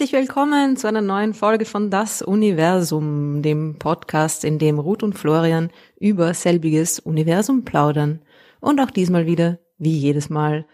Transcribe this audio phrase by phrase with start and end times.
[0.00, 5.12] herzlich willkommen zu einer neuen Folge von Das Universum, dem Podcast, in dem Ruth und
[5.12, 5.68] Florian
[5.98, 8.22] über selbiges Universum plaudern.
[8.60, 10.64] Und auch diesmal wieder, wie jedes Mal,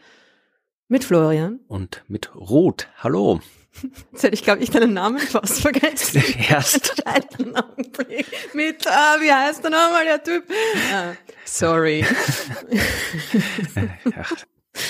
[0.86, 1.59] mit Florian.
[1.67, 2.86] Und mit Ruth.
[2.99, 3.41] Hallo.
[4.12, 6.22] Jetzt hätte ich, glaube ich, deinen Namen fast vergessen.
[6.49, 7.03] Erst.
[8.54, 10.45] mit, ah, wie heißt der nochmal, der Typ?
[10.95, 11.14] Ah,
[11.45, 12.07] sorry.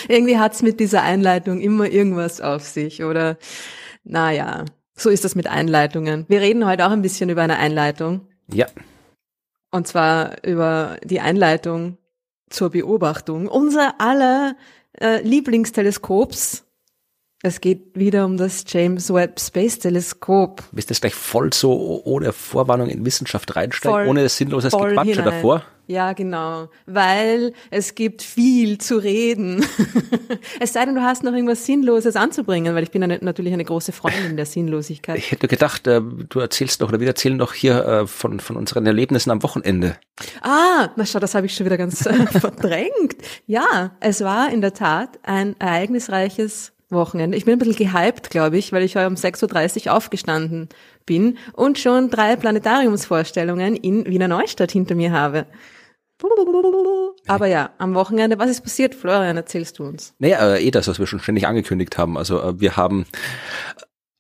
[0.09, 3.39] Irgendwie hat's mit dieser Einleitung immer irgendwas auf sich, oder?
[4.09, 4.65] Naja,
[4.97, 6.25] so ist das mit Einleitungen.
[6.29, 8.29] Wir reden heute auch ein bisschen über eine Einleitung.
[8.53, 8.67] Ja.
[9.73, 11.99] Und zwar über die Einleitung
[12.49, 14.57] zur Beobachtung unser aller
[15.01, 16.66] äh, Lieblingsteleskops.
[17.47, 20.65] Es geht wieder um das James Webb Space Teleskop.
[20.73, 25.63] Bist du jetzt gleich voll so ohne Vorwarnung in Wissenschaft reinsteigen, ohne sinnloses Gequatsche davor?
[25.87, 26.71] Ja, genau.
[26.87, 29.65] Weil es gibt viel zu reden.
[30.61, 33.65] es sei denn, du hast noch irgendwas Sinnloses anzubringen, weil ich bin eine, natürlich eine
[33.65, 35.17] große Freundin der Sinnlosigkeit.
[35.17, 38.57] Ich hätte gedacht, äh, du erzählst noch oder wir erzählen noch hier äh, von, von
[38.57, 39.97] unseren Erlebnissen am Wochenende.
[40.43, 43.15] Ah, na schau, das habe ich schon wieder ganz äh, verdrängt.
[43.47, 47.37] Ja, es war in der Tat ein ereignisreiches Wochenende.
[47.37, 50.69] Ich bin ein bisschen gehypt, glaube ich, weil ich heute um 6.30 Uhr aufgestanden
[51.05, 55.47] bin und schon drei Planetariumsvorstellungen in Wiener Neustadt hinter mir habe.
[57.27, 58.95] Aber ja, am Wochenende, was ist passiert?
[58.95, 60.15] Florian, erzählst du uns.
[60.19, 62.17] Naja, äh, eh das, was wir schon ständig angekündigt haben.
[62.17, 63.07] Also äh, wir haben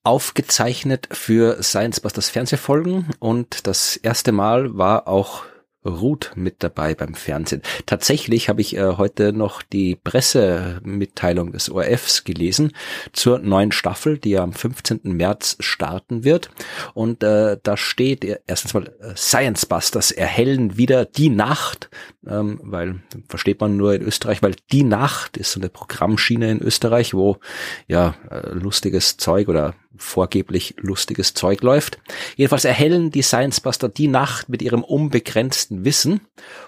[0.03, 5.42] aufgezeichnet für Science Busters Fernsehfolgen und das erste Mal war auch
[5.86, 7.62] Ruth mit dabei beim Fernsehen.
[7.86, 12.72] Tatsächlich habe ich äh, heute noch die Pressemitteilung des ORFs gelesen
[13.12, 15.00] zur neuen Staffel, die ja am 15.
[15.04, 16.50] März starten wird.
[16.94, 21.90] Und äh, da steht erstens mal äh, Science Busters erhellen wieder die Nacht,
[22.26, 26.60] ähm, weil versteht man nur in Österreich, weil die Nacht ist so eine Programmschiene in
[26.60, 27.38] Österreich, wo
[27.86, 31.98] ja äh, lustiges Zeug oder vorgeblich lustiges Zeug läuft.
[32.36, 36.20] Jedenfalls erhellen die Science Buster die Nacht mit ihrem unbegrenzten Wissen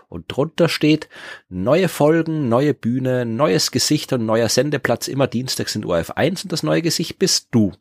[0.08, 1.08] und drunter steht
[1.48, 6.52] neue Folgen, neue Bühne, neues Gesicht und neuer Sendeplatz immer dienstags in ORF 1 und
[6.52, 7.72] das neue Gesicht bist du.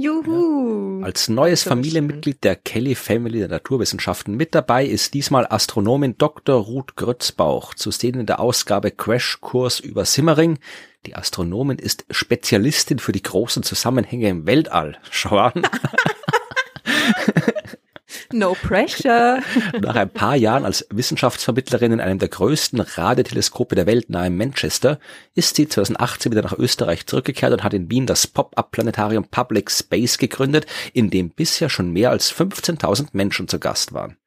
[0.00, 1.00] Juhu.
[1.00, 1.06] Ja.
[1.06, 6.54] Als neues Familienmitglied der Kelly Family der Naturwissenschaften mit dabei ist diesmal Astronomin Dr.
[6.54, 10.60] Ruth Grützbauch, zu sehen in der Ausgabe Crashkurs über Simmering.
[11.06, 14.98] Die Astronomin ist Spezialistin für die großen Zusammenhänge im Weltall.
[15.10, 15.62] Schau an.
[18.32, 19.42] No pressure.
[19.80, 24.98] Nach ein paar Jahren als Wissenschaftsvermittlerin in einem der größten Radioteleskope der Welt nahe Manchester
[25.34, 30.18] ist sie 2018 wieder nach Österreich zurückgekehrt und hat in Wien das Pop-up-Planetarium Public Space
[30.18, 34.18] gegründet, in dem bisher schon mehr als 15.000 Menschen zu Gast waren.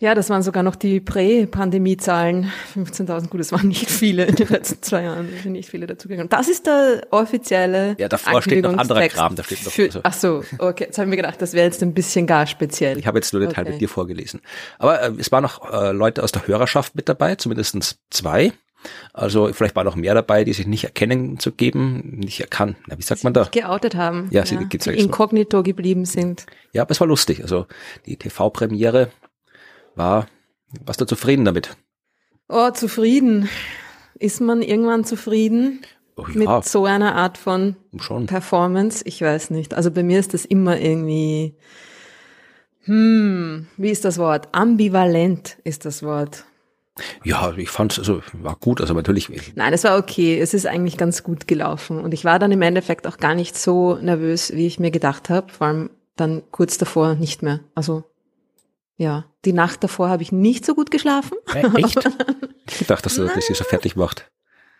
[0.00, 2.50] Ja, das waren sogar noch die Prä-Pandemie-Zahlen.
[2.74, 5.28] 15.000, gut, das waren nicht viele in den letzten zwei Jahren.
[5.36, 6.30] Es sind nicht viele dazugegangen.
[6.30, 9.36] Das ist der offizielle Ja, davor steht noch anderer Kram.
[9.36, 10.00] Da steht noch, für, also.
[10.02, 10.84] Ach so, okay.
[10.84, 12.98] Jetzt habe ich mir gedacht, das wäre jetzt ein bisschen gar speziell.
[12.98, 13.72] Ich habe jetzt nur den Teil okay.
[13.72, 14.40] mit dir vorgelesen.
[14.78, 18.54] Aber äh, es waren noch äh, Leute aus der Hörerschaft mit dabei, zumindest zwei.
[19.12, 22.78] Also vielleicht war noch mehr dabei, die sich nicht erkennen zu geben, nicht erkannt.
[22.86, 23.44] Na, wie sagt man da?
[23.44, 24.28] Geoutet haben.
[24.30, 26.46] Ja, sie ja, die inkognito geblieben sind.
[26.72, 27.42] Ja, aber es war lustig.
[27.42, 27.66] Also
[28.06, 29.10] die TV-Premiere
[30.00, 30.26] war,
[30.84, 31.76] warst du zufrieden damit?
[32.48, 33.48] Oh, zufrieden.
[34.18, 35.82] Ist man irgendwann zufrieden?
[36.16, 36.56] Oh, ja.
[36.56, 38.26] Mit so einer Art von Schon.
[38.26, 39.02] Performance?
[39.04, 39.74] Ich weiß nicht.
[39.74, 41.54] Also bei mir ist das immer irgendwie,
[42.84, 44.48] hm, wie ist das Wort?
[44.52, 46.44] Ambivalent ist das Wort.
[47.24, 49.54] Ja, ich fand es also war gut, also natürlich.
[49.54, 50.38] Nein, es war okay.
[50.38, 53.56] Es ist eigentlich ganz gut gelaufen und ich war dann im Endeffekt auch gar nicht
[53.56, 55.52] so nervös, wie ich mir gedacht habe.
[55.52, 57.60] Vor allem dann kurz davor nicht mehr.
[57.74, 58.04] Also
[59.00, 61.38] ja, die Nacht davor habe ich nicht so gut geschlafen.
[61.54, 61.96] Äh, echt?
[62.80, 64.30] ich dachte, dass du das hier so fertig macht.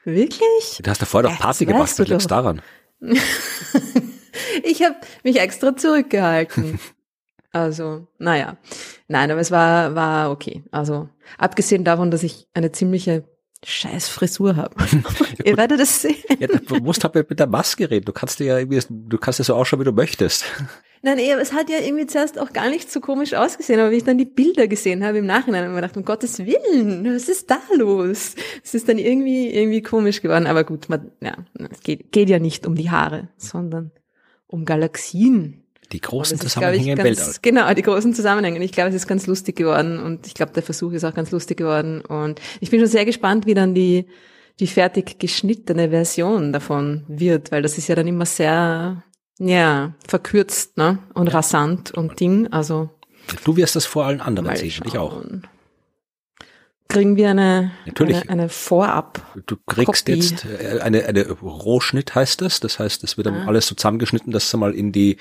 [0.04, 0.78] Wirklich?
[0.82, 2.60] Du hast davor doch Party ja, gemacht, was liegt's daran?
[4.62, 6.78] ich habe mich extra zurückgehalten.
[7.52, 8.58] Also, naja.
[9.08, 10.62] Nein, aber es war, war okay.
[10.70, 13.24] Also, abgesehen davon, dass ich eine ziemliche
[13.64, 14.76] scheiß Frisur habe.
[15.44, 16.14] Ihr werdet es sehen.
[16.38, 18.04] Ja, du musst halt mit der Maske reden.
[18.04, 20.44] Du kannst dir ja irgendwie, du kannst ja so ausschauen, wie du möchtest.
[21.02, 23.96] Nein, eh, es hat ja irgendwie zuerst auch gar nicht so komisch ausgesehen, aber wie
[23.96, 27.14] ich dann die Bilder gesehen habe im Nachhinein, habe ich mir gedacht, um Gottes Willen,
[27.14, 28.34] was ist da los?
[28.62, 31.38] Es ist dann irgendwie, irgendwie komisch geworden, aber gut, man, ja,
[31.70, 33.92] es geht, geht ja nicht um die Haare, sondern
[34.46, 35.64] um Galaxien.
[35.90, 37.34] Die großen Zusammenhänge im Weltall.
[37.40, 38.62] Genau, die großen Zusammenhänge.
[38.62, 41.30] Ich glaube, es ist ganz lustig geworden und ich glaube, der Versuch ist auch ganz
[41.30, 44.06] lustig geworden und ich bin schon sehr gespannt, wie dann die,
[44.60, 49.02] die fertig geschnittene Version davon wird, weil das ist ja dann immer sehr
[49.40, 50.98] ja, verkürzt, ne?
[51.14, 51.32] Und ja.
[51.32, 52.90] rasant und Ding, also.
[53.44, 55.22] Du wirst das vor allen anderen sehen, ich auch.
[56.88, 58.16] Kriegen wir eine, Natürlich.
[58.22, 59.22] eine, eine Vorab.
[59.46, 60.18] Du kriegst Kopie.
[60.18, 62.58] jetzt äh, eine, eine Rohschnitt heißt das.
[62.58, 63.46] Das heißt, es wird dann Ah.
[63.46, 65.16] alles so zusammengeschnitten, dass es mal in die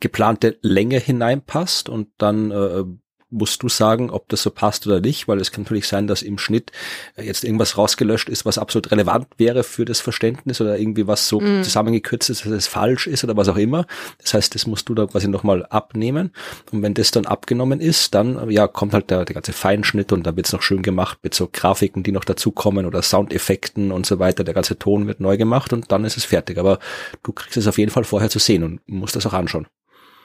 [0.00, 2.84] geplante Länge hineinpasst und dann äh,
[3.30, 6.22] musst du sagen, ob das so passt oder nicht, weil es kann natürlich sein, dass
[6.22, 6.72] im Schnitt
[7.16, 11.28] äh, jetzt irgendwas rausgelöscht ist, was absolut relevant wäre für das Verständnis oder irgendwie was
[11.28, 11.62] so Mhm.
[11.62, 13.86] zusammengekürzt ist, dass es falsch ist oder was auch immer.
[14.22, 16.32] Das heißt, das musst du da quasi nochmal abnehmen.
[16.72, 20.12] Und wenn das dann abgenommen ist, dann äh, ja kommt halt der, der ganze Feinschnitt
[20.12, 24.06] und dann wird's noch schön gemacht mit so Grafiken, die noch dazukommen oder Soundeffekten und
[24.06, 24.44] so weiter.
[24.44, 26.58] Der ganze Ton wird neu gemacht und dann ist es fertig.
[26.58, 26.78] Aber
[27.22, 29.66] du kriegst es auf jeden Fall vorher zu sehen und musst das auch anschauen.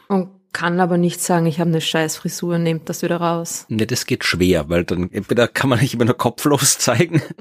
[0.08, 3.66] Und kann aber nicht sagen, ich habe eine scheiß Frisur, nehmt das wieder raus.
[3.68, 7.22] Ne, das geht schwer, weil dann entweder kann man nicht immer nur kopflos zeigen.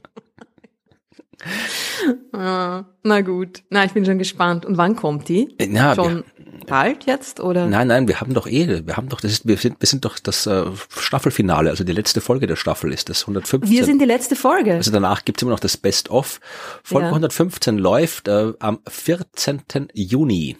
[2.33, 3.65] Ah, na gut.
[3.69, 4.65] Na, ich bin schon gespannt.
[4.65, 5.55] Und wann kommt die?
[5.61, 6.25] Ja, schon
[6.67, 7.67] bald jetzt oder?
[7.67, 10.07] Nein, nein, wir haben doch eh, wir haben doch, das ist, wir sind, wir sind
[10.07, 13.71] doch das äh, Staffelfinale, also die letzte Folge der Staffel ist das 115.
[13.71, 14.73] Wir sind die letzte Folge.
[14.73, 16.41] also danach gibt's immer noch das Best of.
[16.83, 17.11] Folge Ja.
[17.11, 19.63] 115 läuft äh, am 14.
[19.93, 20.57] Juni.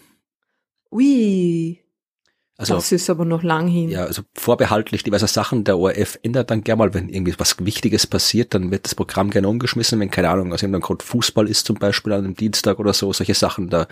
[0.91, 1.84] Ui.
[2.57, 3.89] Also das ist aber noch lang hin.
[3.89, 5.65] ja, also vorbehaltlich diverser Sachen.
[5.65, 9.29] Der ORF ändert dann gerne mal, wenn irgendwie was Wichtiges passiert, dann wird das Programm
[9.29, 12.79] gerne umgeschmissen, wenn keine Ahnung, aus irgendeinem Grund Fußball ist zum Beispiel an einem Dienstag
[12.79, 13.87] oder so, solche Sachen, da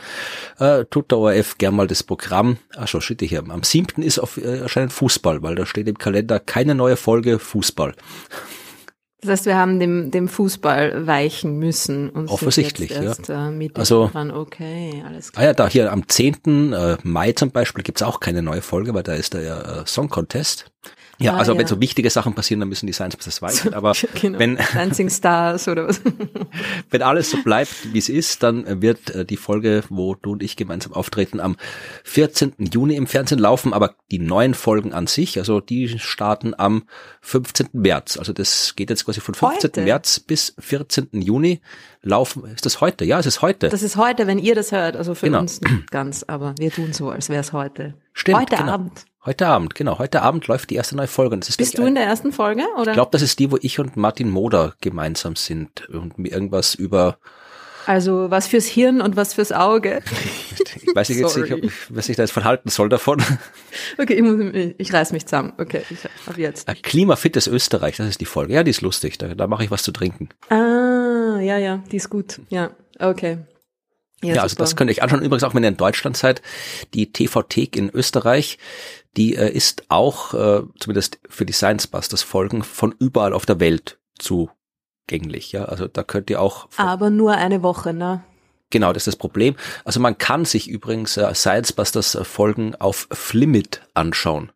[0.60, 2.57] äh, tut der ORF gerne mal das Programm.
[2.74, 3.44] Ah, schon steht hier.
[3.50, 4.01] Am 7.
[4.01, 7.94] ist auf, äh, anscheinend Fußball, weil da steht im Kalender keine neue Folge Fußball.
[9.23, 12.09] Das heißt, wir haben dem, dem Fußball weichen müssen.
[12.09, 14.31] Und Offensichtlich, jetzt erst, Äh, mit Also- dran.
[14.31, 15.45] Okay, alles Ah klar.
[15.45, 16.73] ja, da hier am 10.
[16.73, 19.83] äh, Mai zum Beispiel gibt's auch keine neue Folge, weil da ist der ja, äh,
[19.85, 20.65] Song Contest.
[21.19, 21.60] Ja, Ah, also ja.
[21.60, 23.74] wenn so wichtige Sachen passieren, dann müssen die Science das weichen.
[23.74, 24.39] Aber genau.
[24.39, 26.01] wenn, Dancing Stars oder was.
[26.89, 30.42] wenn alles so bleibt, wie es ist, dann wird äh, die Folge, wo du und
[30.44, 31.56] ich gemeinsam auftreten, am
[32.04, 32.54] 14.
[32.57, 33.74] Juni im Fernsehen laufen.
[33.74, 36.83] Aber die neuen Folgen an sich, also die starten am
[37.21, 37.69] 15.
[37.74, 38.18] März.
[38.18, 39.69] Also das geht jetzt quasi von 15.
[39.69, 39.81] Heute?
[39.81, 41.10] März bis 14.
[41.13, 41.62] Juni
[42.01, 42.44] laufen.
[42.54, 43.06] Ist das heute?
[43.06, 43.69] Ja, es ist heute.
[43.69, 44.95] Das ist heute, wenn ihr das hört.
[44.98, 45.39] Also für Genau.
[45.39, 47.94] uns nicht ganz, aber wir tun so, als wäre es heute.
[48.13, 48.71] Stimmt, Heute genau.
[48.71, 49.06] Abend.
[49.25, 50.00] Heute Abend, genau.
[50.00, 51.36] Heute Abend läuft die erste neue Folge.
[51.36, 52.63] Und das ist Bist du in der ersten Folge?
[52.77, 52.92] Oder?
[52.92, 56.75] Ich glaube, das ist die, wo ich und Martin Moder gemeinsam sind und mir irgendwas
[56.75, 57.18] über,
[57.86, 60.01] also was fürs Hirn und was fürs Auge.
[60.75, 63.21] ich weiß nicht jetzt nicht, ob, was ich da jetzt von halten soll davon.
[63.98, 65.54] Okay, ich, muss, ich reiß mich zusammen.
[65.57, 66.68] Okay, ich ab jetzt.
[66.83, 68.54] Klimafittes Österreich, das ist die Folge.
[68.54, 69.18] Ja, die ist lustig.
[69.18, 70.30] Da, da mache ich was zu trinken.
[70.50, 72.42] Ah, ja, ja, die ist gut.
[72.50, 73.39] Ja, okay.
[74.23, 75.21] Ja, also das könnt ihr euch anschauen.
[75.21, 76.41] Übrigens auch, wenn ihr in Deutschland seid,
[76.93, 78.57] die TV-Thek in Österreich,
[79.17, 83.59] die äh, ist auch, äh, zumindest für die Science Busters Folgen, von überall auf der
[83.59, 85.51] Welt zugänglich.
[85.51, 88.23] Ja, also da könnt ihr auch Aber nur eine Woche, ne?
[88.69, 89.55] Genau, das ist das Problem.
[89.85, 94.51] Also man kann sich übrigens äh, Science Busters äh, Folgen auf Flimit anschauen.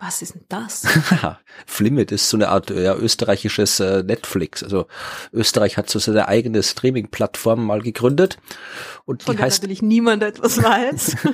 [0.00, 0.86] Was ist denn das?
[1.66, 4.62] Flimit ist so eine Art ja, österreichisches äh, Netflix.
[4.62, 4.86] Also
[5.32, 8.38] Österreich hat so seine eigene Streaming-Plattform mal gegründet
[9.06, 11.16] und Von die heißt, natürlich niemand etwas weiß.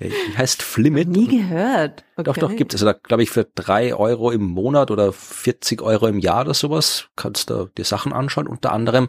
[0.00, 1.08] ja, die heißt Flimit.
[1.08, 2.04] Nie gehört.
[2.16, 2.24] Okay.
[2.24, 2.82] Doch, doch, gibt es.
[2.82, 6.54] Also da glaube ich für drei Euro im Monat oder 40 Euro im Jahr oder
[6.54, 8.48] sowas kannst du dir Sachen anschauen.
[8.48, 9.08] Unter anderem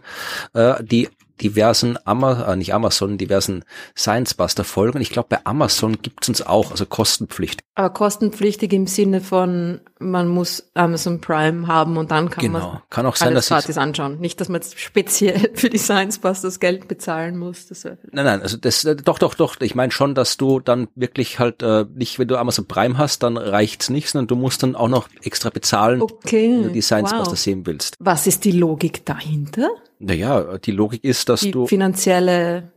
[0.53, 1.09] äh, die
[1.41, 3.63] diversen Ama äh, nicht Amazon, diversen
[3.97, 5.01] Science Buster Folgen.
[5.01, 7.65] Ich glaube, bei Amazon gibt's uns auch, also kostenpflichtig.
[7.75, 12.59] Aber kostenpflichtig im Sinne von, man muss Amazon Prime haben und dann kann Genau.
[12.59, 14.19] man Kann auch sein, alles dass gratis anschauen.
[14.19, 17.67] Nicht, dass man jetzt speziell für die Science Busters Geld bezahlen muss.
[17.67, 19.59] Das Nein, nein, also das äh, doch, doch, doch.
[19.59, 23.23] Ich meine schon, dass du dann wirklich halt äh, nicht, wenn du Amazon Prime hast,
[23.23, 26.51] dann reicht's nicht, sondern du musst dann auch noch extra bezahlen, okay.
[26.51, 27.19] wenn du die Science wow.
[27.19, 27.95] Buster sehen willst.
[27.99, 29.69] Was ist die Logik dahinter?
[29.99, 32.71] Naja, die Logik ist, dass Die du finanzielle,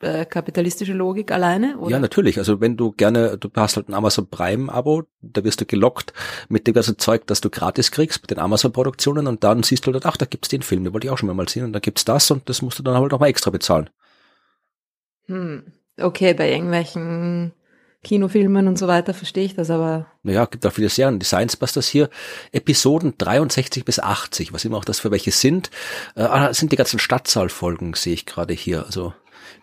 [0.00, 1.78] äh, kapitalistische Logik alleine?
[1.78, 1.92] Oder?
[1.92, 2.38] Ja, natürlich.
[2.38, 6.12] Also wenn du gerne, du hast halt ein Amazon Prime-Abo, da wirst du gelockt
[6.48, 9.92] mit dem ganzen Zeug, das du gratis kriegst, mit den Amazon-Produktionen und dann siehst du
[9.92, 11.80] halt, ach, da gibt's den Film, den wollte ich auch schon mal sehen und da
[11.80, 13.90] gibt's das und das musst du dann halt auch mal extra bezahlen.
[15.26, 15.64] Hm.
[15.98, 17.52] Okay, bei irgendwelchen
[18.02, 21.56] Kinofilmen und so weiter verstehe ich das, aber Naja, gibt auch viele Serien, die Science
[21.56, 22.08] Busters hier,
[22.52, 25.70] Episoden 63 bis 80, was immer auch das für welche sind.
[26.16, 28.86] Äh, ah, das sind die ganzen Stadtsaal-Folgen, sehe ich gerade hier.
[28.86, 29.12] Also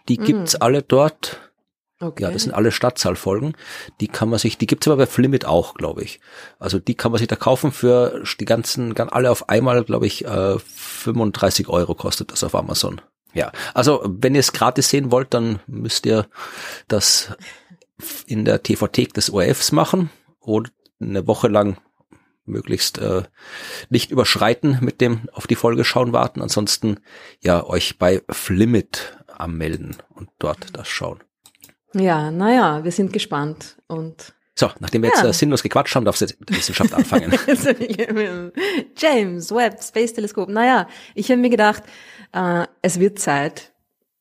[0.08, 1.52] die gibt's alle dort.
[2.00, 2.24] okay.
[2.24, 3.56] Ja, das sind alle Stadtzahlfolgen.
[4.00, 6.20] Die kann man sich, die gibt's aber bei Flimit auch, glaube ich.
[6.60, 10.08] Also die kann man sich da kaufen für die ganzen, ganz alle auf einmal, glaube
[10.08, 13.02] ich, äh, 35 Euro kostet das auf Amazon.
[13.34, 16.28] Ja, also wenn ihr es gratis sehen wollt, dann müsst ihr
[16.88, 17.36] das
[18.26, 21.78] in der TV-Thek des ORFs machen und eine Woche lang
[22.46, 23.24] möglichst äh,
[23.90, 26.42] nicht überschreiten mit dem auf die Folge schauen warten.
[26.42, 27.00] Ansonsten
[27.42, 31.24] ja euch bei Flimit anmelden und dort das schauen.
[31.94, 35.30] Ja, naja, wir sind gespannt und So, nachdem wir jetzt Ja.
[35.30, 37.32] äh, sinnlos gequatscht haben, darfst du jetzt mit der Wissenschaft anfangen.
[38.98, 40.50] James Webb Space Teleskop.
[40.50, 41.84] Naja, ich habe mir gedacht,
[42.34, 43.74] äh, es wird Zeit,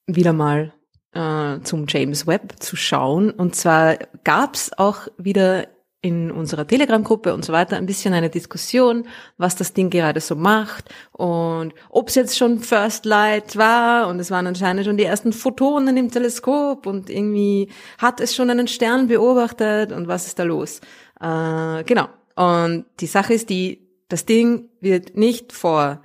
[0.07, 0.73] wieder mal
[1.17, 3.31] äh, zum James Webb zu schauen.
[3.31, 5.69] Und zwar gab's auch wieder
[6.03, 9.09] in unserer Telegram-Gruppe und so weiter ein bisschen eine Diskussion,
[9.39, 14.21] was das Ding gerade so macht und ob es jetzt schon First Light war und
[14.21, 18.69] es waren anscheinend schon die ersten Photonen im Teleskop und irgendwie hat es schon einen
[18.69, 20.81] Stern beobachtet und was ist da los?
[21.19, 22.09] Äh, genau.
[22.37, 26.03] Und die Sache ist die, das Ding wird nicht vor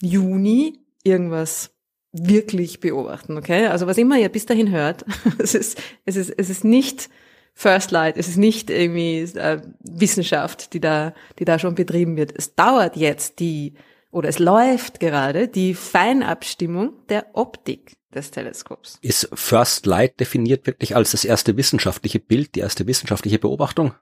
[0.00, 1.73] Juni irgendwas
[2.14, 3.66] wirklich beobachten, okay?
[3.66, 5.04] Also was immer ihr bis dahin hört,
[5.38, 7.10] es ist, es ist, es ist nicht
[7.52, 12.32] First Light, es ist nicht irgendwie äh, Wissenschaft, die da, die da schon betrieben wird.
[12.36, 13.74] Es dauert jetzt die,
[14.10, 18.98] oder es läuft gerade die Feinabstimmung der Optik des Teleskops.
[19.02, 23.94] Ist First Light definiert wirklich als das erste wissenschaftliche Bild, die erste wissenschaftliche Beobachtung?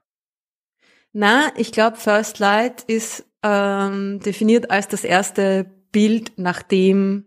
[1.13, 7.25] Na, ich glaube, First Light ist ähm, definiert als das erste Bild, nachdem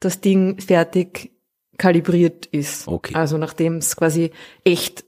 [0.00, 1.32] das Ding fertig
[1.78, 2.88] kalibriert ist.
[2.88, 3.14] Okay.
[3.14, 4.32] Also nachdem es quasi
[4.64, 5.04] echt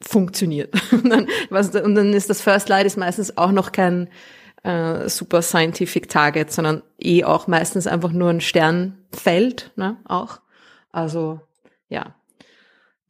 [0.00, 0.74] funktioniert.
[0.92, 4.08] Und dann, was, und dann ist das First Light ist meistens auch noch kein
[4.62, 10.40] äh, super scientific target, sondern eh auch meistens einfach nur ein Sternfeld, ne, auch.
[10.90, 11.40] Also,
[11.88, 12.14] ja.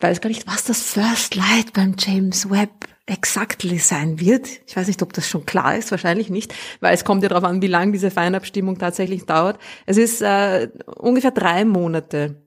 [0.01, 4.49] Weiß gar nicht, was das First Light beim James Webb exactly sein wird.
[4.67, 7.45] Ich weiß nicht, ob das schon klar ist, wahrscheinlich nicht, weil es kommt ja darauf
[7.45, 9.59] an, wie lang diese Feinabstimmung tatsächlich dauert.
[9.87, 12.43] Es ist äh, ungefähr drei Monate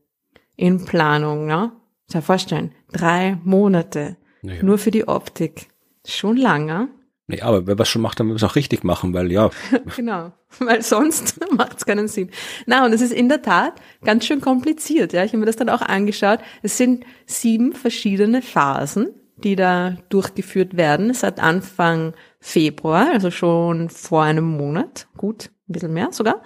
[0.55, 1.73] in Planung, ja.
[2.13, 4.63] Muss vorstellen, drei Monate Naja.
[4.63, 5.67] nur für die Optik.
[6.07, 6.87] Schon lange.
[7.27, 9.49] Nee, aber wer was schon macht, dann muss es auch richtig machen, weil ja,
[9.97, 12.31] Genau, weil sonst macht es keinen Sinn.
[12.65, 13.73] Na, und es ist in der Tat
[14.05, 15.11] ganz schön kompliziert.
[15.11, 16.39] Ja, ich habe mir das dann auch angeschaut.
[16.63, 19.09] Es sind sieben verschiedene Phasen,
[19.43, 25.93] die da durchgeführt werden seit Anfang Februar, also schon vor einem Monat, gut, ein bisschen
[25.93, 26.41] mehr sogar,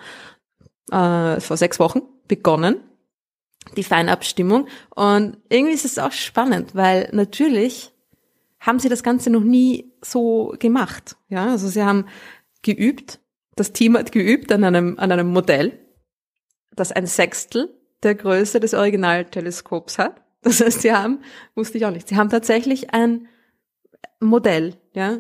[0.92, 2.82] äh, vor sechs Wochen begonnen
[3.78, 4.68] die Feinabstimmung.
[4.96, 7.94] Und irgendwie ist es auch spannend, weil natürlich
[8.60, 11.18] haben sie das Ganze noch nie so gemacht.
[11.30, 12.06] Ja, also sie haben
[12.62, 13.20] geübt,
[13.56, 15.80] das Team hat geübt an einem, an einem Modell,
[16.76, 20.22] das ein Sechstel der Größe des Originalteleskops hat.
[20.42, 21.20] Das heißt, sie haben,
[21.56, 23.28] wusste ich auch nicht, sie haben tatsächlich ein
[24.20, 25.20] Modell, ja,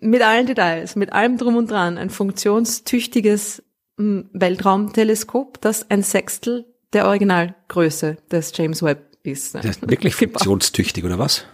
[0.00, 3.62] mit allen Details, mit allem drum und dran, ein funktionstüchtiges
[3.96, 9.54] mm, Weltraumteleskop, das ein Sechstel der Originalgröße des James Webb ist.
[9.54, 11.44] das ist wirklich funktionstüchtig, oder was?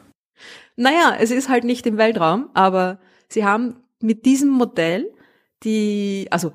[0.76, 5.10] Naja, es ist halt nicht im Weltraum, aber sie haben mit diesem Modell
[5.62, 6.52] die, also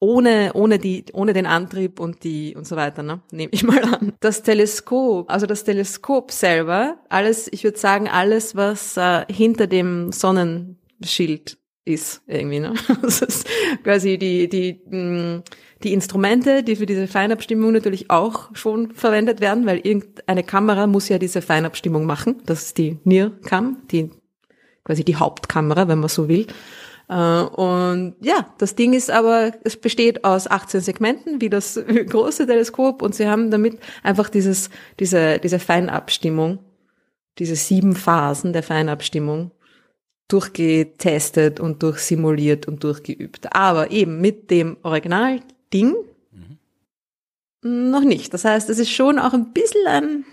[0.00, 3.82] ohne, ohne die, ohne den Antrieb und die, und so weiter, ne, nehme ich mal
[3.84, 4.14] an.
[4.20, 10.10] Das Teleskop, also das Teleskop selber, alles, ich würde sagen, alles, was äh, hinter dem
[10.10, 12.74] Sonnenschild ist, irgendwie, ne.
[13.02, 13.46] Das ist
[13.84, 15.42] quasi die, die, mh,
[15.82, 21.08] die Instrumente, die für diese Feinabstimmung natürlich auch schon verwendet werden, weil irgendeine Kamera muss
[21.08, 22.42] ja diese Feinabstimmung machen.
[22.46, 24.10] Das ist die NIR-Cam, die
[24.84, 26.46] quasi die Hauptkamera, wenn man so will.
[27.10, 31.74] Äh, Und ja, das Ding ist aber, es besteht aus 18 Segmenten, wie das
[32.08, 36.60] große Teleskop, und sie haben damit einfach dieses, diese, diese Feinabstimmung,
[37.38, 39.50] diese sieben Phasen der Feinabstimmung
[40.28, 43.52] durchgetestet und durchsimuliert und durchgeübt.
[43.52, 45.96] Aber eben mit dem Originalding
[47.62, 48.32] noch nicht.
[48.32, 50.24] Das heißt, es ist schon auch ein bisschen ein hm,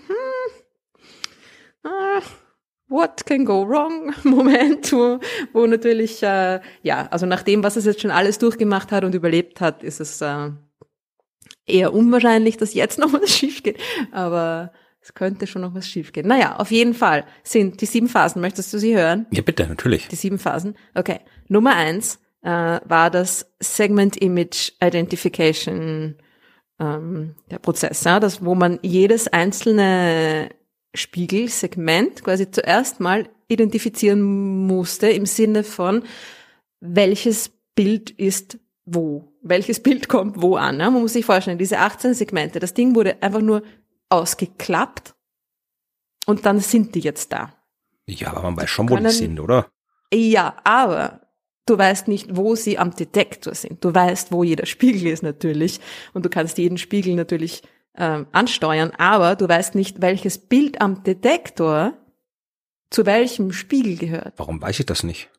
[1.84, 2.22] ah,
[2.90, 5.20] What can go wrong Moment, wo,
[5.54, 9.14] wo natürlich, äh, ja, also nach dem, was es jetzt schon alles durchgemacht hat und
[9.14, 10.52] überlebt hat, ist es äh,
[11.66, 13.78] eher unwahrscheinlich, dass jetzt noch was schief geht.
[14.12, 16.28] Aber es könnte schon noch was schief gehen.
[16.28, 18.42] Naja, auf jeden Fall sind die sieben Phasen.
[18.42, 19.26] Möchtest du sie hören?
[19.32, 20.08] Ja, bitte, natürlich.
[20.08, 20.76] Die sieben Phasen.
[20.96, 21.20] Okay.
[21.50, 26.16] Nummer eins äh, war das Segment Image Identification
[26.80, 30.50] ähm, der Prozess, ja, das, wo man jedes einzelne
[30.98, 34.22] Spiegelsegment quasi zuerst mal identifizieren
[34.68, 36.04] musste im Sinne von,
[36.80, 40.80] welches Bild ist wo, welches Bild kommt wo an.
[40.80, 40.90] Ja?
[40.90, 43.64] Man muss sich vorstellen, diese 18 Segmente, das Ding wurde einfach nur
[44.10, 45.16] ausgeklappt
[46.26, 47.54] und dann sind die jetzt da.
[48.08, 49.68] Ja, aber man weiß schon, wo die sind, oder?
[50.14, 51.22] Ja, aber
[51.66, 53.84] du weißt nicht, wo sie am Detektor sind.
[53.84, 55.82] Du weißt, wo jeder Spiegel ist natürlich
[56.14, 57.64] und du kannst jeden Spiegel natürlich
[57.98, 61.94] ähm, ansteuern, aber du weißt nicht, welches Bild am Detektor
[62.90, 65.30] zu welchem Spiegel gehört, Warum weiß ich das nicht?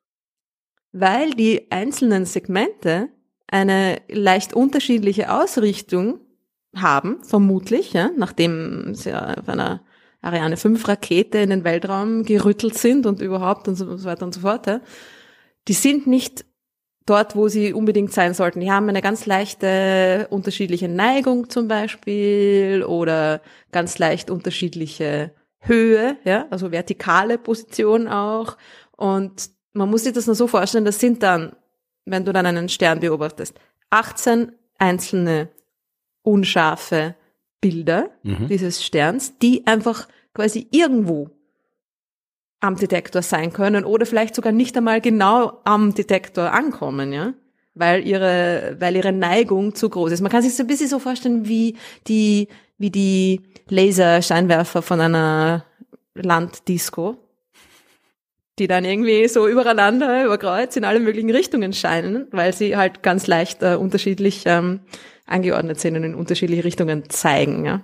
[0.93, 3.09] weil die einzelnen Segmente
[3.47, 6.21] eine leicht unterschiedliche Ausrichtung
[6.75, 9.83] haben, vermutlich, ja, nachdem sie auf einer
[10.21, 14.27] Ariane 5 Rakete in den Weltraum gerüttelt sind und überhaupt und so, und so weiter
[14.27, 14.81] und so fort, ja,
[15.69, 16.45] die sind nicht
[17.09, 18.61] dort, wo sie unbedingt sein sollten.
[18.61, 23.41] Die haben eine ganz leichte unterschiedliche Neigung zum Beispiel oder
[23.73, 28.57] ganz leicht unterschiedliche Höhe, ja, also vertikale Position auch.
[28.97, 31.57] Und man muss sich das nur so vorstellen, das sind dann,
[32.05, 33.59] wenn du dann einen Stern beobachtest,
[33.91, 35.49] 18 einzelne
[36.23, 37.15] unscharfe
[37.61, 38.49] Bilder mhm.
[38.49, 41.31] dieses Sterns, die einfach quasi irgendwo
[42.61, 47.35] am Detektor sein können oder vielleicht sogar nicht einmal genau am Detektor ankommen, ja,
[47.75, 50.21] weil ihre, weil ihre Neigung zu groß ist.
[50.21, 51.77] Man kann sich so ein bisschen so vorstellen wie
[52.09, 52.49] die,
[52.79, 55.65] wie die Laserscheinwerfer von einer
[56.15, 57.17] Landdisco,
[58.59, 63.05] die dann irgendwie so übereinander, über Kreuz in alle möglichen Richtungen scheinen, weil sie halt
[63.05, 64.81] ganz leicht äh, unterschiedlich ähm,
[65.27, 67.83] angeordnet sind und in unterschiedliche Richtungen zeigen, ja.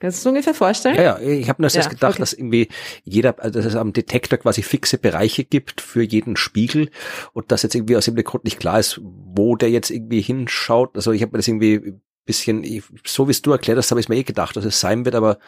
[0.00, 0.96] Kannst du es ungefähr vorstellen?
[0.96, 2.20] Ja, ja, ich habe nur ja, gedacht, okay.
[2.20, 2.68] dass irgendwie
[3.04, 6.90] jeder, also dass es am Detektor quasi fixe Bereiche gibt für jeden Spiegel
[7.34, 10.96] und dass jetzt irgendwie aus dem Grund nicht klar ist, wo der jetzt irgendwie hinschaut.
[10.96, 14.08] Also ich habe mir das irgendwie bisschen, so wie es du erklärt hast, habe ich
[14.08, 15.38] mir eh gedacht, dass es sein wird, aber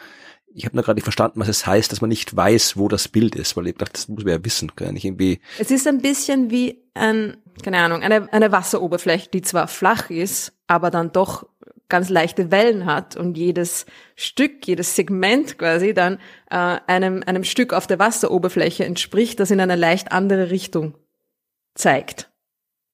[0.53, 3.07] ich habe nur gerade nicht verstanden, was es heißt, dass man nicht weiß, wo das
[3.07, 5.39] Bild ist, weil ich dachte, das muss man ja wissen, kann ich irgendwie.
[5.57, 10.53] Es ist ein bisschen wie ein, keine Ahnung, eine, eine Wasseroberfläche, die zwar flach ist,
[10.67, 11.47] aber dann doch
[11.93, 13.85] ganz leichte Wellen hat und jedes
[14.15, 16.15] Stück, jedes Segment quasi dann
[16.49, 20.95] äh, einem, einem Stück auf der Wasseroberfläche entspricht, das in eine leicht andere Richtung
[21.75, 22.31] zeigt.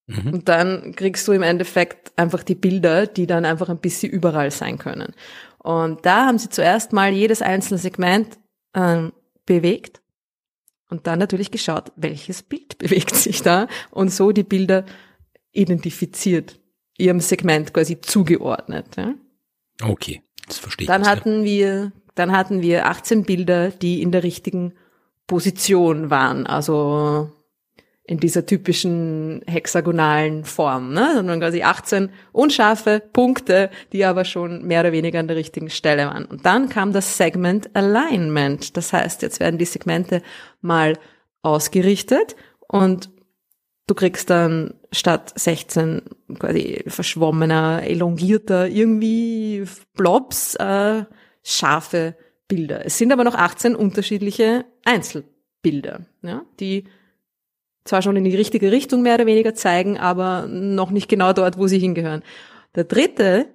[0.08, 0.34] Mhm.
[0.34, 4.52] Und dann kriegst du im Endeffekt einfach die Bilder, die dann einfach ein bisschen überall
[4.52, 5.16] sein können.
[5.60, 8.38] Und da haben sie zuerst mal jedes einzelne Segment
[8.76, 9.14] ähm,
[9.46, 10.02] bewegt
[10.90, 14.84] und dann natürlich geschaut, welches Bild bewegt sich da und so die Bilder
[15.54, 16.59] identifiziert,
[17.00, 18.86] ihrem Segment quasi zugeordnet.
[18.98, 19.16] Ja?
[19.82, 20.88] Okay, das verstehe ich.
[20.88, 21.46] Dann hatten ja.
[21.46, 24.74] wir, dann hatten wir 18 Bilder, die in der richtigen
[25.28, 27.32] Position waren, also
[28.10, 31.12] in dieser typischen hexagonalen Form, ne?
[31.14, 36.08] sondern quasi 18 unscharfe Punkte, die aber schon mehr oder weniger an der richtigen Stelle
[36.08, 36.26] waren.
[36.26, 38.76] Und dann kam das Segment Alignment.
[38.76, 40.24] Das heißt, jetzt werden die Segmente
[40.60, 40.98] mal
[41.44, 42.36] ausgerichtet
[42.68, 43.12] und
[43.90, 46.02] du kriegst dann statt 16
[46.38, 51.06] quasi verschwommener, elongierter, irgendwie Blobs, äh,
[51.44, 52.16] scharfe
[52.48, 52.86] Bilder.
[52.86, 56.86] Es sind aber noch 18 unterschiedliche Einzelbilder, ja, die
[57.84, 61.58] zwar schon in die richtige Richtung mehr oder weniger zeigen, aber noch nicht genau dort,
[61.58, 62.24] wo sie hingehören.
[62.76, 63.48] Der dritte,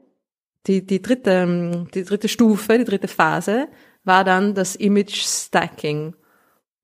[0.66, 3.68] die, die dritte, die dritte Stufe, die dritte Phase
[4.02, 6.14] war dann das Image Stacking,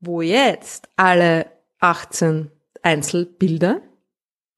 [0.00, 1.46] wo jetzt alle
[1.80, 2.50] 18
[2.82, 3.82] Einzelbilder,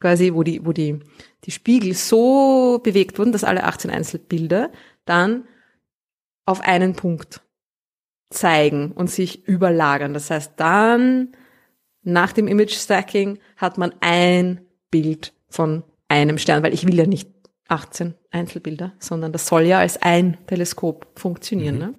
[0.00, 1.00] quasi, wo die, wo die,
[1.44, 4.70] die Spiegel so bewegt wurden, dass alle 18 Einzelbilder
[5.04, 5.44] dann
[6.44, 7.40] auf einen Punkt
[8.30, 10.14] zeigen und sich überlagern.
[10.14, 11.36] Das heißt, dann
[12.02, 17.06] nach dem Image Stacking hat man ein Bild von einem Stern, weil ich will ja
[17.06, 17.30] nicht
[17.68, 21.76] 18 Einzelbilder, sondern das soll ja als ein Teleskop funktionieren.
[21.76, 21.80] Mhm.
[21.80, 21.94] Ne?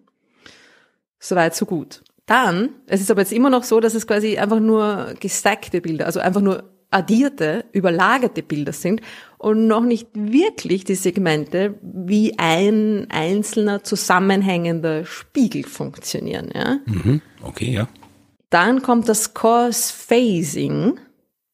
[1.19, 2.03] Soweit, so gut.
[2.25, 6.05] Dann, es ist aber jetzt immer noch so, dass es quasi einfach nur gestackte Bilder,
[6.05, 9.01] also einfach nur addierte, überlagerte Bilder sind
[9.37, 16.51] und noch nicht wirklich die Segmente wie ein einzelner zusammenhängender Spiegel funktionieren.
[16.53, 16.77] Ja?
[16.85, 17.21] Mhm.
[17.41, 17.87] Okay, ja.
[18.49, 20.99] Dann kommt das Course Phasing,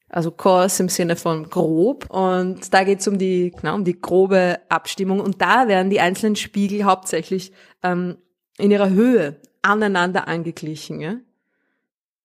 [0.10, 2.10] also Course im Sinne von grob.
[2.10, 5.22] Und da geht es um die, genau, um die grobe Abstimmung.
[5.22, 7.54] Und da werden die einzelnen Spiegel hauptsächlich
[7.84, 8.18] ähm,
[8.58, 11.00] in ihrer Höhe aneinander angeglichen.
[11.00, 11.16] Ja?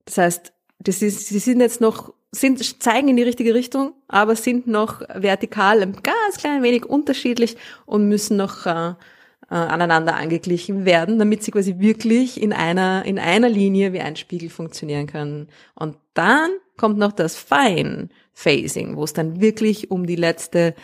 [0.05, 4.37] Das heißt, das ist, sie sind jetzt noch, sind, zeigen in die richtige Richtung, aber
[4.37, 8.95] sind noch vertikal ein ganz klein wenig unterschiedlich und müssen noch äh,
[9.51, 14.17] äh, aneinander angeglichen werden, damit sie quasi wirklich in einer, in einer Linie wie ein
[14.17, 15.49] Spiegel funktionieren können.
[15.75, 20.75] Und dann kommt noch das Fine Phasing, wo es dann wirklich um die letzte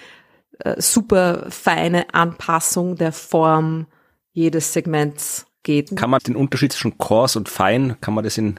[0.60, 3.86] äh, super feine Anpassung der Form
[4.32, 5.96] jedes Segments geht.
[5.96, 8.58] Kann man den Unterschied zwischen Coarse und Fine, kann man das in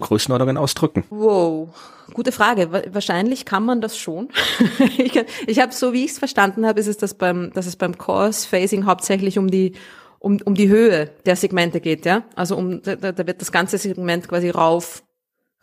[0.00, 1.04] Größenordnungen ausdrücken?
[1.10, 1.68] Wow,
[2.12, 2.70] gute Frage.
[2.92, 4.28] Wahrscheinlich kann man das schon.
[4.98, 7.76] ich ich habe so, wie ich es verstanden habe, ist es, dass, beim, dass es
[7.76, 9.72] beim Course Phasing hauptsächlich um die
[10.24, 12.24] um, um die Höhe der Segmente geht, ja.
[12.34, 15.04] Also um da, da wird das ganze Segment quasi rauf,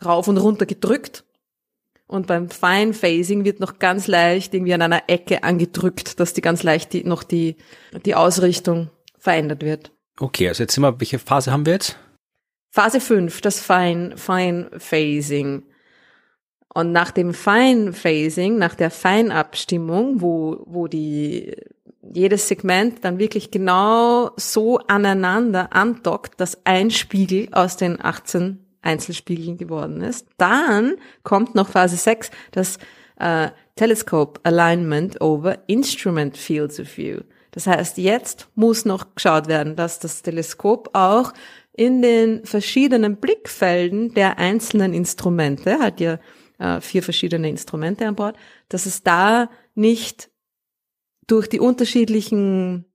[0.04, 1.24] rauf und runter gedrückt.
[2.06, 6.42] Und beim Fine Phasing wird noch ganz leicht irgendwie an einer Ecke angedrückt, dass die
[6.42, 7.56] ganz leicht die, noch die,
[8.04, 9.90] die Ausrichtung verändert wird.
[10.18, 11.98] Okay, also jetzt sind wir, welche Phase haben wir jetzt?
[12.70, 15.64] Phase 5, das Fine, Fine Phasing.
[16.74, 21.54] Und nach dem Fine Phasing, nach der Feinabstimmung, wo, wo die
[22.14, 29.58] jedes Segment dann wirklich genau so aneinander andockt, dass ein Spiegel aus den 18 Einzelspiegeln
[29.58, 30.26] geworden ist.
[30.38, 32.78] Dann kommt noch Phase 6, das
[33.18, 37.20] äh, Telescope Alignment over Instrument Fields of View.
[37.52, 41.32] Das heißt, jetzt muss noch geschaut werden, dass das Teleskop auch
[41.74, 46.18] in den verschiedenen Blickfelden der einzelnen Instrumente, hat ja
[46.58, 48.36] äh, vier verschiedene Instrumente an Bord,
[48.68, 50.30] dass es da nicht
[51.26, 52.91] durch die unterschiedlichen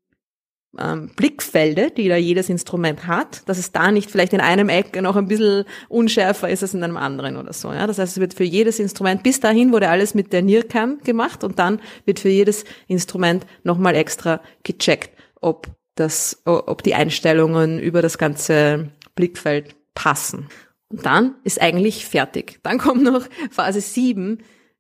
[0.80, 5.02] ähm, Blickfelder, die da jedes Instrument hat, dass es da nicht vielleicht in einem Eck
[5.02, 7.72] noch ein bisschen unschärfer ist als in einem anderen oder so.
[7.72, 7.88] Ja?
[7.88, 11.44] Das heißt, es wird für jedes Instrument, bis dahin wurde alles mit der NIRCam gemacht
[11.44, 15.12] und dann wird für jedes Instrument nochmal extra gecheckt,
[15.42, 20.48] ob das, ob die Einstellungen über das ganze Blickfeld passen.
[20.90, 22.60] Und dann ist eigentlich fertig.
[22.64, 24.40] Dann kommt noch Phase 7,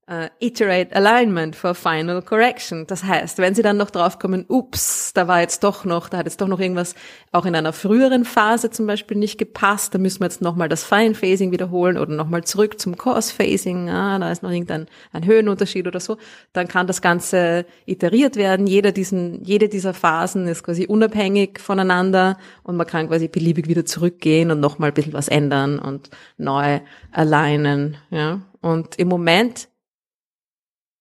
[0.09, 2.87] uh, iterate alignment for final correction.
[2.87, 6.25] Das heißt, wenn Sie dann noch draufkommen, ups, da war jetzt doch noch, da hat
[6.25, 6.95] jetzt doch noch irgendwas
[7.31, 10.83] auch in einer früheren Phase zum Beispiel nicht gepasst, da müssen wir jetzt nochmal das
[10.83, 15.25] Fine Phasing wiederholen oder nochmal zurück zum Coarse Phasing, ah, da ist noch irgendein ein
[15.25, 16.17] Höhenunterschied oder so,
[16.53, 18.65] dann kann das Ganze iteriert werden.
[18.65, 23.85] Jeder diesen, jede dieser Phasen ist quasi unabhängig voneinander und man kann quasi beliebig wieder
[23.85, 26.79] zurückgehen und nochmal ein bisschen was ändern und neu
[27.11, 28.41] alignen, ja.
[28.61, 29.69] Und im Moment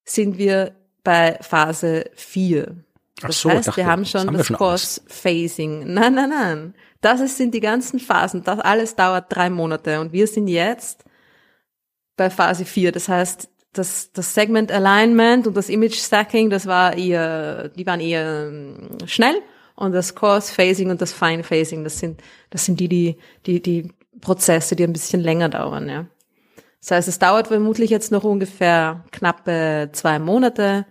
[0.07, 2.77] sind wir bei Phase 4.
[3.21, 5.93] Das so, heißt, dachte, wir haben schon das, das Course Phasing.
[5.93, 6.75] Nein, nein, nein.
[7.01, 8.43] Das ist, sind die ganzen Phasen.
[8.45, 11.05] Das alles dauert drei Monate und wir sind jetzt
[12.17, 12.93] bei Phase 4.
[12.93, 18.01] Das heißt, das, das Segment Alignment und das Image Stacking, das war eher, die waren
[18.01, 19.37] eher ähm, schnell
[19.75, 23.61] und das Course Phasing und das Fine Phasing, das sind, das sind die, die, die,
[23.61, 26.07] die Prozesse, die ein bisschen länger dauern, ja.
[26.81, 30.87] Das heißt, es dauert vermutlich jetzt noch ungefähr knappe zwei Monate.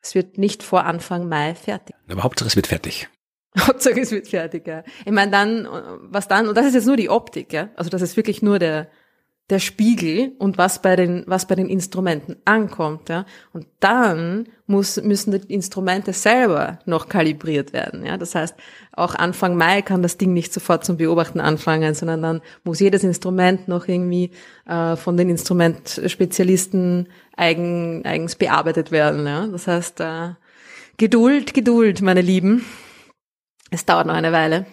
[0.00, 1.96] Es wird nicht vor Anfang Mai fertig.
[2.10, 3.08] Aber Hauptsache es wird fertig.
[3.58, 4.84] Hauptsache es wird fertig, ja.
[5.04, 5.66] Ich meine dann,
[6.02, 7.70] was dann, und das ist jetzt nur die Optik, ja.
[7.76, 8.88] Also das ist wirklich nur der,
[9.50, 13.26] der Spiegel und was bei den, was bei den Instrumenten ankommt, ja.
[13.52, 18.16] Und dann muss, müssen die Instrumente selber noch kalibriert werden, ja.
[18.16, 18.54] Das heißt,
[18.92, 23.04] auch Anfang Mai kann das Ding nicht sofort zum Beobachten anfangen, sondern dann muss jedes
[23.04, 24.30] Instrument noch irgendwie
[24.66, 29.46] äh, von den Instrumentspezialisten eigen, eigens bearbeitet werden, ja.
[29.46, 30.30] Das heißt, äh,
[30.96, 32.64] Geduld, Geduld, meine Lieben.
[33.70, 34.64] Es dauert noch eine Weile.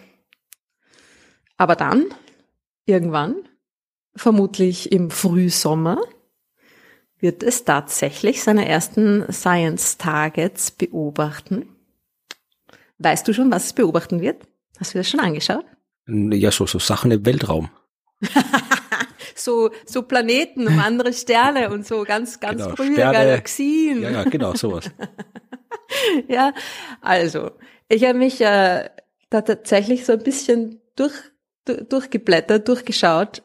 [1.58, 2.06] Aber dann,
[2.86, 3.34] irgendwann,
[4.14, 5.98] vermutlich im Frühsommer,
[7.18, 11.68] wird es tatsächlich seine ersten Science Targets beobachten.
[12.98, 14.42] Weißt du schon, was es beobachten wird?
[14.78, 15.64] Hast du das schon angeschaut?
[16.08, 17.70] Ja, so, so Sachen im Weltraum.
[19.34, 24.02] so, so Planeten und andere Sterne und so ganz, ganz genau, frühe Sterne, Galaxien.
[24.02, 24.90] Ja, ja, genau, sowas.
[26.28, 26.52] ja,
[27.00, 27.52] also,
[27.88, 28.88] ich habe mich äh,
[29.30, 31.14] da tatsächlich so ein bisschen durch,
[31.64, 33.42] durchgeblättert, durchgeschaut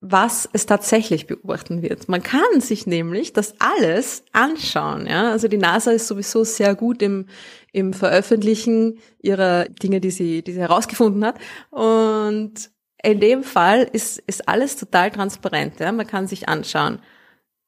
[0.00, 2.08] was es tatsächlich beobachten wird.
[2.08, 5.06] Man kann sich nämlich das alles anschauen.
[5.06, 5.32] Ja?
[5.32, 7.26] Also die NASA ist sowieso sehr gut im,
[7.72, 11.38] im Veröffentlichen ihrer Dinge, die sie, die sie herausgefunden hat.
[11.70, 12.70] Und
[13.02, 15.80] in dem Fall ist, ist alles total transparent.
[15.80, 15.90] Ja?
[15.90, 17.00] Man kann sich anschauen,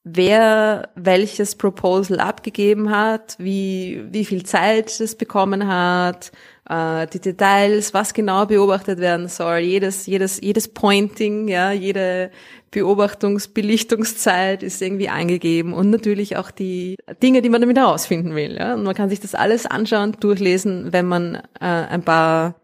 [0.04, 6.30] wer welches Proposal abgegeben hat, wie, wie viel Zeit es bekommen hat,
[6.70, 12.30] äh, die Details, was genau beobachtet werden soll, jedes, jedes, jedes Pointing, ja, jede
[12.70, 18.54] Beobachtungsbelichtungszeit ist irgendwie eingegeben und natürlich auch die Dinge, die man damit herausfinden will.
[18.54, 18.74] Ja.
[18.74, 22.54] Und man kann sich das alles anschauen, durchlesen, wenn man äh, ein paar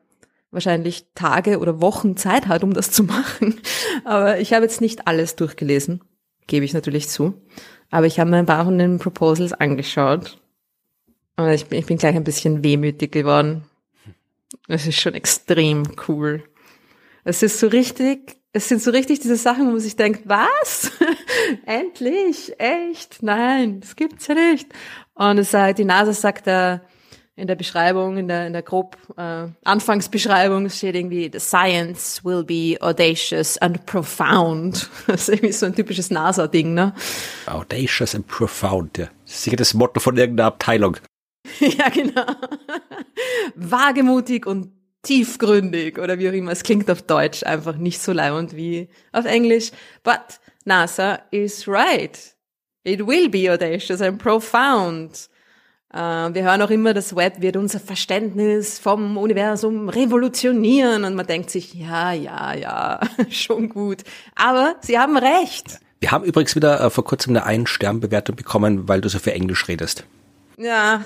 [0.53, 3.61] wahrscheinlich Tage oder Wochen Zeit hat, um das zu machen.
[4.05, 6.03] Aber ich habe jetzt nicht alles durchgelesen,
[6.47, 7.35] gebe ich natürlich zu.
[7.91, 10.39] Aber ich habe mir ein paar von den Proposals angeschaut.
[11.37, 13.65] Und ich bin, ich bin gleich ein bisschen wehmütig geworden.
[14.69, 16.43] Es ist schon extrem cool.
[17.25, 20.93] Es ist so richtig, es sind so richtig diese Sachen, wo man sich denkt, was?
[21.67, 22.55] Endlich?
[22.59, 23.23] Echt?
[23.23, 24.69] Nein, das gibt's ja nicht.
[25.15, 26.83] Und es sagt, die NASA sagt da
[27.37, 32.43] in der Beschreibung, in der, in der grob äh, Anfangsbeschreibung steht irgendwie, the science will
[32.43, 34.89] be audacious and profound.
[35.07, 36.95] Das ist irgendwie so ein typisches NASA-Ding, ne?
[37.47, 39.09] Audacious and profound, ja.
[39.27, 40.97] Das sicher das Motto von irgendeiner Abteilung.
[41.61, 42.27] ja, genau.
[43.55, 46.53] Wagemutig und tiefgründig oder wie auch immer.
[46.53, 49.71] Es klingt auf Deutsch einfach nicht so leibend wie auf Englisch.
[50.03, 52.19] But NASA is right.
[52.85, 55.29] It will be audacious and profound.
[55.95, 61.27] Uh, wir hören auch immer, das Web wird unser Verständnis vom Universum revolutionieren und man
[61.27, 64.03] denkt sich, ja, ja, ja, schon gut.
[64.35, 65.79] Aber sie haben recht.
[66.01, 69.69] Wir haben übrigens wieder äh, vor kurzem eine Ein-Stern-Bewertung bekommen, weil du so für Englisch
[69.69, 70.05] redest.
[70.59, 71.03] Ja,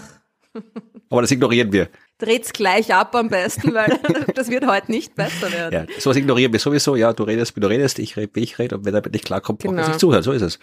[1.08, 1.88] Aber das ignorieren wir.
[2.18, 3.98] Dreht's gleich ab am besten, weil
[4.34, 5.86] das wird heute nicht besser werden.
[5.88, 6.96] Ja, sowas ignorieren wir sowieso.
[6.96, 8.76] Ja, du redest, wie du redest, ich rede, wie ich rede.
[8.76, 9.82] Und wenn damit nicht klarkommt, braucht Genau.
[9.82, 10.22] man sich zuhören.
[10.22, 10.58] So ist es.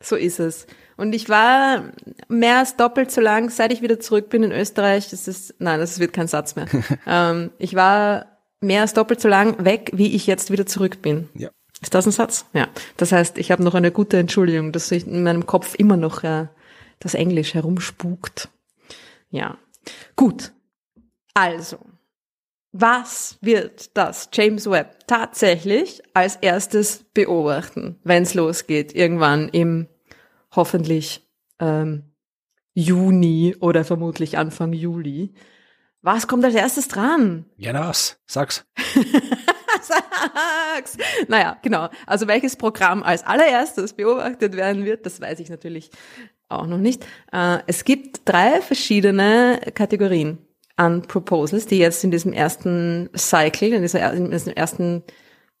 [0.00, 0.66] So ist es.
[0.96, 1.92] Und ich war
[2.28, 5.08] mehr als doppelt so lang, seit ich wieder zurück bin in Österreich.
[5.10, 6.66] Das ist, nein, das wird kein Satz mehr.
[7.06, 8.26] ähm, ich war
[8.60, 11.28] mehr als doppelt so lang weg, wie ich jetzt wieder zurück bin.
[11.34, 11.48] Ja.
[11.80, 12.44] Ist das ein Satz?
[12.52, 12.68] Ja.
[12.96, 16.24] Das heißt, ich habe noch eine gute Entschuldigung, dass ich in meinem Kopf immer noch
[16.24, 16.46] äh,
[16.98, 18.48] das Englisch herumspukt.
[19.30, 19.58] Ja.
[20.16, 20.52] Gut.
[21.34, 21.78] Also,
[22.72, 29.88] was wird das James Webb tatsächlich als erstes beobachten, wenn es losgeht, irgendwann im
[30.54, 31.28] hoffentlich
[31.60, 32.04] ähm,
[32.74, 35.34] Juni oder vermutlich Anfang Juli?
[36.02, 37.46] Was kommt als erstes dran?
[37.56, 38.20] Ja, na was?
[38.26, 38.64] Sag's.
[39.82, 40.96] Sag's!
[41.28, 41.88] Naja, genau.
[42.06, 45.90] Also welches Programm als allererstes beobachtet werden wird, das weiß ich natürlich
[46.48, 47.04] auch noch nicht.
[47.32, 50.38] Äh, Es gibt drei verschiedene Kategorien
[50.76, 55.02] an Proposals, die jetzt in diesem ersten Cycle, in, diesem ersten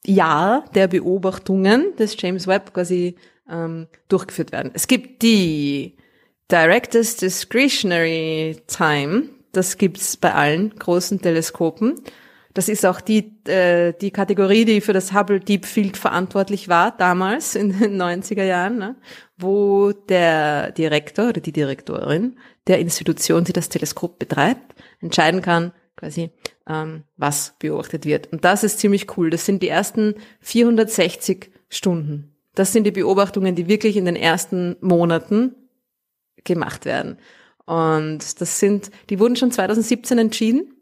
[0.06, 3.16] Jahr der Beobachtungen des James Webb quasi
[3.50, 4.70] ähm, durchgeführt werden.
[4.74, 5.96] Es gibt die
[6.50, 12.00] Director's Discretionary Time, das gibt's bei allen großen Teleskopen.
[12.58, 16.90] Das ist auch die, äh, die Kategorie, die für das Hubble Deep Field verantwortlich war,
[16.90, 18.96] damals in den 90er Jahren, ne?
[19.36, 26.30] wo der Direktor oder die Direktorin der Institution, die das Teleskop betreibt, entscheiden kann, quasi,
[26.68, 28.26] ähm, was beobachtet wird.
[28.32, 29.30] Und das ist ziemlich cool.
[29.30, 32.34] Das sind die ersten 460 Stunden.
[32.56, 35.54] Das sind die Beobachtungen, die wirklich in den ersten Monaten
[36.42, 37.18] gemacht werden.
[37.66, 40.74] Und das sind, die wurden schon 2017 entschieden.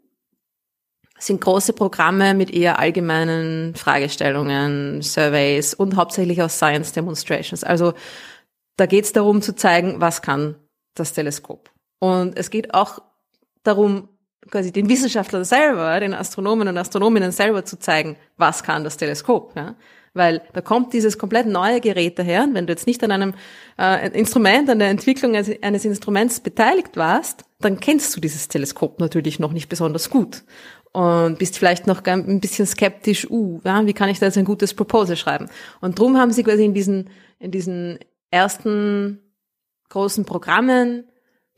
[1.19, 7.63] Sind große Programme mit eher allgemeinen Fragestellungen, Surveys und hauptsächlich auch Science Demonstrations.
[7.63, 7.93] Also
[8.77, 10.55] da geht es darum zu zeigen, was kann
[10.95, 11.71] das Teleskop.
[11.99, 12.99] Und es geht auch
[13.63, 14.09] darum,
[14.49, 19.55] quasi den Wissenschaftlern selber, den Astronomen und Astronominnen selber zu zeigen, was kann das Teleskop.
[19.55, 19.75] Ja?
[20.13, 22.43] Weil da kommt dieses komplett neue Gerät daher.
[22.43, 23.33] Und wenn du jetzt nicht an einem
[23.77, 28.99] äh, Instrument, an der Entwicklung eines, eines Instruments beteiligt warst, dann kennst du dieses Teleskop
[28.99, 30.43] natürlich noch nicht besonders gut.
[30.97, 34.45] Und bist vielleicht noch ein bisschen skeptisch, uh, ja, wie kann ich da jetzt ein
[34.45, 35.47] gutes Proposal schreiben?
[35.79, 37.99] Und drum haben sie quasi in diesen, in diesen
[38.31, 39.19] ersten
[39.89, 41.03] großen Programmen,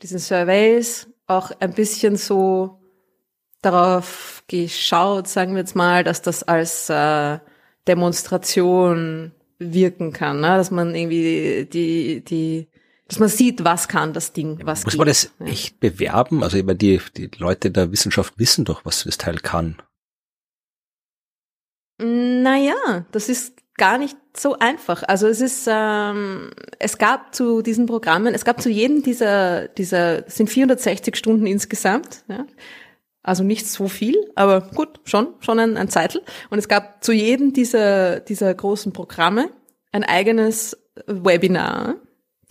[0.02, 2.80] diesen Surveys, auch ein bisschen so
[3.62, 7.38] darauf geschaut, sagen wir jetzt mal, dass das als äh,
[7.88, 10.48] Demonstration wirken kann, ne?
[10.48, 12.68] dass man irgendwie die, die,
[13.10, 14.98] dass man sieht, was kann das Ding, was Muss geht.
[14.98, 15.46] man das ja.
[15.46, 16.44] echt bewerben?
[16.44, 19.82] Also immer die, die Leute der Wissenschaft wissen doch, was das Teil kann.
[21.98, 25.02] Naja, das ist gar nicht so einfach.
[25.02, 30.28] Also es ist, ähm, es gab zu diesen Programmen, es gab zu jedem dieser, dieser,
[30.28, 32.46] es sind 460 Stunden insgesamt, ja.
[33.24, 36.22] Also nicht so viel, aber gut, schon, schon ein, ein Zeitl.
[36.48, 39.50] Und es gab zu jedem dieser, dieser großen Programme
[39.90, 41.96] ein eigenes Webinar,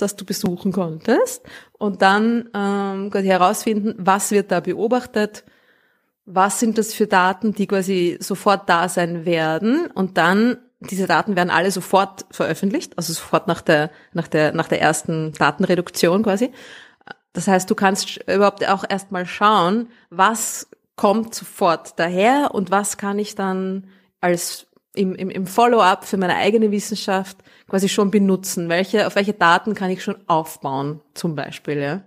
[0.01, 1.43] das du besuchen konntest
[1.77, 5.43] und dann ähm, quasi herausfinden, was wird da beobachtet,
[6.25, 11.35] was sind das für Daten, die quasi sofort da sein werden und dann diese Daten
[11.35, 16.51] werden alle sofort veröffentlicht, also sofort nach der nach der nach der ersten Datenreduktion quasi.
[17.33, 23.19] Das heißt, du kannst überhaupt auch erstmal schauen, was kommt sofort daher und was kann
[23.19, 23.88] ich dann
[24.21, 27.38] als im, im, im Follow-up für meine eigene Wissenschaft
[27.69, 28.69] quasi schon benutzen?
[28.69, 32.03] Welche, auf welche Daten kann ich schon aufbauen, zum Beispiel, ja?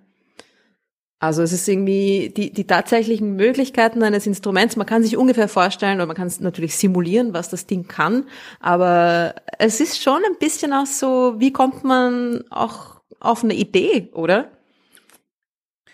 [1.23, 4.75] Also es ist irgendwie die, die tatsächlichen Möglichkeiten eines Instruments.
[4.75, 8.25] Man kann sich ungefähr vorstellen oder man kann es natürlich simulieren, was das Ding kann.
[8.59, 14.11] Aber es ist schon ein bisschen auch so, wie kommt man auch auf eine Idee,
[14.15, 14.51] oder?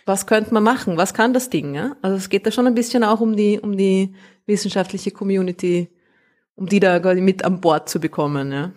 [0.07, 0.96] Was könnte man machen?
[0.96, 1.74] Was kann das Ding?
[1.74, 1.94] Ja?
[2.00, 4.14] Also es geht da schon ein bisschen auch um die, um die
[4.46, 5.90] wissenschaftliche Community,
[6.54, 8.50] um die da mit an Bord zu bekommen.
[8.50, 8.72] Ja?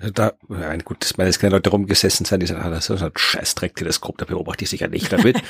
[0.00, 3.02] Da, ja, gut, das meine, es können Leute rumgesessen sein, die sagen, ah, das ist
[3.02, 5.42] ein Scheißdreck-Teleskop, da beobachte ich sicher nicht damit.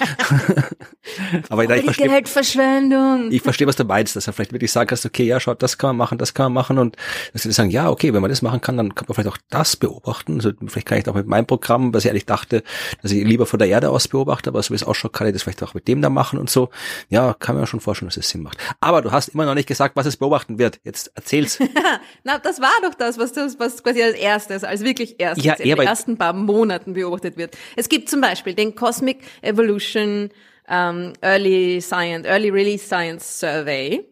[1.51, 3.31] Aber ich, ich verstehe, Geldverschwendung.
[3.31, 5.77] ich verstehe, was du meinst, dass du vielleicht wirklich sagen kannst, okay, ja, schaut, das
[5.77, 6.97] kann man machen, das kann man machen und
[7.35, 9.39] dass sie sagen, ja, okay, wenn man das machen kann, dann kann man vielleicht auch
[9.51, 10.37] das beobachten.
[10.37, 12.63] Also vielleicht kann ich auch mit meinem Programm, was ich eigentlich dachte,
[13.03, 15.35] dass ich lieber von der Erde aus beobachte, aber so wie es ausschaut, kann ich
[15.35, 16.71] das vielleicht auch mit dem da machen und so.
[17.11, 18.57] Ja, kann man schon vorstellen, dass es Sinn macht.
[18.81, 20.81] Aber du hast immer noch nicht gesagt, was es beobachten wird.
[20.85, 21.59] Jetzt erzähl's.
[22.25, 25.55] Na, das war doch das, was, das, was quasi als erstes, als wirklich erstes Ja,
[25.55, 27.57] in den ersten paar Monaten beobachtet wird.
[27.77, 30.31] Es gibt zum Beispiel den Cosmic Evolution
[30.69, 34.05] ähm, Early Science, Early Release Science Survey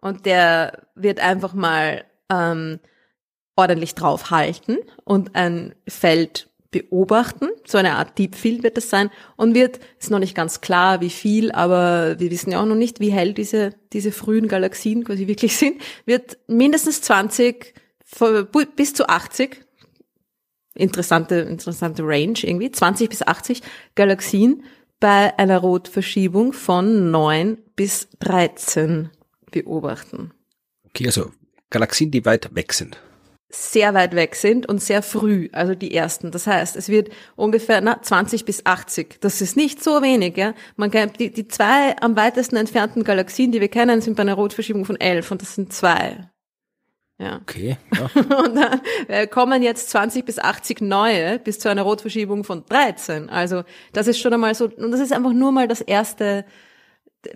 [0.00, 2.80] und der wird einfach mal ähm,
[3.56, 7.48] ordentlich draufhalten und ein Feld beobachten.
[7.64, 11.00] So eine Art Deep Field wird es sein und wird, ist noch nicht ganz klar,
[11.00, 15.04] wie viel, aber wir wissen ja auch noch nicht, wie hell diese, diese frühen Galaxien
[15.04, 17.74] quasi wirklich sind, wird mindestens 20
[18.74, 19.63] bis zu 80
[20.74, 23.62] interessante, interessante Range irgendwie, 20 bis 80
[23.94, 24.64] Galaxien
[25.00, 29.10] bei einer Rotverschiebung von 9 bis 13
[29.50, 30.32] beobachten.
[30.86, 31.30] Okay, also
[31.70, 32.98] Galaxien, die weit weg sind
[33.54, 36.30] sehr weit weg sind und sehr früh, also die ersten.
[36.30, 39.20] Das heißt, es wird ungefähr na, 20 bis 80.
[39.20, 40.54] Das ist nicht so wenig, ja.
[40.76, 44.34] Man kann, die, die zwei am weitesten entfernten Galaxien, die wir kennen, sind bei einer
[44.34, 46.30] Rotverschiebung von 11 und das sind zwei.
[47.18, 47.36] Ja.
[47.42, 47.76] Okay.
[47.94, 48.10] Ja.
[48.38, 53.30] und dann äh, kommen jetzt 20 bis 80 neue bis zu einer Rotverschiebung von 13.
[53.30, 56.44] Also das ist schon einmal so, und das ist einfach nur mal das erste,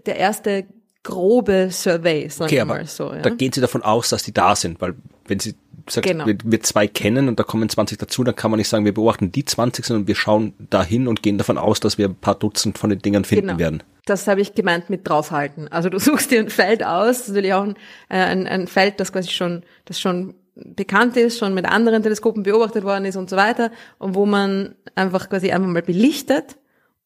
[0.06, 0.66] der erste
[1.04, 3.12] grobe Survey, sagen okay, wir mal so.
[3.12, 3.20] Ja?
[3.20, 4.94] Da gehen Sie davon aus, dass die da sind, weil
[5.26, 5.54] wenn Sie
[5.90, 6.26] sagt, genau.
[6.26, 8.94] wir, wir zwei kennen und da kommen 20 dazu, dann kann man nicht sagen, wir
[8.94, 12.34] beobachten die 20, sondern wir schauen dahin und gehen davon aus, dass wir ein paar
[12.34, 13.58] Dutzend von den Dingern finden genau.
[13.58, 13.82] werden.
[14.04, 15.68] Das habe ich gemeint mit draufhalten.
[15.68, 17.76] Also du suchst dir ein Feld aus, natürlich auch ein,
[18.08, 22.42] äh, ein, ein Feld, das quasi schon, das schon bekannt ist, schon mit anderen Teleskopen
[22.42, 26.56] beobachtet worden ist und so weiter, und wo man einfach quasi einfach mal belichtet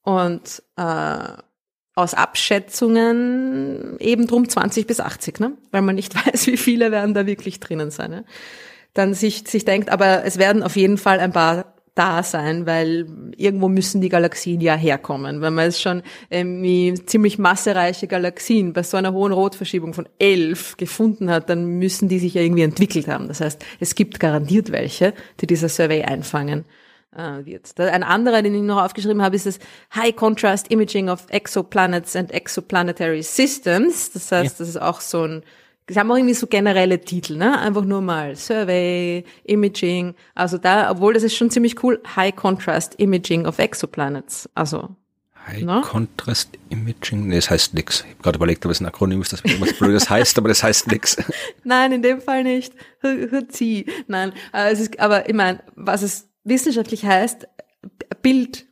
[0.02, 1.18] und äh,
[1.94, 5.52] aus Abschätzungen eben drum 20 bis 80, ne?
[5.70, 8.10] weil man nicht weiß, wie viele werden da wirklich drinnen sein.
[8.10, 8.24] Ne?
[8.94, 13.06] Dann sich, sich denkt, aber es werden auf jeden Fall ein paar da sein, weil
[13.36, 15.42] irgendwo müssen die Galaxien ja herkommen.
[15.42, 20.76] Wenn man es schon ähm, ziemlich massereiche Galaxien bei so einer hohen Rotverschiebung von elf
[20.78, 23.28] gefunden hat, dann müssen die sich ja irgendwie entwickelt haben.
[23.28, 26.64] Das heißt, es gibt garantiert welche, die dieser Survey einfangen
[27.14, 27.78] äh, wird.
[27.78, 29.58] Ein anderer, den ich noch aufgeschrieben habe, ist das
[29.94, 34.12] High Contrast Imaging of Exoplanets and Exoplanetary Systems.
[34.12, 34.64] Das heißt, ja.
[34.64, 35.42] das ist auch so ein
[35.88, 37.58] Sie haben auch irgendwie so generelle Titel, ne?
[37.58, 40.14] Einfach nur mal Survey, Imaging.
[40.34, 44.48] Also da, obwohl das ist schon ziemlich cool, High Contrast Imaging of Exoplanets.
[44.54, 44.96] Also.
[45.46, 45.80] High no?
[45.80, 47.26] Contrast Imaging?
[47.26, 48.00] Nee, das heißt nix.
[48.00, 50.62] Ich habe gerade überlegt, ob es ein Akronym ist, das irgendwas Blödes heißt, aber das
[50.62, 51.16] heißt nix.
[51.64, 52.72] Nein, in dem Fall nicht.
[54.06, 57.48] Nein, äh, es ist, aber ich meine, was es wissenschaftlich heißt,
[58.22, 58.66] Bild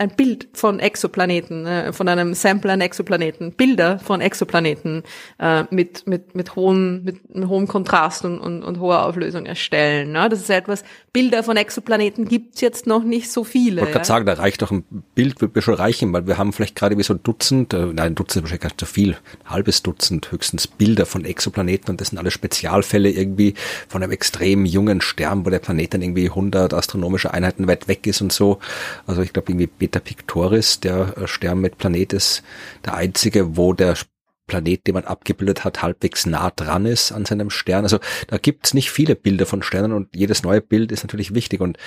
[0.00, 5.02] ein Bild von Exoplaneten, äh, von einem Sample an Exoplaneten, Bilder von Exoplaneten
[5.40, 10.12] äh, mit, mit, mit, hohem, mit, mit hohem Kontrast und, und, und hoher Auflösung erstellen.
[10.12, 10.28] Ne?
[10.28, 13.76] Das ist etwas, Bilder von Exoplaneten gibt's jetzt noch nicht so viele.
[13.76, 14.84] Ich wollte gerade sagen, da reicht doch ein
[15.16, 17.86] Bild, wird mir schon reichen, weil wir haben vielleicht gerade wie so ein Dutzend, äh,
[17.86, 21.24] nein, ein Dutzend ist wahrscheinlich gar nicht so viel, ein halbes Dutzend höchstens Bilder von
[21.24, 23.54] Exoplaneten und das sind alle Spezialfälle irgendwie
[23.88, 28.06] von einem extrem jungen Stern, wo der Planet dann irgendwie 100 astronomische Einheiten weit weg
[28.06, 28.60] ist und so.
[29.04, 32.42] Also ich glaube irgendwie Beta Pictoris, der äh, Stern mit Planet ist
[32.84, 33.96] der einzige, wo der
[34.46, 37.84] Planet, den man abgebildet hat, halbwegs nah dran ist an seinem Stern.
[37.84, 41.62] Also da gibt's nicht viele Bilder von Sternen und jedes neue Bild ist natürlich wichtig.
[41.62, 41.78] Und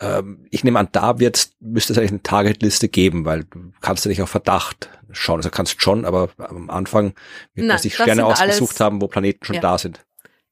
[0.00, 4.04] ähm, ich nehme an, da wird's, müsste es eigentlich eine Targetliste geben, weil du kannst
[4.04, 5.36] ja nicht auf Verdacht schauen.
[5.36, 7.14] Also kannst schon, aber am Anfang
[7.54, 9.60] wird man sich Sterne ausgesucht haben, wo Planeten schon ja.
[9.60, 10.04] da sind.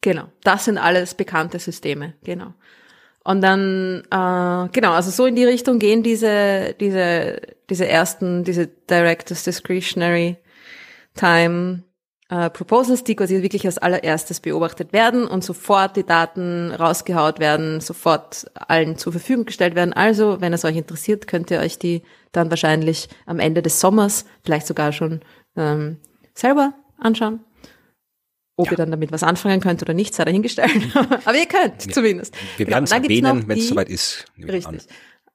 [0.03, 2.55] Genau, das sind alles bekannte Systeme, genau.
[3.25, 8.67] Und dann, äh, genau, also so in die Richtung gehen diese, diese, diese ersten, diese
[8.67, 10.37] Directors Discretionary
[11.15, 11.85] Time
[12.33, 17.81] äh, Proposals, die quasi wirklich als allererstes beobachtet werden und sofort die Daten rausgehaut werden,
[17.81, 19.93] sofort allen zur Verfügung gestellt werden.
[19.93, 24.25] Also, wenn es euch interessiert, könnt ihr euch die dann wahrscheinlich am Ende des Sommers,
[24.43, 25.21] vielleicht sogar schon
[25.57, 25.99] ähm,
[26.35, 27.41] selber anschauen.
[28.57, 28.73] Ob ja.
[28.73, 30.71] ihr dann damit was anfangen könnt oder nicht, sei dahingestellt.
[30.95, 31.93] Aber ihr könnt ja.
[31.93, 32.35] zumindest.
[32.57, 32.97] Wir werden genau.
[32.97, 34.27] es erwähnen, wenn es soweit ist.
[34.39, 34.87] Richtig.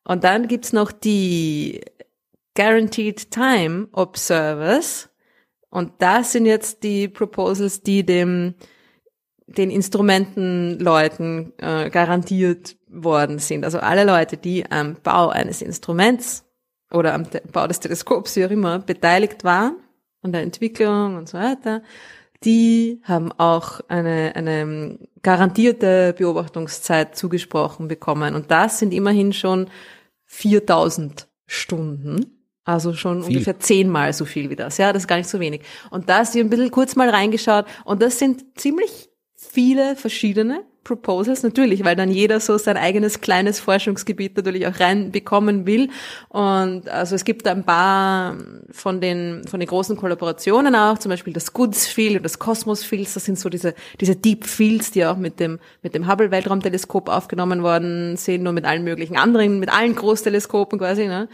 [0.03, 1.81] Und dann gibt's noch die
[2.55, 5.09] Guaranteed Time Observers.
[5.69, 8.55] Und das sind jetzt die Proposals, die dem
[9.47, 13.63] den Instrumentenleuten äh, garantiert worden sind.
[13.63, 16.43] Also alle Leute, die am Bau eines Instruments
[16.91, 19.77] oder am Bau des Teleskops, wie auch immer, beteiligt waren,
[20.21, 21.81] an der Entwicklung und so weiter,
[22.43, 28.35] die haben auch eine, eine garantierte Beobachtungszeit zugesprochen bekommen.
[28.35, 29.69] Und das sind immerhin schon
[30.25, 32.33] 4000 Stunden.
[32.63, 33.37] Also schon viel.
[33.37, 34.77] ungefähr zehnmal so viel wie das.
[34.77, 35.61] Ja, das ist gar nicht so wenig.
[35.89, 37.65] Und da ist hier ein bisschen kurz mal reingeschaut.
[37.85, 43.59] Und das sind ziemlich viele verschiedene Proposals, natürlich, weil dann jeder so sein eigenes kleines
[43.59, 45.89] Forschungsgebiet natürlich auch reinbekommen will.
[46.29, 48.37] Und also es gibt ein paar
[48.71, 52.85] von den, von den großen Kollaborationen auch, zum Beispiel das Goods Field und das Cosmos
[52.85, 56.31] Fields, das sind so diese, diese Deep Fields, die auch mit dem, mit dem Hubble
[56.31, 61.27] Weltraumteleskop aufgenommen worden sind und mit allen möglichen anderen, mit allen Großteleskopen quasi, ne?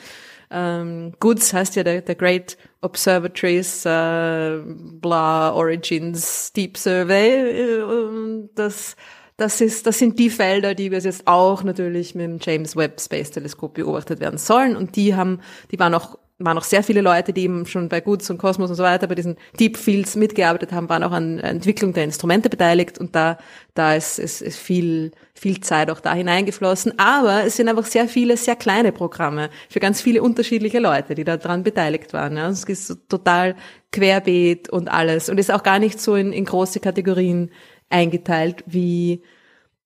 [0.49, 8.95] Ähm, Goods heißt ja der, der Great Observatories, äh, bla, Origins Deep Survey, äh, das,
[9.43, 13.01] das ist, das sind die Felder, die wir jetzt auch natürlich mit dem James Webb
[13.01, 14.77] Space Teleskop beobachtet werden sollen.
[14.77, 15.41] Und die haben,
[15.71, 18.69] die waren auch waren auch sehr viele Leute, die eben schon bei Goods und Cosmos
[18.69, 22.49] und so weiter bei diesen Deep Fields mitgearbeitet haben, waren auch an Entwicklung der Instrumente
[22.49, 23.37] beteiligt und da,
[23.75, 26.97] da ist, ist, ist viel, viel Zeit auch da hineingeflossen.
[26.97, 31.23] Aber es sind einfach sehr viele, sehr kleine Programme für ganz viele unterschiedliche Leute, die
[31.23, 32.35] da dran beteiligt waren.
[32.35, 32.49] Ja.
[32.49, 33.55] Es ist so total
[33.91, 37.51] querbeet und alles und ist auch gar nicht so in, in große Kategorien
[37.93, 39.21] eingeteilt wie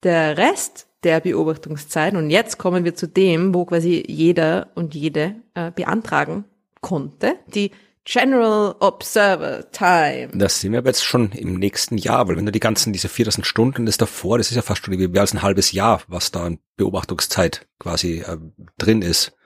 [0.03, 2.15] der Rest der Beobachtungszeit.
[2.15, 6.45] Und jetzt kommen wir zu dem, wo quasi jeder und jede äh, beantragen
[6.81, 7.35] konnte.
[7.47, 7.71] Die
[8.03, 10.29] General Observer Time.
[10.33, 13.09] Das sind wir aber jetzt schon im nächsten Jahr, weil wenn du die ganzen, diese
[13.09, 16.31] 4000 Stunden, das davor, das ist ja fast schon mehr als ein halbes Jahr, was
[16.31, 18.37] da an Beobachtungszeit quasi äh,
[18.77, 19.36] drin ist.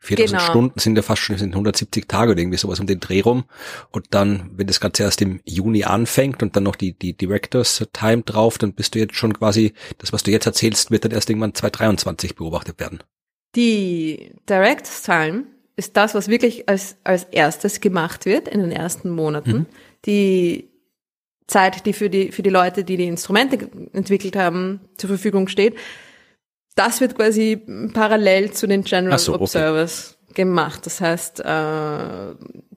[0.00, 0.50] 4000 genau.
[0.50, 3.44] Stunden sind ja fast schon sind 170 Tage oder irgendwie sowas um den Dreh rum.
[3.90, 7.84] Und dann, wenn das Ganze erst im Juni anfängt und dann noch die, die Directors
[7.92, 11.12] Time drauf, dann bist du jetzt schon quasi, das, was du jetzt erzählst, wird dann
[11.12, 13.02] erst irgendwann 2023 beobachtet werden.
[13.56, 15.44] Die Directors Time
[15.74, 19.50] ist das, was wirklich als, als erstes gemacht wird in den ersten Monaten.
[19.52, 19.66] Mhm.
[20.06, 20.70] Die
[21.48, 25.74] Zeit, die für die, für die Leute, die die Instrumente entwickelt haben, zur Verfügung steht,
[26.78, 27.60] das wird quasi
[27.92, 30.42] parallel zu den General so, Observers okay.
[30.42, 30.86] gemacht.
[30.86, 32.34] Das heißt, äh,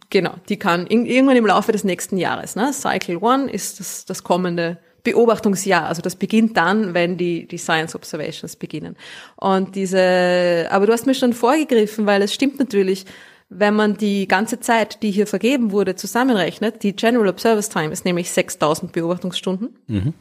[0.09, 2.55] genau, die kann irgendwann im Laufe des nächsten Jahres.
[2.55, 2.73] Ne?
[2.73, 5.85] Cycle One ist das, das kommende Beobachtungsjahr.
[5.85, 8.95] Also das beginnt dann, wenn die, die Science Observations beginnen.
[9.35, 13.05] Und diese, aber du hast mir schon vorgegriffen, weil es stimmt natürlich,
[13.49, 18.05] wenn man die ganze Zeit, die hier vergeben wurde, zusammenrechnet, die General Observers Time ist
[18.05, 19.75] nämlich 6000 Beobachtungsstunden.
[19.87, 20.13] Mhm.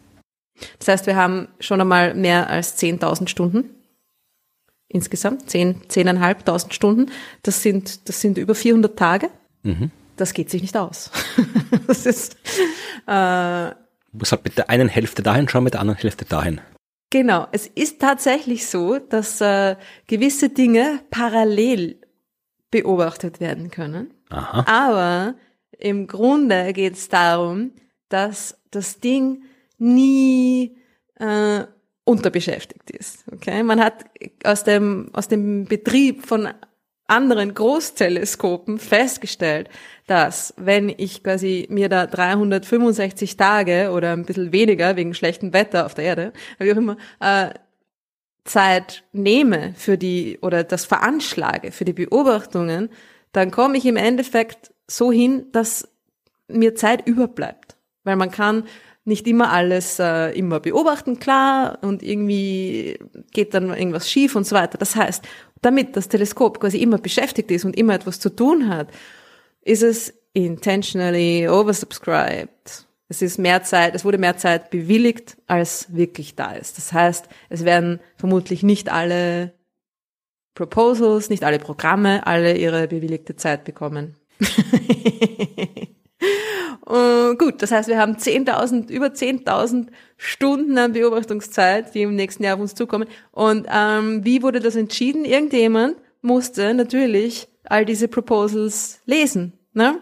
[0.78, 3.70] Das heißt, wir haben schon einmal mehr als 10.000 Stunden
[4.88, 7.10] insgesamt, 10, 10.500 Stunden.
[7.42, 9.30] Das sind, das sind über 400 Tage.
[9.62, 9.90] Mhm.
[10.16, 11.10] Das geht sich nicht aus.
[11.86, 12.36] das ist,
[13.06, 13.70] äh,
[14.12, 16.60] Du musst halt mit der einen Hälfte dahin schauen, mit der anderen Hälfte dahin.
[17.10, 17.46] Genau.
[17.52, 19.76] Es ist tatsächlich so, dass äh,
[20.08, 22.00] gewisse Dinge parallel
[22.70, 24.12] beobachtet werden können.
[24.30, 24.64] Aha.
[24.66, 25.34] Aber
[25.78, 27.72] im Grunde geht es darum,
[28.08, 29.44] dass das Ding
[29.80, 30.76] nie
[31.16, 31.64] äh,
[32.04, 33.24] unterbeschäftigt ist.
[33.32, 34.04] Okay, man hat
[34.44, 36.48] aus dem aus dem Betrieb von
[37.06, 39.68] anderen Großteleskopen festgestellt,
[40.06, 45.86] dass wenn ich quasi mir da 365 Tage oder ein bisschen weniger wegen schlechtem Wetter
[45.86, 47.50] auf der Erde, wie auch immer, äh,
[48.44, 52.90] Zeit nehme für die oder das veranschlage für die Beobachtungen,
[53.32, 55.88] dann komme ich im Endeffekt so hin, dass
[56.48, 57.76] mir Zeit überbleibt.
[58.02, 58.64] Weil man kann
[59.04, 62.98] nicht immer alles äh, immer beobachten, klar, und irgendwie
[63.32, 64.78] geht dann irgendwas schief und so weiter.
[64.78, 65.24] Das heißt,
[65.62, 68.88] damit das Teleskop quasi immer beschäftigt ist und immer etwas zu tun hat,
[69.62, 72.86] ist es intentionally oversubscribed.
[73.08, 76.78] Es ist mehr Zeit, es wurde mehr Zeit bewilligt, als wirklich da ist.
[76.78, 79.52] Das heißt, es werden vermutlich nicht alle
[80.54, 84.14] Proposals, nicht alle Programme, alle ihre bewilligte Zeit bekommen.
[86.90, 92.42] Uh, gut, das heißt, wir haben 10.000, über 10.000 Stunden an Beobachtungszeit, die im nächsten
[92.42, 93.06] Jahr auf uns zukommen.
[93.30, 95.24] Und ähm, wie wurde das entschieden?
[95.24, 99.52] Irgendjemand musste natürlich all diese Proposals lesen.
[99.72, 100.00] Ne?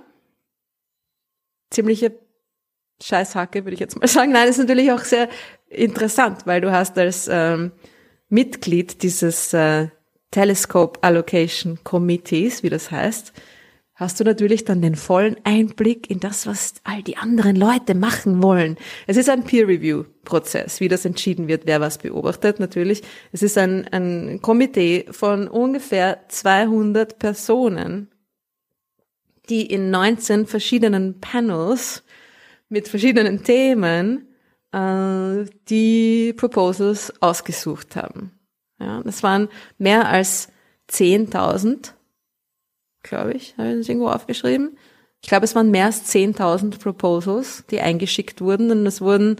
[1.71, 2.19] Ziemliche
[3.03, 4.33] Scheißhacke, würde ich jetzt mal sagen.
[4.33, 5.29] Nein, ist natürlich auch sehr
[5.69, 7.73] interessant, weil du hast als ähm,
[8.31, 9.89] Mitglied dieses äh,
[10.31, 13.35] Telescope Allocation Committees, wie das heißt,
[13.99, 18.43] hast du natürlich dann den vollen Einblick in das, was all die anderen Leute machen
[18.43, 18.77] wollen.
[19.09, 23.03] Es ist ein Peer-Review-Prozess, wie das entschieden wird, wer was beobachtet, natürlich.
[23.33, 28.09] Es ist ein, ein Komitee von ungefähr 200 Personen,
[29.49, 32.05] die in 19 verschiedenen Panels
[32.69, 34.29] mit verschiedenen Themen
[34.71, 38.31] äh, die Proposals ausgesucht haben.
[38.79, 40.53] Ja, das waren mehr als
[40.89, 41.95] 10.000
[43.03, 44.77] glaube ich, habe ich das irgendwo aufgeschrieben.
[45.23, 49.37] Ich glaube, es waren mehr als 10.000 Proposals, die eingeschickt wurden und es wurden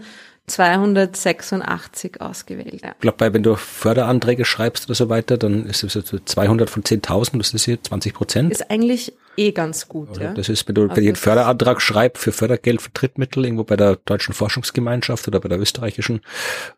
[0.49, 2.81] 286 ausgewählt.
[2.81, 2.91] Ja.
[2.91, 6.83] Ich glaube, wenn du Förderanträge schreibst oder so weiter, dann ist es so 200 von
[6.83, 8.51] 10.000, das ist hier 20 Prozent.
[8.51, 10.17] Ist eigentlich eh ganz gut.
[10.19, 10.33] Ja?
[10.33, 13.95] Das ist, wenn du also einen Förderantrag schreibst für Fördergeld für Drittmittel, irgendwo bei der
[13.95, 16.21] Deutschen Forschungsgemeinschaft oder bei der österreichischen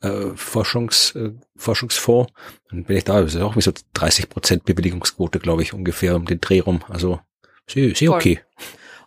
[0.01, 2.31] äh, Forschungs, äh, Forschungsfonds,
[2.69, 6.15] dann bin ich da, das ist auch wie so 30 Prozent Bewilligungsquote, glaube ich, ungefähr
[6.15, 6.81] um den Dreh rum.
[6.87, 7.19] Also
[7.67, 8.39] sehr, sehr okay.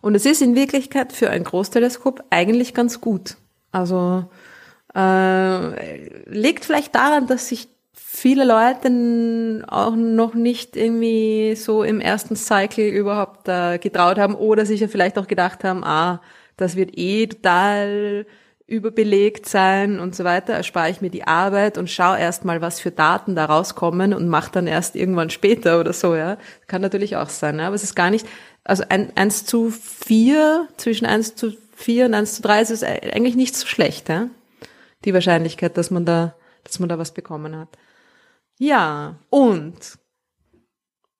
[0.01, 3.37] Und es ist in Wirklichkeit für ein Großteleskop eigentlich ganz gut.
[3.71, 4.29] Also
[4.95, 12.35] äh, liegt vielleicht daran, dass sich viele Leute auch noch nicht irgendwie so im ersten
[12.35, 16.21] Cycle überhaupt äh, getraut haben oder sich ja vielleicht auch gedacht haben, ah,
[16.57, 18.25] das wird eh total
[18.67, 22.79] überbelegt sein und so weiter, erspare ich mir die Arbeit und schaue erst mal, was
[22.79, 26.37] für Daten da rauskommen und mache dann erst irgendwann später oder so, ja.
[26.65, 27.67] Kann natürlich auch sein, ja?
[27.67, 28.25] aber es ist gar nicht,
[28.63, 32.81] also ein, eins zu vier, zwischen eins zu vier und eins zu drei ist es
[32.81, 34.29] eigentlich nicht so schlecht, ja.
[35.05, 37.77] Die Wahrscheinlichkeit, dass man da, dass man da was bekommen hat.
[38.57, 39.97] Ja, und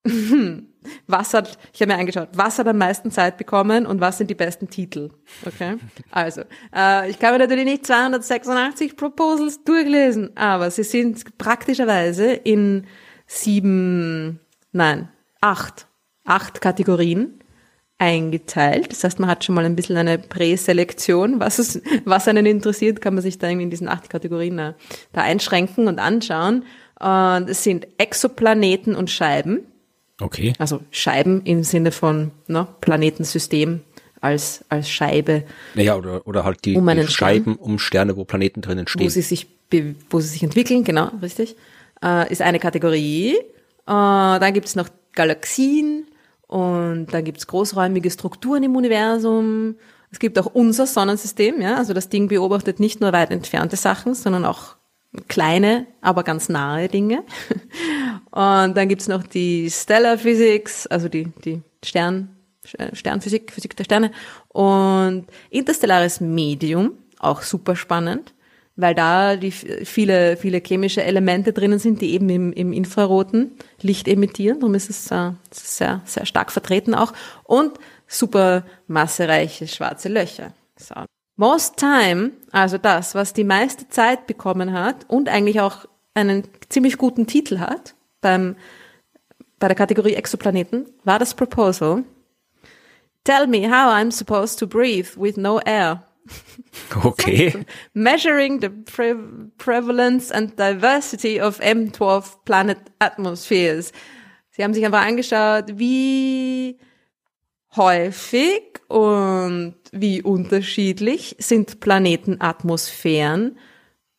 [1.07, 4.29] was hat, ich habe mir angeschaut, was hat am meisten Zeit bekommen und was sind
[4.29, 5.11] die besten Titel?
[5.45, 5.77] Okay,
[6.11, 6.41] also
[6.75, 12.85] äh, ich kann mir natürlich nicht 286 Proposals durchlesen, aber sie sind praktischerweise in
[13.25, 14.39] sieben,
[14.71, 15.09] nein,
[15.41, 15.87] acht,
[16.23, 17.39] acht Kategorien
[17.97, 18.91] eingeteilt.
[18.91, 21.39] Das heißt, man hat schon mal ein bisschen eine Präselektion.
[21.39, 24.75] Was, es, was einen interessiert, kann man sich da irgendwie in diesen acht Kategorien da,
[25.13, 26.63] da einschränken und anschauen.
[26.99, 29.65] Und es sind Exoplaneten und Scheiben.
[30.19, 30.53] Okay.
[30.59, 33.81] Also Scheiben im Sinne von ne, Planetensystem
[34.21, 35.43] als, als Scheibe.
[35.73, 37.65] Naja, oder, oder halt die, Um die Scheiben Stern.
[37.65, 39.09] um Sterne, wo Planeten drinnen wo stehen.
[39.09, 39.47] sie sich,
[40.09, 41.55] wo sie sich entwickeln, genau, richtig,
[42.03, 43.35] äh, ist eine Kategorie.
[43.35, 43.43] Äh,
[43.85, 46.07] dann gibt es noch Galaxien
[46.55, 49.75] und dann gibt es großräumige Strukturen im Universum.
[50.09, 54.13] Es gibt auch unser Sonnensystem, ja, also das Ding beobachtet nicht nur weit entfernte Sachen,
[54.13, 54.77] sondern auch
[55.27, 57.23] kleine, aber ganz nahe Dinge.
[58.31, 62.29] Und dann gibt's noch die Stellar Physics, also die, die Stern,
[62.93, 64.11] Sternphysik, Physik der Sterne
[64.47, 68.33] und interstellares Medium, auch super spannend,
[68.75, 73.51] weil da die viele, viele chemische Elemente drinnen sind, die eben im, im infraroten
[73.81, 74.59] Licht emittieren.
[74.59, 77.13] Darum ist es äh, sehr, sehr stark vertreten auch.
[77.43, 77.73] Und
[78.07, 80.53] super massereiche schwarze Löcher.
[80.77, 80.95] So.
[81.37, 86.97] Most Time, also das, was die meiste Zeit bekommen hat und eigentlich auch einen ziemlich
[86.97, 88.55] guten Titel hat beim,
[89.59, 92.03] bei der Kategorie Exoplaneten, war das Proposal.
[93.25, 96.04] Tell me how I'm supposed to breathe with no air.
[97.03, 97.65] Okay.
[97.93, 99.15] Measuring the pre
[99.57, 103.91] prevalence and diversity of M12 planet atmospheres.
[104.51, 106.77] Sie haben sich einfach angeschaut, wie
[107.75, 113.57] häufig und wie unterschiedlich sind Planetenatmosphären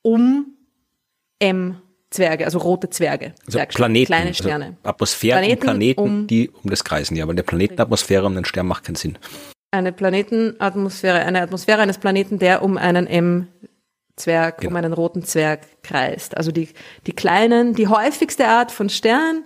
[0.03, 0.57] um
[1.39, 3.35] M-Zwerge, also rote Zwerge.
[3.47, 4.07] Also Planeten.
[4.07, 4.65] Kleine Sterne.
[4.67, 7.17] Also Atmosphären Planeten und Planeten, um- die um das kreisen.
[7.17, 9.19] Ja, aber eine Planetenatmosphäre um einen Stern macht keinen Sinn.
[9.77, 14.71] Eine Planetenatmosphäre, eine Atmosphäre eines Planeten, der um einen M-Zwerg, Genau.
[14.71, 16.37] um einen roten Zwerg kreist.
[16.37, 16.69] Also die,
[17.07, 19.45] die kleinen, die häufigste Art von Stern,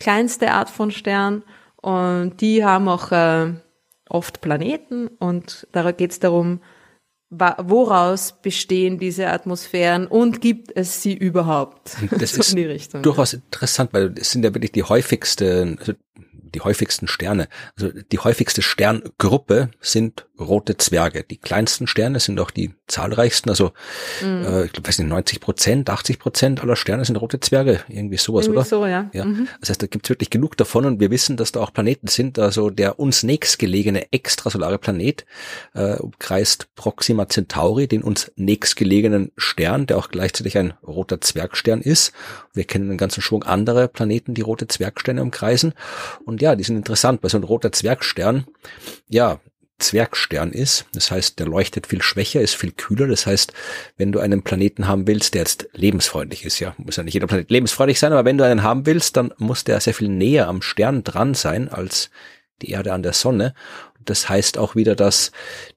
[0.00, 1.42] kleinste Art von Stern
[1.76, 3.52] und die haben auch äh,
[4.08, 6.60] oft Planeten und da geht es darum,
[7.30, 11.96] woraus bestehen diese Atmosphären und gibt es sie überhaupt?
[12.18, 13.02] Das So ist in die Richtung.
[13.02, 15.94] durchaus interessant, weil es sind ja wirklich die häufigsten, also
[16.54, 17.48] die häufigsten Sterne.
[17.76, 21.22] Also die häufigste Sterngruppe sind rote Zwerge.
[21.22, 23.50] Die kleinsten Sterne sind auch die zahlreichsten.
[23.50, 23.72] Also
[24.22, 24.44] Mhm.
[24.44, 27.80] äh, ich glaube, weiß nicht, 90 Prozent, 80 Prozent aller Sterne sind rote Zwerge.
[27.88, 28.64] Irgendwie sowas, Irgendwie oder?
[28.66, 29.08] so, ja.
[29.12, 29.48] Ja, Mhm.
[29.60, 32.38] das heißt, da gibt's wirklich genug davon und wir wissen, dass da auch Planeten sind.
[32.38, 35.24] Also der uns nächstgelegene extrasolare Planet
[35.74, 42.12] äh, umkreist Proxima Centauri, den uns nächstgelegenen Stern, der auch gleichzeitig ein roter Zwergstern ist.
[42.52, 45.74] Wir kennen einen ganzen Schwung andere Planeten, die rote Zwergsterne umkreisen.
[46.24, 48.46] Und ja, die sind interessant, weil so ein roter Zwergstern,
[49.08, 49.40] ja,
[49.84, 50.86] Zwergstern ist.
[50.94, 53.06] Das heißt, der leuchtet viel schwächer, ist viel kühler.
[53.06, 53.52] Das heißt,
[53.96, 57.26] wenn du einen Planeten haben willst, der jetzt lebensfreundlich ist, ja, muss ja nicht jeder
[57.26, 60.48] Planet lebensfreundlich sein, aber wenn du einen haben willst, dann muss der sehr viel näher
[60.48, 62.10] am Stern dran sein als
[62.62, 63.54] die Erde an der Sonne.
[64.04, 65.32] Das heißt auch wieder, dass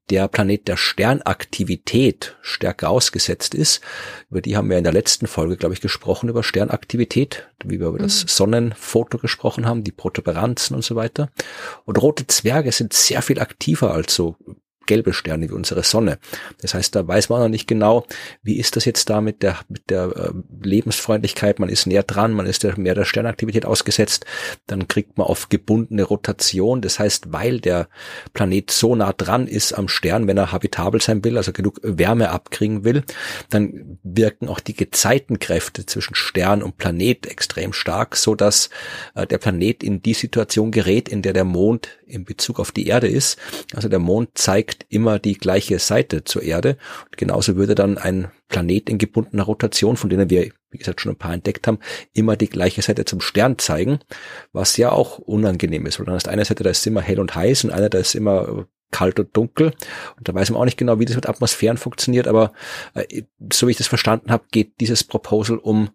[0.10, 3.82] der Planet der Sternaktivität stärker ausgesetzt ist.
[4.30, 7.88] Über die haben wir in der letzten Folge, glaube ich, gesprochen, über Sternaktivität, wie wir
[7.88, 11.30] über das Sonnenfoto gesprochen haben, die Protuberanzen und so weiter.
[11.86, 14.38] Und rote Zwerge sind sehr viel aktiver als so
[14.88, 16.18] gelbe Sterne wie unsere Sonne.
[16.62, 18.06] Das heißt, da weiß man noch nicht genau,
[18.42, 20.32] wie ist das jetzt da mit der, mit der äh,
[20.64, 21.60] Lebensfreundlichkeit.
[21.60, 24.26] Man ist näher dran, man ist mehr der Sternaktivität ausgesetzt.
[24.66, 26.82] Dann kriegt man auf gebundene Rotation.
[26.82, 27.88] Das heißt, weil der
[28.34, 32.30] Planet so nah dran ist am Stern, wenn er habitabel sein will, also genug Wärme
[32.30, 33.04] abkriegen will,
[33.50, 38.70] dann wirken auch die Gezeitenkräfte zwischen Stern und Planet extrem stark, so dass
[39.16, 42.88] äh, der Planet in die Situation gerät, in der der Mond in Bezug auf die
[42.88, 43.38] Erde ist.
[43.74, 46.78] Also der Mond zeigt immer die gleiche Seite zur Erde.
[47.06, 51.14] Und genauso würde dann ein Planet in gebundener Rotation, von denen wir, wie gesagt, schon
[51.14, 51.80] ein paar entdeckt haben,
[52.14, 54.00] immer die gleiche Seite zum Stern zeigen,
[54.54, 56.00] was ja auch unangenehm ist.
[56.00, 58.16] Weil dann ist eine Seite, da ist immer hell und heiß und eine, da ist
[58.16, 59.74] immer kalt und dunkel.
[60.18, 62.54] Und da weiß man auch nicht genau, wie das mit Atmosphären funktioniert, aber
[62.94, 65.90] äh, so wie ich das verstanden habe, geht dieses Proposal um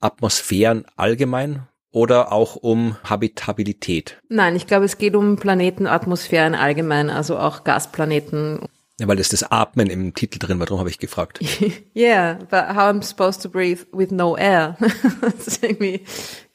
[0.00, 4.18] Atmosphären allgemein oder auch um Habitabilität.
[4.28, 8.60] Nein, ich glaube, es geht um Planetenatmosphären allgemein, also auch Gasplaneten.
[9.00, 11.40] Ja, weil das das Atmen im Titel drin war, darum habe ich gefragt.
[11.96, 14.76] yeah, but how I'm supposed to breathe with no air.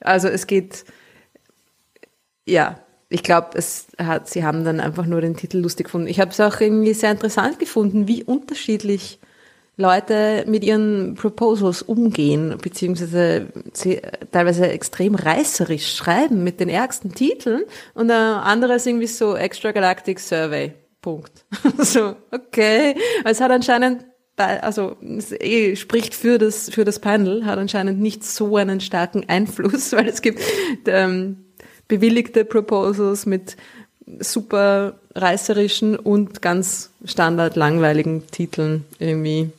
[0.01, 0.85] also es geht,
[2.45, 2.79] ja,
[3.09, 6.07] ich glaube, es hat, sie haben dann einfach nur den Titel lustig gefunden.
[6.07, 9.19] Ich habe es auch irgendwie sehr interessant gefunden, wie unterschiedlich
[9.75, 14.01] Leute mit ihren Proposals umgehen, beziehungsweise sie
[14.31, 17.63] teilweise extrem reißerisch schreiben mit den ärgsten Titeln
[17.95, 20.73] und der andere ist irgendwie so Extragalactic Survey.
[21.01, 21.45] Punkt.
[21.79, 22.95] so, okay.
[23.25, 24.05] Es hat anscheinend
[24.35, 29.91] also eh, spricht für das für das Panel, hat anscheinend nicht so einen starken Einfluss,
[29.93, 30.41] weil es gibt
[30.85, 31.45] ähm,
[31.87, 33.57] bewilligte Proposals mit
[34.19, 39.51] super reißerischen und ganz standard langweiligen Titeln irgendwie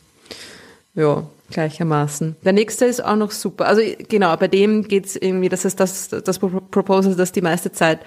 [0.94, 2.36] ja, gleichermaßen.
[2.44, 3.66] Der nächste ist auch noch super.
[3.66, 8.00] Also genau, bei dem geht's irgendwie, das ist das, das Proposal, das die meiste Zeit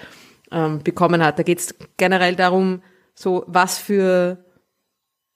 [0.50, 1.38] ähm, bekommen hat.
[1.38, 2.82] Da geht's generell darum,
[3.14, 4.38] so was für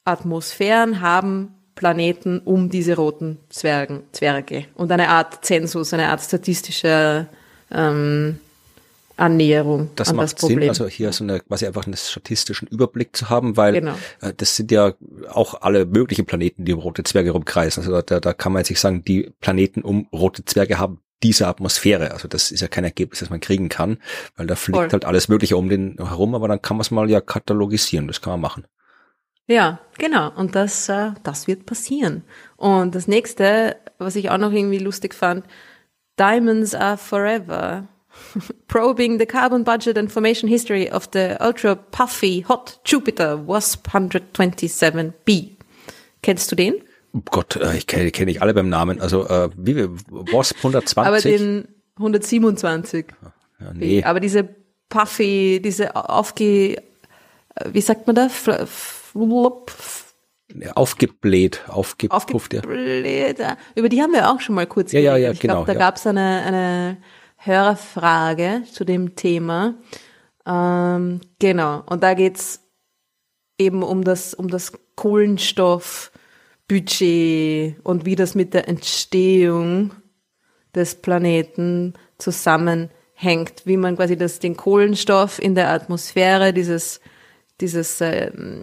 [0.04, 7.26] Atmosphären haben Planeten um diese roten Zwergen, Zwerge und eine Art Zensus, eine Art statistische
[7.70, 8.38] ähm,
[9.16, 10.60] Annäherung das an macht das Problem.
[10.60, 13.94] Sinn, also hier so eine quasi einfach einen statistischen Überblick zu haben, weil Genau.
[14.20, 14.94] äh, das sind ja
[15.30, 17.82] auch alle möglichen Planeten, die um rote Zwerge rumkreisen.
[17.82, 21.46] Also da, da kann man jetzt nicht sagen, die Planeten um rote Zwerge haben diese
[21.46, 22.10] Atmosphäre.
[22.10, 23.98] Also das ist ja kein Ergebnis, das man kriegen kann,
[24.36, 24.88] weil da fliegt Voll.
[24.90, 28.20] halt alles Mögliche um den herum, aber dann kann man es mal ja katalogisieren, das
[28.20, 28.66] kann man machen.
[29.46, 30.30] Ja, genau.
[30.34, 32.24] Und das, äh, das wird passieren.
[32.56, 35.44] Und das nächste, was ich auch noch irgendwie lustig fand,
[36.18, 37.88] Diamonds are forever.
[38.68, 45.50] Probing the carbon budget and formation history of the ultra puffy hot Jupiter WASP 127b.
[46.22, 46.74] Kennst du den?
[47.14, 49.00] Oh Gott, äh, ich kenne kenn ich alle beim Namen.
[49.00, 50.98] Also äh, wie wir WASP 120.
[50.98, 53.06] Aber den 127.
[53.60, 54.48] ja, nee, Aber diese
[54.88, 56.76] puffy, diese aufge,
[57.66, 58.28] wie sagt man da?
[60.74, 62.52] Aufgebläht, aufgepufft.
[62.52, 62.60] Ja.
[62.60, 63.56] Aufgeblähter.
[63.74, 65.26] Über die haben wir auch schon mal kurz Ja, ja, geredet.
[65.26, 65.78] ja, ich genau, glaube, da ja.
[65.78, 66.96] gab es eine, eine
[67.44, 69.74] Hörerfrage zu dem Thema.
[70.46, 71.82] Ähm, genau.
[71.86, 72.60] Und da geht's
[73.58, 79.92] eben um das, um das Kohlenstoffbudget und wie das mit der Entstehung
[80.74, 87.00] des Planeten zusammenhängt, wie man quasi das, den Kohlenstoff in der Atmosphäre dieses,
[87.60, 88.62] dieses ähm,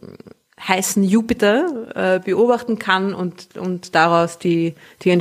[0.60, 5.12] heißen Jupiter äh, beobachten kann und, und daraus die, die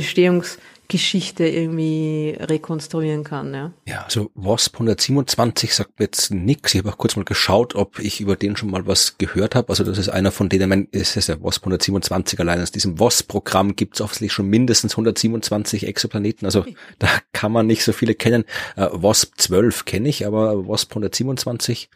[0.89, 3.53] Entstehungsgeschichte irgendwie rekonstruieren kann.
[3.53, 3.71] Ja.
[3.87, 6.73] Ja, also WASP 127 sagt mir jetzt nix.
[6.73, 9.69] Ich habe auch kurz mal geschaut, ob ich über den schon mal was gehört habe.
[9.69, 12.61] Also das ist einer von denen, mein, es ist ja WASP 127 allein.
[12.61, 16.45] Aus diesem WASP-Programm gibt es offensichtlich schon mindestens 127 Exoplaneten.
[16.45, 16.65] Also
[16.99, 18.45] da kann man nicht so viele kennen.
[18.75, 21.89] Äh, WASP 12 kenne ich, aber WASP 127,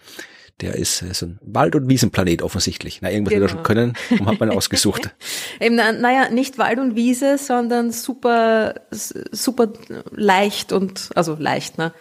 [0.61, 2.99] der ist äh, so ein Wald- und Wiesenplanet offensichtlich.
[3.01, 3.57] Na, irgendwas wird er Genau.
[3.57, 3.93] schon können.
[4.09, 5.13] Warum hat man ausgesucht?
[5.59, 9.73] Eben, na- naja, nicht Wald und Wiese, sondern super, super
[10.11, 11.93] leicht und, also leicht, ne?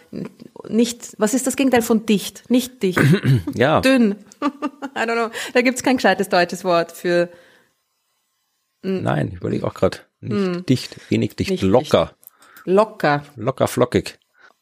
[0.69, 2.49] Nicht, was ist das Gegenteil von dicht?
[2.49, 2.99] Nicht dicht.
[3.55, 4.15] Ja, Dünn.
[4.95, 5.29] I don't know.
[5.53, 7.29] Da gibt's kein gescheites deutsches Wort für
[8.81, 9.99] nein, ich überlege auch gerade.
[10.21, 11.51] Nicht dicht, wenig dicht.
[11.51, 12.13] Nicht locker,
[12.65, 13.23] locker.
[13.35, 14.19] locker, flockig.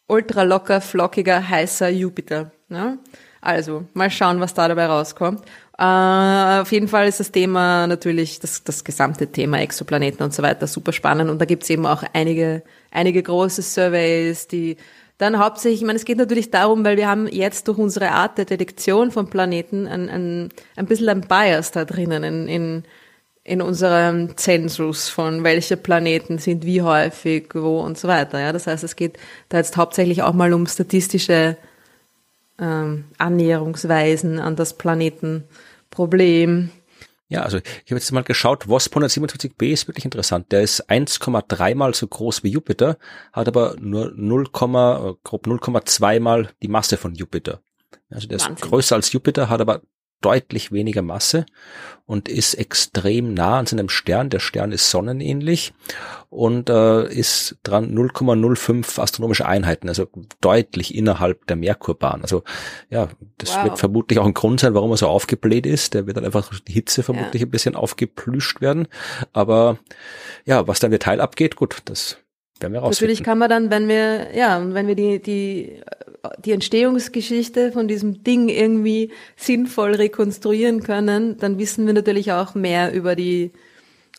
[0.08, 2.52] ultra locker, flockiger, heißer Jupiter.
[2.70, 2.98] Ne?
[3.42, 5.44] Also, mal schauen, was da dabei rauskommt.
[5.78, 10.44] Äh, auf jeden Fall ist das Thema natürlich, das, das gesamte Thema Exoplaneten und so
[10.44, 11.32] weiter super spannend.
[11.32, 12.62] Und da gibt's eben auch einige,
[12.92, 14.78] einige große Surveys, die
[15.18, 18.38] dann hauptsächlich, ich meine, es geht natürlich darum, weil wir haben jetzt durch unsere Art
[18.38, 22.84] der Detektion von Planeten ein, ein, ein bisschen ein Bias da drinnen in, in,
[23.44, 28.40] in unserem Zensus von welche Planeten sind wie häufig, wo und so weiter.
[28.40, 29.18] Ja, das heißt, es geht
[29.50, 31.58] da jetzt hauptsächlich auch mal um statistische
[32.62, 36.70] ähm, Annäherungsweisen an das Planetenproblem.
[37.28, 40.52] Ja, also ich habe jetzt mal geschaut, WASP 127b ist wirklich interessant.
[40.52, 42.98] Der ist 1,3 mal so groß wie Jupiter,
[43.32, 44.48] hat aber nur 0, äh,
[45.24, 47.62] grob 0,2 mal die Masse von Jupiter.
[48.10, 48.70] Also der ist Wahnsinn.
[48.70, 49.82] größer als Jupiter, hat aber
[50.22, 51.46] deutlich weniger Masse
[52.06, 54.30] und ist extrem nah an seinem Stern.
[54.30, 55.74] Der Stern ist sonnenähnlich
[56.30, 60.08] und äh, ist dran 0,05 astronomische Einheiten, also
[60.42, 62.22] deutlich innerhalb der Merkurbahn.
[62.22, 62.44] Also
[62.90, 63.64] ja, das Wow.
[63.64, 65.94] wird vermutlich auch ein Grund sein, warum er so aufgebläht ist.
[65.94, 68.88] Der wird dann einfach durch die Hitze vermutlich ein bisschen aufgeplüscht werden.
[69.34, 69.78] Aber
[70.46, 72.18] ja, was dann Detail abgeht, gut, das
[72.60, 73.26] werden wir Natürlich rausfinden.
[73.26, 75.82] kann man dann, wenn wir, ja, wenn wir die, die,
[76.46, 82.94] die Entstehungsgeschichte von diesem Ding irgendwie sinnvoll rekonstruieren können, dann wissen wir natürlich auch mehr
[82.94, 83.52] über die,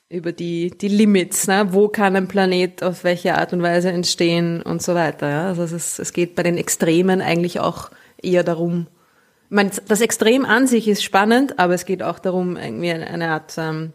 [0.09, 1.69] über die, die Limits, ne?
[1.71, 5.29] wo kann ein Planet auf welche Art und Weise entstehen und so weiter.
[5.29, 5.47] Ja?
[5.49, 7.91] Also es, ist, es geht bei den Extremen eigentlich auch
[8.21, 8.89] eher darum,
[9.53, 13.55] meine, das Extrem an sich ist spannend, aber es geht auch darum, irgendwie eine Art
[13.59, 13.93] ähm,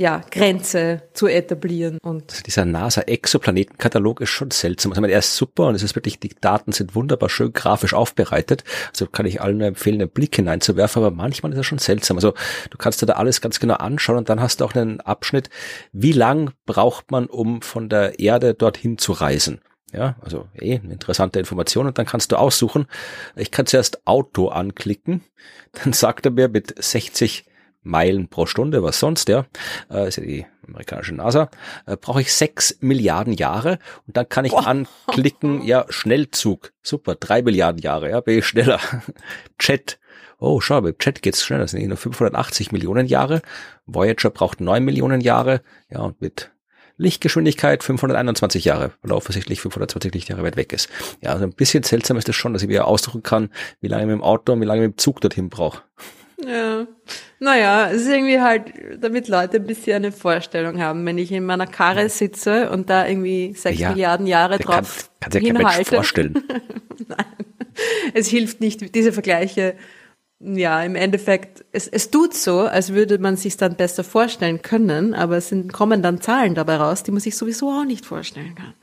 [0.00, 1.98] ja, Grenze zu etablieren.
[2.02, 4.92] Und dieser NASA-Exoplanetenkatalog ist schon seltsam.
[4.92, 7.92] Also, meine, er ist super und es ist wirklich, die Daten sind wunderbar schön grafisch
[7.92, 8.64] aufbereitet.
[8.88, 12.16] Also kann ich allen nur empfehlen, einen Blick hineinzuwerfen, aber manchmal ist er schon seltsam.
[12.16, 12.32] Also
[12.70, 15.50] du kannst dir da alles ganz genau anschauen und dann hast du auch einen Abschnitt,
[15.92, 19.60] wie lang braucht man, um von der Erde dorthin zu reisen.
[19.92, 22.86] Ja, also eh interessante Information und dann kannst du aussuchen.
[23.36, 25.24] Ich kann zuerst Auto anklicken,
[25.72, 27.44] dann sagt er mir mit 60
[27.82, 29.46] Meilen pro Stunde, was sonst, ja,
[29.90, 31.50] äh, ist ja die amerikanische NASA,
[31.86, 34.66] äh, brauche ich sechs Milliarden Jahre und dann kann ich Boah.
[34.66, 38.80] anklicken, ja, Schnellzug, super, drei Milliarden Jahre, ja, bin ich schneller.
[39.58, 39.98] Chat,
[40.38, 43.40] oh, schau, beim Chat geht's schneller, das sind nur 580 Millionen Jahre,
[43.86, 46.50] Voyager braucht neun Millionen Jahre, ja, und mit
[47.00, 50.90] Lichtgeschwindigkeit 521 Jahre, weil offensichtlich 520 Lichtjahre weit weg ist.
[51.22, 53.48] Ja, also ein bisschen seltsam ist es das schon, dass ich wieder ausdrücken kann,
[53.80, 55.82] wie lange ich mit dem Auto und wie lange ich mit dem Zug dorthin brauche.
[56.46, 56.86] Ja.
[57.38, 61.44] Naja, es ist irgendwie halt, damit Leute ein bisschen eine Vorstellung haben, wenn ich in
[61.44, 65.84] meiner Karre sitze und da irgendwie sechs ja, Milliarden Jahre drauf kann, kann sich ja
[65.84, 66.34] vorstellen.
[67.08, 67.26] Nein,
[68.14, 69.74] es hilft nicht, diese Vergleiche,
[70.40, 75.14] ja, im Endeffekt, es, es tut so, als würde man sich dann besser vorstellen können,
[75.14, 78.54] aber es sind, kommen dann Zahlen dabei raus, die man sich sowieso auch nicht vorstellen
[78.54, 78.74] kann.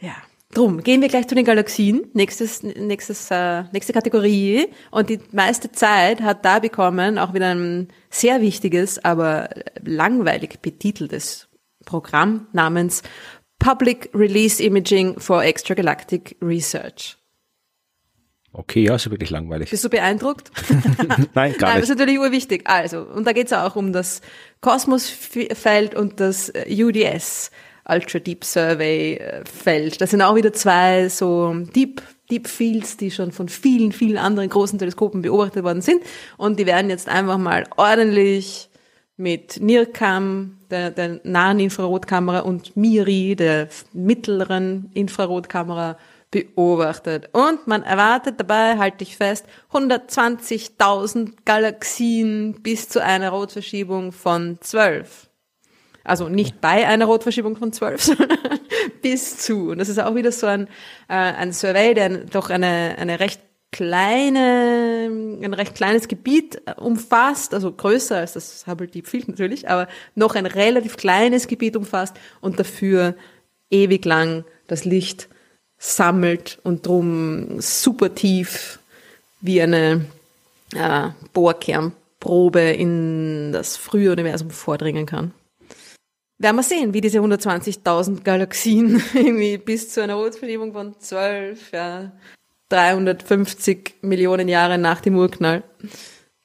[0.00, 0.14] Ja.
[0.54, 2.06] Drum, gehen wir gleich zu den Galaxien.
[2.14, 4.68] Nächstes, nächstes, äh, nächste Kategorie.
[4.90, 9.50] Und die meiste Zeit hat da bekommen auch wieder ein sehr wichtiges, aber
[9.84, 11.48] langweilig betiteltes
[11.84, 13.02] Programm namens
[13.58, 17.18] Public Release Imaging for Extragalactic Research.
[18.52, 19.70] Okay, ja, ist wirklich langweilig.
[19.70, 20.50] Bist du beeindruckt?
[21.08, 21.60] Nein, gar nicht.
[21.60, 22.62] Nein, das ist natürlich urwichtig.
[22.64, 24.22] Also, und da geht es auch um das
[24.62, 27.50] Kosmosfeld und das UDS.
[27.88, 30.00] Ultra Deep Survey äh, fällt.
[30.00, 34.50] Das sind auch wieder zwei so Deep Deep Fields, die schon von vielen, vielen anderen
[34.50, 36.02] großen Teleskopen beobachtet worden sind.
[36.36, 38.68] Und die werden jetzt einfach mal ordentlich
[39.16, 45.96] mit NIRCam, der, der nahen Infrarotkamera, und MIRI, der mittleren Infrarotkamera,
[46.30, 47.30] beobachtet.
[47.32, 55.27] Und man erwartet dabei, halte ich fest, 120.000 Galaxien bis zu einer Rotverschiebung von 12.
[56.04, 58.38] Also nicht bei einer Rotverschiebung von 12, sondern
[59.02, 59.70] bis zu.
[59.70, 60.66] Und das ist auch wieder so ein,
[61.08, 63.40] äh, ein Survey, der doch eine, eine recht
[63.70, 65.10] kleine,
[65.42, 70.34] ein recht kleines Gebiet umfasst, also größer als das Hubble Deep Field natürlich, aber noch
[70.34, 73.14] ein relativ kleines Gebiet umfasst und dafür
[73.70, 75.28] ewig lang das Licht
[75.76, 78.78] sammelt und drum super tief
[79.40, 80.06] wie eine
[80.74, 85.32] äh, Bohrkernprobe in das frühe Universum vordringen kann
[86.38, 92.12] werden wir sehen, wie diese 120.000 Galaxien irgendwie bis zu einer Rotverschiebung von 12, ja,
[92.68, 95.64] 350 Millionen Jahre nach dem Urknall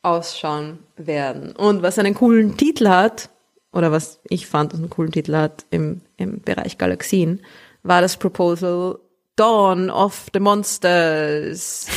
[0.01, 1.55] ausschauen werden.
[1.55, 3.29] Und was einen coolen Titel hat,
[3.71, 7.41] oder was ich fand, was einen coolen Titel hat im, im Bereich Galaxien,
[7.83, 8.99] war das Proposal
[9.35, 11.87] Dawn of the Monsters.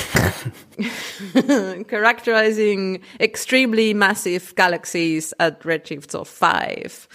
[1.86, 7.06] Characterizing extremely massive galaxies at redshifts of five.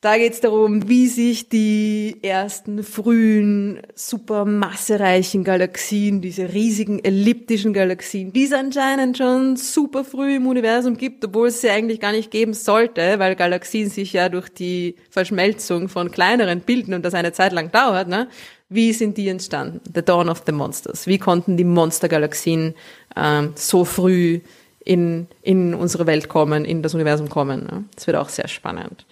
[0.00, 7.72] Da geht es darum, wie sich die ersten frühen, super massereichen Galaxien, diese riesigen elliptischen
[7.72, 12.12] Galaxien, die es anscheinend schon super früh im Universum gibt, obwohl es sie eigentlich gar
[12.12, 17.14] nicht geben sollte, weil Galaxien sich ja durch die Verschmelzung von kleineren bilden und das
[17.14, 18.28] eine Zeit lang dauert, ne?
[18.68, 19.80] Wie sind die entstanden?
[19.92, 21.08] The Dawn of the Monsters.
[21.08, 22.74] Wie konnten die Monstergalaxien
[23.16, 24.42] ähm, so früh
[24.84, 27.64] in, in unsere Welt kommen, in das Universum kommen?
[27.64, 27.84] Ne?
[27.96, 29.06] Das wird auch sehr spannend.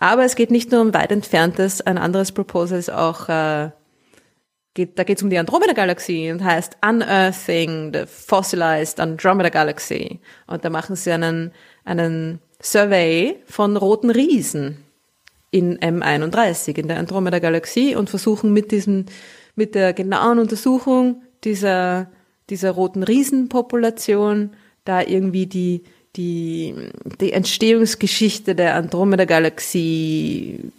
[0.00, 3.70] Aber es geht nicht nur um weit entferntes, ein anderes Proposal ist auch, äh,
[4.72, 10.20] geht, da geht es um die Andromeda-Galaxie und heißt Unearthing the Fossilized Andromeda Galaxy.
[10.46, 11.52] Und da machen sie einen,
[11.84, 14.78] einen Survey von roten Riesen
[15.50, 19.04] in M31, in der Andromeda-Galaxie und versuchen mit diesem,
[19.54, 22.10] mit der genauen Untersuchung dieser,
[22.48, 24.52] dieser roten Riesenpopulation
[24.86, 25.82] da irgendwie die,
[26.16, 26.74] die,
[27.20, 30.72] die Entstehungsgeschichte der Andromeda-Galaxie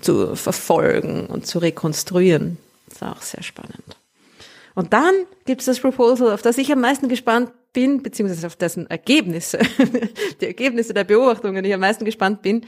[0.00, 2.58] zu verfolgen und zu rekonstruieren.
[2.88, 3.96] Das ist auch sehr spannend.
[4.74, 5.14] Und dann
[5.46, 9.58] gibt es das Proposal, auf das ich am meisten gespannt bin, beziehungsweise auf dessen Ergebnisse,
[10.40, 12.66] die Ergebnisse der Beobachtungen, die ich am meisten gespannt bin.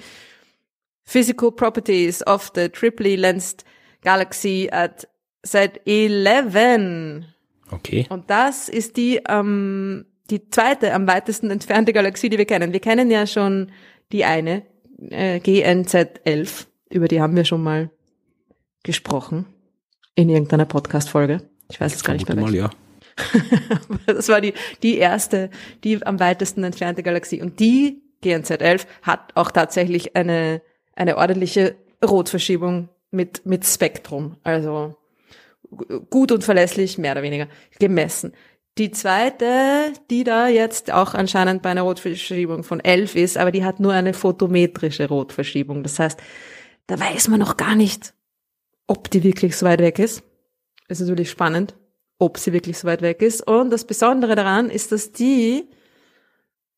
[1.04, 3.64] Physical Properties of the Triply Lensed
[4.02, 5.08] Galaxy at
[5.46, 7.24] Z11.
[7.70, 8.06] Okay.
[8.08, 12.72] Und das ist die ähm, die zweite am weitesten entfernte Galaxie, die wir kennen.
[12.72, 13.70] Wir kennen ja schon
[14.12, 14.62] die eine,
[15.10, 17.90] äh, GNZ11, über die haben wir schon mal
[18.82, 19.46] gesprochen
[20.14, 21.42] in irgendeiner Podcast-Folge.
[21.70, 22.36] Ich weiß es gar nicht mehr.
[22.36, 22.70] Mal, ja.
[24.06, 25.50] das war die, die erste,
[25.84, 27.42] die am weitesten entfernte Galaxie.
[27.42, 30.62] Und die GNZ 11 hat auch tatsächlich eine,
[30.96, 34.36] eine ordentliche Rotverschiebung mit, mit Spektrum.
[34.42, 34.96] Also
[36.10, 37.48] gut und verlässlich, mehr oder weniger,
[37.78, 38.32] gemessen.
[38.78, 43.64] Die zweite, die da jetzt auch anscheinend bei einer Rotverschiebung von 11 ist, aber die
[43.64, 45.82] hat nur eine photometrische Rotverschiebung.
[45.82, 46.20] Das heißt,
[46.86, 48.14] da weiß man noch gar nicht,
[48.86, 50.22] ob die wirklich so weit weg ist.
[50.86, 51.74] Ist natürlich spannend,
[52.20, 53.44] ob sie wirklich so weit weg ist.
[53.44, 55.68] Und das Besondere daran ist, dass die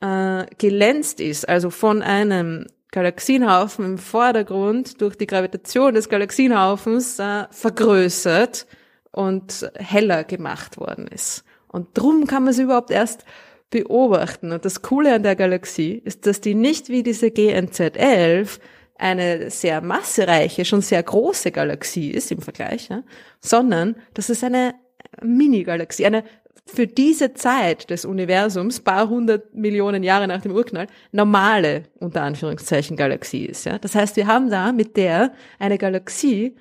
[0.00, 7.44] äh, gelänzt ist, also von einem Galaxienhaufen im Vordergrund durch die Gravitation des Galaxienhaufens äh,
[7.50, 8.66] vergrößert
[9.12, 11.44] und heller gemacht worden ist.
[11.72, 13.24] Und drum kann man sie überhaupt erst
[13.70, 14.52] beobachten.
[14.52, 18.58] Und das Coole an der Galaxie ist, dass die nicht wie diese GNZ 11
[18.96, 23.02] eine sehr massereiche, schon sehr große Galaxie ist im Vergleich, ja,
[23.40, 24.74] sondern dass es eine
[25.22, 26.24] Mini-Galaxie, eine
[26.66, 32.96] für diese Zeit des Universums, paar hundert Millionen Jahre nach dem Urknall, normale, unter Anführungszeichen,
[32.96, 33.64] Galaxie ist.
[33.64, 33.78] Ja?
[33.78, 36.54] Das heißt, wir haben da mit der eine Galaxie,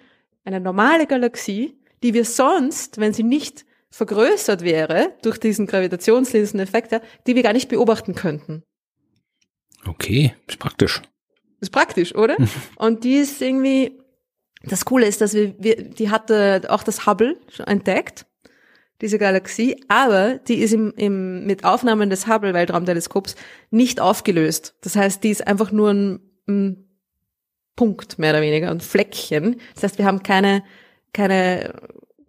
[0.46, 7.02] eine normale Galaxie, die wir sonst, wenn sie nicht vergrößert wäre durch diesen Gravitationslinseneffekt, ja,
[7.28, 8.64] die wir gar nicht beobachten könnten.
[9.86, 11.02] Okay, ist praktisch.
[11.62, 12.38] Ist praktisch, oder?
[12.76, 14.00] Und die ist irgendwie,
[14.64, 18.26] das Coole ist, dass wir, wir die hatte auch das Hubble schon entdeckt
[19.02, 23.36] diese Galaxie, aber die ist im, im, mit Aufnahmen des Hubble Weltraumteleskops
[23.72, 24.76] nicht aufgelöst.
[24.82, 26.86] Das heißt, die ist einfach nur ein, ein
[27.76, 29.62] Punkt, mehr oder weniger, ein Fleckchen.
[29.74, 30.64] Das heißt, wir haben keine,
[31.14, 31.74] keine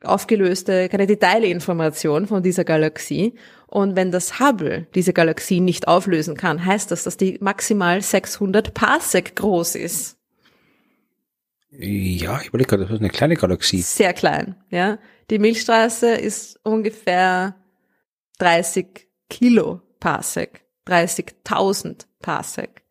[0.03, 3.35] aufgelöste, keine Detailinformation von dieser Galaxie.
[3.67, 8.75] Und wenn das Hubble diese Galaxie nicht auflösen kann, heißt das, dass die maximal 600
[8.75, 10.17] Parsec groß ist.
[11.71, 13.81] Ja, ich überlege gerade, das ist eine kleine Galaxie.
[13.81, 14.99] Sehr klein, ja.
[15.31, 17.55] Die Milchstraße ist ungefähr
[18.39, 22.83] 30 Kilo Parsec, 30.000 Parsec.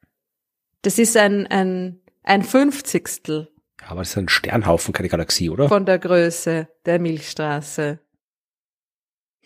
[0.82, 3.50] Das ist ein, ein, ein Fünfzigstel.
[3.90, 5.68] Aber das ist ein Sternhaufen, keine Galaxie, oder?
[5.68, 8.00] Von der Größe der Milchstraße.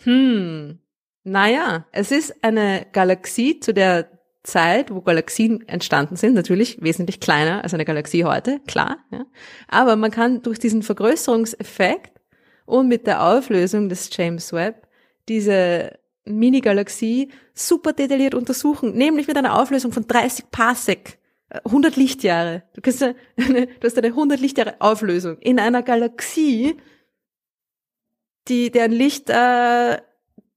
[0.04, 0.80] Hm.
[1.24, 4.10] Naja, es ist eine Galaxie zu der
[4.44, 8.98] Zeit, wo Galaxien entstanden sind, natürlich wesentlich kleiner als eine Galaxie heute, klar.
[9.12, 9.26] Ja.
[9.70, 12.20] Aber man kann durch diesen Vergrößerungseffekt
[12.66, 14.90] und mit der Auflösung des James Webb
[15.30, 21.18] diese Mini-Galaxie super detailliert untersuchen, nämlich mit einer Auflösung von 30 Parsec,
[21.66, 22.64] 100 Lichtjahre.
[22.74, 26.78] Du, kannst eine, du hast eine 100 Lichtjahre Auflösung in einer Galaxie,
[28.48, 29.98] die deren Licht äh,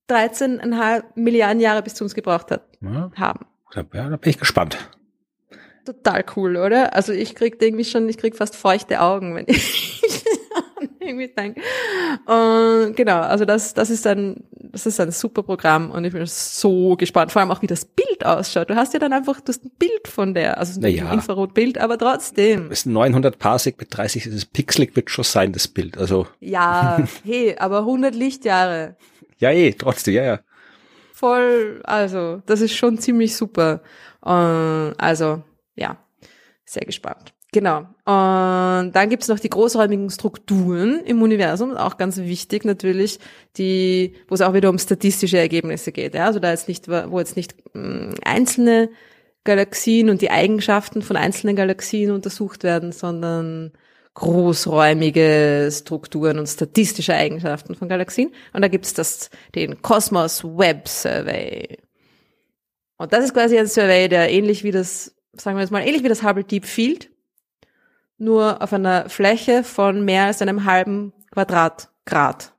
[0.09, 3.11] 13,5 Milliarden Jahre bis zu uns gebraucht hat, ja.
[3.17, 3.47] haben.
[3.75, 4.91] Ja, da bin ich gespannt.
[5.85, 6.95] Total cool, oder?
[6.95, 10.03] Also ich krieg irgendwie schon, ich krieg fast feuchte Augen, wenn ich
[11.01, 11.61] irgendwie denke.
[12.27, 14.45] Und genau, also das, das ist ein,
[14.77, 17.85] das ist ein super Programm und ich bin so gespannt, vor allem auch wie das
[17.85, 18.71] Bild ausschaut.
[18.71, 21.07] Du hast ja dann einfach, ein Bild von der, also naja.
[21.07, 22.69] ein Infrarotbild, aber trotzdem.
[22.69, 26.27] Das ist 900 Parsec mit 30, das pixelig wird schon sein, das Bild, also.
[26.41, 28.97] Ja, hey, aber 100 Lichtjahre.
[29.39, 30.41] Ja, eh, trotzdem, ja, ja
[31.17, 33.81] voll, also das ist schon ziemlich super.
[34.25, 35.43] Äh, also
[35.75, 35.97] ja,
[36.65, 37.33] sehr gespannt.
[37.53, 37.79] Genau.
[38.05, 43.19] Und dann gibt's noch die großräumigen Strukturen im Universum, auch ganz wichtig natürlich,
[43.57, 46.15] die, wo es auch wieder um statistische Ergebnisse geht.
[46.15, 46.27] Ja?
[46.27, 48.91] Also da jetzt nicht, wo jetzt nicht mm, einzelne
[49.45, 53.73] Galaxien und die Eigenschaften von einzelnen Galaxien untersucht werden, sondern
[54.15, 58.33] großräumige Strukturen und statistische Eigenschaften von Galaxien.
[58.53, 61.79] Und da gibt's das, den Cosmos Web Survey.
[62.99, 66.03] Und das ist quasi ein Survey, der ähnlich wie das, sagen wir jetzt mal, ähnlich
[66.03, 67.11] wie das Hubble Deep Field,
[68.19, 72.53] nur auf einer Fläche von mehr als einem halben Quadratgrad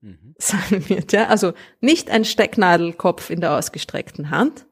[0.00, 0.34] mhm.
[0.38, 1.12] sein wird.
[1.12, 1.28] Ja?
[1.28, 4.66] Also nicht ein Stecknadelkopf in der ausgestreckten Hand,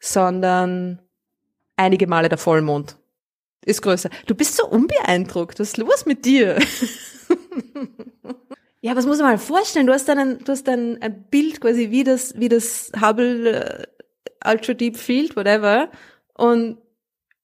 [0.00, 1.00] sondern
[1.76, 2.96] einige Male der Vollmond
[3.64, 4.10] ist größer.
[4.26, 5.60] Du bist so unbeeindruckt.
[5.60, 6.58] Was ist los mit dir?
[8.80, 9.86] ja, was muss man mal vorstellen?
[9.86, 13.86] Du hast dann ein, du hast dann ein Bild quasi wie das, wie das Hubble
[14.44, 15.90] uh, Ultra Deep Field, whatever.
[16.34, 16.78] Und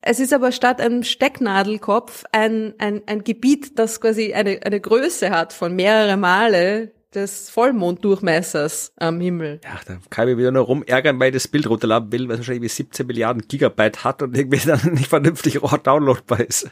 [0.01, 5.31] es ist aber statt einem Stecknadelkopf ein, ein, ein Gebiet, das quasi eine, eine Größe
[5.31, 9.61] hat von mehrere Male des Vollmonddurchmessers am Himmel.
[9.65, 12.35] Ja, da kann ich mich wieder nur rumärgern, weil ich das Bild runterladen will, weil
[12.35, 16.71] es wahrscheinlich 17 Milliarden Gigabyte hat und irgendwie dann nicht vernünftig downloadbar ist.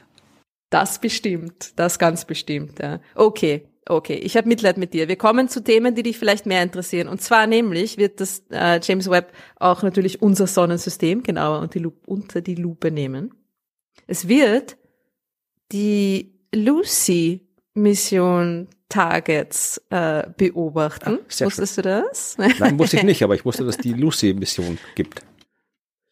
[0.71, 3.01] Das bestimmt, das ganz bestimmt, ja.
[3.15, 5.09] Okay, okay, ich habe Mitleid mit dir.
[5.09, 7.09] Wir kommen zu Themen, die dich vielleicht mehr interessieren.
[7.09, 11.85] Und zwar nämlich wird das äh, James Webb auch natürlich unser Sonnensystem genauer unter die,
[11.85, 13.35] Lupe, unter die Lupe nehmen.
[14.07, 14.77] Es wird
[15.73, 21.19] die Lucy Mission Targets äh, beobachten.
[21.21, 21.83] Ah, Wusstest schön.
[21.83, 22.39] du das?
[22.39, 25.23] Nein, wusste ich nicht, aber ich wusste, dass die Lucy-Mission gibt.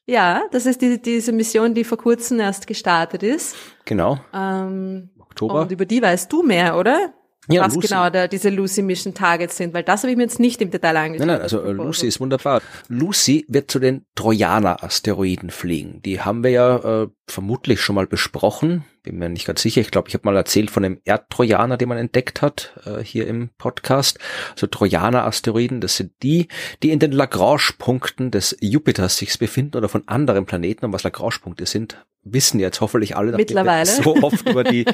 [0.06, 3.56] Ja, das ist die, diese Mission, die vor kurzem erst gestartet ist.
[3.84, 4.18] Genau.
[4.34, 5.62] Ähm, Oktober.
[5.62, 7.14] und über die weißt du mehr, oder?
[7.48, 7.88] Ja, Was Lucy.
[7.88, 10.70] genau da diese Lucy Mission Targets sind, weil das habe ich mir jetzt nicht im
[10.70, 11.26] Detail angeschaut.
[11.26, 12.62] Nein, nein, also äh, Lucy ist wunderbar.
[12.88, 16.00] Lucy wird zu den Trojaner-Asteroiden fliegen.
[16.02, 18.84] Die haben wir ja äh, vermutlich schon mal besprochen.
[19.02, 19.82] Bin mir nicht ganz sicher.
[19.82, 23.26] Ich glaube, ich habe mal erzählt von dem Erdtrojaner, den man entdeckt hat, äh, hier
[23.26, 24.18] im Podcast.
[24.52, 26.48] Also Trojaner-Asteroiden, das sind die,
[26.82, 30.86] die in den Lagrange-Punkten des Jupiters sich befinden oder von anderen Planeten.
[30.86, 33.86] Und was Lagrange-Punkte sind, wissen jetzt hoffentlich alle, nachdem Mittlerweile.
[33.86, 34.84] wir so oft über die,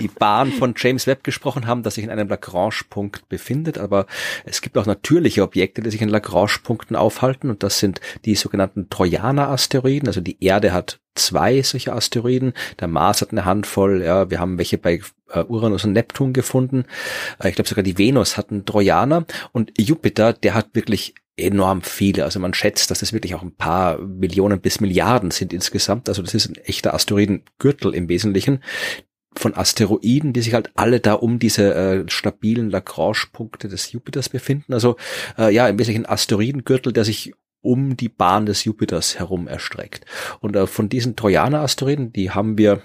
[0.00, 3.78] die Bahn von James Webb gesprochen haben, dass sich in einem Lagrange-Punkt befindet.
[3.78, 4.06] Aber
[4.44, 7.50] es gibt auch natürliche Objekte, die sich in Lagrange-Punkten aufhalten.
[7.50, 10.08] Und das sind die sogenannten Trojaner-Asteroiden.
[10.08, 12.52] Also die Erde hat zwei solche Asteroiden.
[12.80, 14.02] Der Mars hat eine Handvoll.
[14.02, 15.00] Ja, wir haben welche bei
[15.30, 16.84] äh, Uranus und Neptun gefunden.
[17.38, 19.26] Äh, ich glaube sogar die Venus hat einen Trojaner.
[19.52, 22.24] Und Jupiter, der hat wirklich enorm viele.
[22.24, 26.08] Also man schätzt, dass das wirklich auch ein paar Millionen bis Milliarden sind insgesamt.
[26.08, 28.62] Also das ist ein echter Asteroidengürtel im Wesentlichen
[29.34, 34.74] von Asteroiden, die sich halt alle da um diese äh, stabilen Lagrange-Punkte des Jupiters befinden.
[34.74, 34.96] Also
[35.38, 37.32] äh, ja, im Wesentlichen Asteroidengürtel, der sich
[37.62, 40.04] um die Bahn des Jupiters herum erstreckt.
[40.40, 42.82] Und äh, von diesen Trojaner-Asteroiden, die haben wir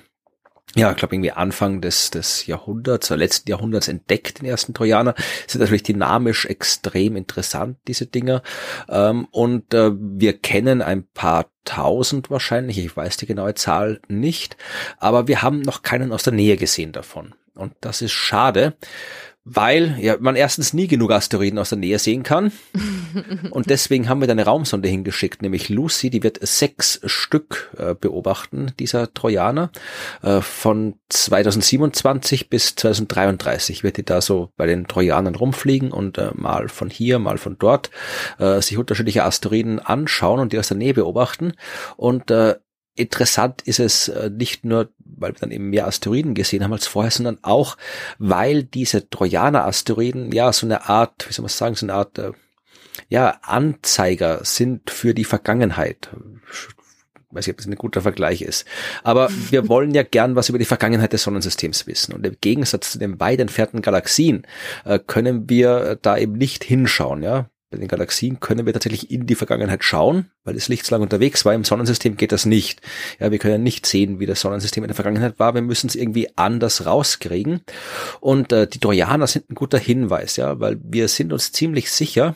[0.75, 5.15] ja, ich glaube irgendwie Anfang des, des Jahrhunderts, oder letzten Jahrhunderts entdeckt, den ersten Trojaner,
[5.47, 8.43] sind natürlich dynamisch extrem interessant, diese Dinger.
[8.89, 14.57] Ähm, und äh, wir kennen ein paar tausend wahrscheinlich, ich weiß die genaue Zahl nicht,
[14.99, 17.33] aber wir haben noch keinen aus der Nähe gesehen davon.
[17.55, 18.75] Und das ist schade,
[19.49, 22.51] weil ja, man erstens nie genug Asteroiden aus der Nähe sehen kann.
[23.51, 27.95] Und deswegen haben wir da eine Raumsonde hingeschickt, nämlich Lucy, die wird sechs Stück äh,
[27.95, 29.71] beobachten, dieser Trojaner.
[30.21, 36.31] Äh, von 2027 bis 2033 wird die da so bei den Trojanern rumfliegen und äh,
[36.33, 37.89] mal von hier, mal von dort
[38.39, 41.53] äh, sich unterschiedliche Asteroiden anschauen und die aus der Nähe beobachten.
[41.95, 42.55] Und äh,
[42.97, 46.87] interessant ist es äh, nicht nur, weil wir dann eben mehr Asteroiden gesehen haben als
[46.87, 47.77] vorher, sondern auch,
[48.17, 52.31] weil diese Trojaner-Asteroiden ja so eine Art, wie soll man sagen, so eine Art äh,
[53.09, 56.09] ja, Anzeiger sind für die Vergangenheit.
[57.29, 58.65] Ich weiß nicht, ob das ein guter Vergleich ist.
[59.03, 62.13] Aber wir wollen ja gern was über die Vergangenheit des Sonnensystems wissen.
[62.13, 64.47] Und im Gegensatz zu den weit entfernten Galaxien
[64.85, 67.49] äh, können wir da eben nicht hinschauen, ja.
[67.69, 71.03] Bei den Galaxien können wir tatsächlich in die Vergangenheit schauen, weil das Licht so lange
[71.03, 71.53] unterwegs war.
[71.53, 72.81] Im Sonnensystem geht das nicht.
[73.19, 75.53] Ja, wir können nicht sehen, wie das Sonnensystem in der Vergangenheit war.
[75.53, 77.61] Wir müssen es irgendwie anders rauskriegen.
[78.21, 82.35] Und äh, die Trojaner sind ein guter Hinweis, ja, weil wir sind uns ziemlich sicher,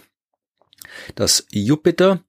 [1.16, 2.20] dass Jupiter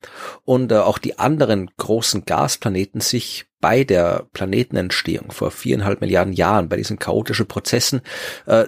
[0.45, 6.69] und äh, auch die anderen großen Gasplaneten sich bei der Planetenentstehung vor viereinhalb Milliarden Jahren,
[6.69, 8.03] bei diesen chaotischen Prozessen,
[8.47, 8.67] äh,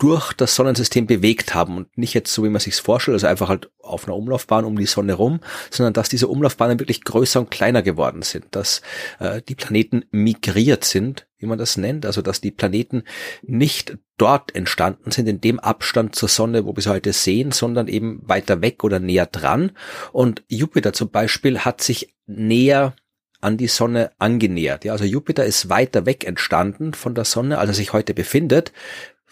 [0.00, 3.50] durch das Sonnensystem bewegt haben und nicht jetzt so, wie man sich's vorstellt, also einfach
[3.50, 5.40] halt auf einer Umlaufbahn um die Sonne rum,
[5.70, 8.80] sondern dass diese Umlaufbahnen wirklich größer und kleiner geworden sind, dass
[9.18, 13.02] äh, die Planeten migriert sind, wie man das nennt, also dass die Planeten
[13.42, 17.86] nicht dort entstanden sind, in dem Abstand zur Sonne, wo wir sie heute sehen, sondern
[17.86, 19.72] eben weiter weg oder näher dran.
[20.12, 22.94] Und Jupiter zum Beispiel hat sich näher
[23.42, 24.84] an die Sonne angenähert.
[24.84, 28.72] Ja, also Jupiter ist weiter weg entstanden von der Sonne, als er sich heute befindet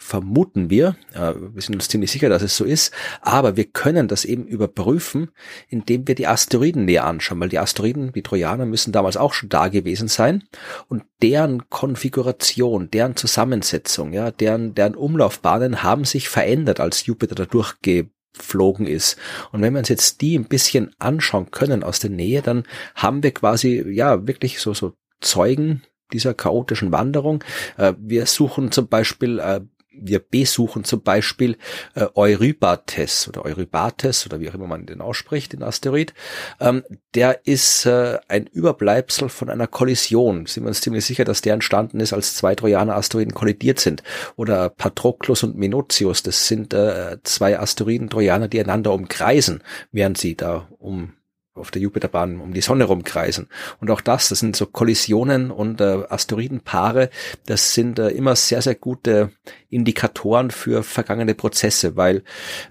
[0.01, 4.07] vermuten wir, äh, wir sind uns ziemlich sicher, dass es so ist, aber wir können
[4.07, 5.31] das eben überprüfen,
[5.69, 9.49] indem wir die Asteroiden näher anschauen, weil die Asteroiden, die Trojaner, müssen damals auch schon
[9.49, 10.45] da gewesen sein
[10.89, 17.45] und deren Konfiguration, deren Zusammensetzung, ja, deren, deren Umlaufbahnen haben sich verändert, als Jupiter da
[17.45, 19.19] durchgeflogen ist.
[19.51, 22.63] Und wenn wir uns jetzt die ein bisschen anschauen können aus der Nähe, dann
[22.95, 25.83] haben wir quasi, ja, wirklich so, so Zeugen
[26.13, 27.43] dieser chaotischen Wanderung.
[27.77, 29.61] Äh, wir suchen zum Beispiel äh,
[30.01, 31.57] wir besuchen zum Beispiel
[31.95, 36.15] äh, Eurybates oder Eurybates oder wie auch immer man den ausspricht, den Asteroid.
[36.61, 36.85] Ähm,
[37.15, 40.47] der ist äh, ein Überbleibsel von einer Kollision.
[40.47, 44.03] Sind wir uns ziemlich sicher, dass der entstanden ist, als zwei Trojaner-Asteroiden kollidiert sind.
[44.37, 50.69] Oder Patroclus und Minotius, das sind äh, zwei Asteroiden-Trojaner, die einander umkreisen, während sie da
[50.79, 51.13] um
[51.59, 53.49] auf der Jupiterbahn um die Sonne rumkreisen.
[53.81, 57.11] Und auch das, das sind so Kollisionen und äh, Asteroidenpaare,
[57.47, 59.31] das sind äh, immer sehr, sehr gute
[59.71, 62.23] Indikatoren für vergangene Prozesse, weil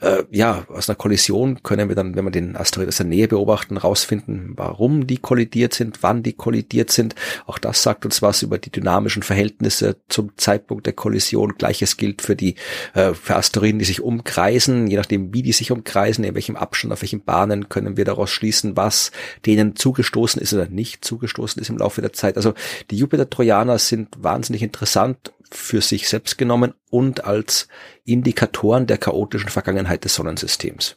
[0.02, 3.28] äh, ja, aus einer Kollision können wir dann, wenn wir den Asteroid aus der Nähe
[3.28, 7.14] beobachten, rausfinden, warum die kollidiert sind, wann die kollidiert sind.
[7.46, 11.56] Auch das sagt uns was über die dynamischen Verhältnisse zum Zeitpunkt der Kollision.
[11.58, 12.56] Gleiches gilt für die
[12.94, 16.94] äh, für Asteroiden, die sich umkreisen, je nachdem, wie die sich umkreisen, in welchem Abstand,
[16.94, 19.12] auf welchen Bahnen, können wir daraus schließen, was
[19.46, 22.38] denen zugestoßen ist oder nicht zugestoßen ist im Laufe der Zeit.
[22.38, 22.54] Also
[22.90, 27.68] die Jupiter-Trojaner sind wahnsinnig interessant für sich selbst genommen und als
[28.06, 30.96] Indikatoren der chaotischen Vergangenheit des Sonnensystems.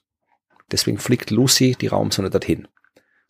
[0.70, 2.68] Deswegen fliegt Lucy die Raumsonde dorthin.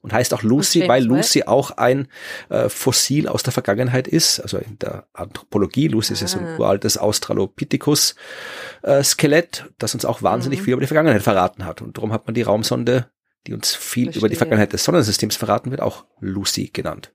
[0.03, 2.09] Und heißt auch Lucy, weil Lucy auch ein
[2.49, 4.41] äh, Fossil aus der Vergangenheit ist.
[4.41, 6.15] Also in der Anthropologie, Lucy ah.
[6.15, 6.57] ist ja so ein ah.
[6.57, 10.65] uraltes Australopithecus-Skelett, äh, das uns auch wahnsinnig mhm.
[10.65, 11.83] viel über die Vergangenheit verraten hat.
[11.83, 13.11] Und darum hat man die Raumsonde,
[13.47, 14.20] die uns viel Verstehe.
[14.20, 17.12] über die Vergangenheit des Sonnensystems verraten wird, auch Lucy genannt.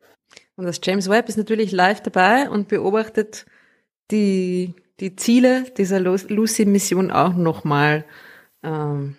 [0.55, 3.45] Und das James Webb ist natürlich live dabei und beobachtet
[4.11, 8.05] die, die Ziele dieser Lucy-Mission auch nochmal
[8.63, 9.17] ähm,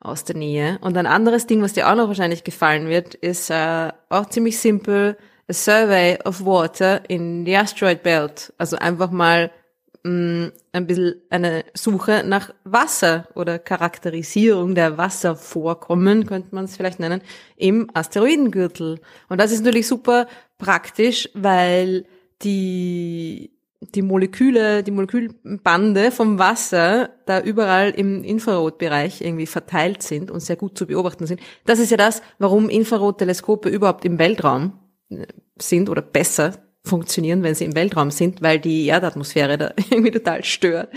[0.00, 0.78] aus der Nähe.
[0.80, 4.58] Und ein anderes Ding, was dir auch noch wahrscheinlich gefallen wird, ist äh, auch ziemlich
[4.58, 5.16] simpel,
[5.48, 8.52] a survey of water in the asteroid belt.
[8.58, 9.50] Also einfach mal
[10.04, 16.76] mh, mm, ein bisschen eine Suche nach Wasser oder Charakterisierung der Wasservorkommen, könnte man es
[16.76, 17.20] vielleicht nennen,
[17.56, 19.00] im Asteroidengürtel.
[19.28, 20.26] Und das ist natürlich super
[20.58, 22.04] praktisch, weil
[22.42, 30.40] die die Moleküle, die Molekülbande vom Wasser da überall im Infrarotbereich irgendwie verteilt sind und
[30.40, 31.40] sehr gut zu beobachten sind.
[31.64, 34.78] Das ist ja das, warum Infrarotteleskope überhaupt im Weltraum
[35.08, 35.26] äh,
[35.58, 36.52] sind oder besser
[36.84, 40.88] funktionieren, wenn sie im Weltraum sind, weil die Erdatmosphäre da irgendwie total stört,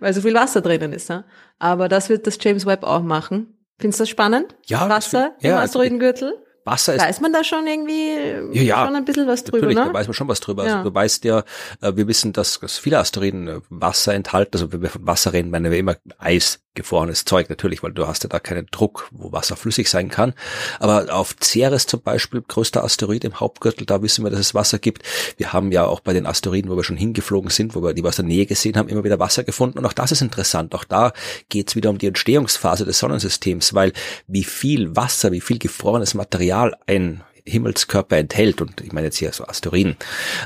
[0.00, 1.12] weil so viel Wasser drinnen ist.
[1.58, 3.54] Aber das wird das James Webb auch machen.
[3.78, 4.56] Findest du das spannend?
[4.66, 4.88] Ja.
[4.88, 6.34] Wasser das, ja, im Asteroidengürtel?
[6.64, 7.02] Wasser ist.
[7.02, 9.66] Weiß man da schon irgendwie ja, ja, schon ein bisschen was drüber?
[9.66, 9.86] Natürlich, ne?
[9.86, 10.62] da weiß man schon was drüber.
[10.62, 10.78] Also ja.
[10.80, 11.38] Also du weißt ja,
[11.80, 14.50] äh, wir wissen, dass, dass viele Asteroiden äh, Wasser enthalten.
[14.54, 18.06] Also wenn wir von Wasser reden, meinen wir immer Eis, gefrorenes Zeug natürlich, weil du
[18.06, 20.34] hast ja da keinen Druck, wo Wasser flüssig sein kann.
[20.78, 24.78] Aber auf Ceres zum Beispiel, größter Asteroid im Hauptgürtel, da wissen wir, dass es Wasser
[24.78, 25.02] gibt.
[25.36, 28.04] Wir haben ja auch bei den Asteroiden, wo wir schon hingeflogen sind, wo wir die
[28.04, 29.78] aus der Nähe gesehen haben, immer wieder Wasser gefunden.
[29.78, 30.74] Und auch das ist interessant.
[30.74, 31.12] Auch da
[31.48, 33.92] geht es wieder um die Entstehungsphase des Sonnensystems, weil
[34.26, 39.32] wie viel Wasser, wie viel gefrorenes Material ein Himmelskörper enthält, und ich meine jetzt hier
[39.32, 39.96] so Asteroiden,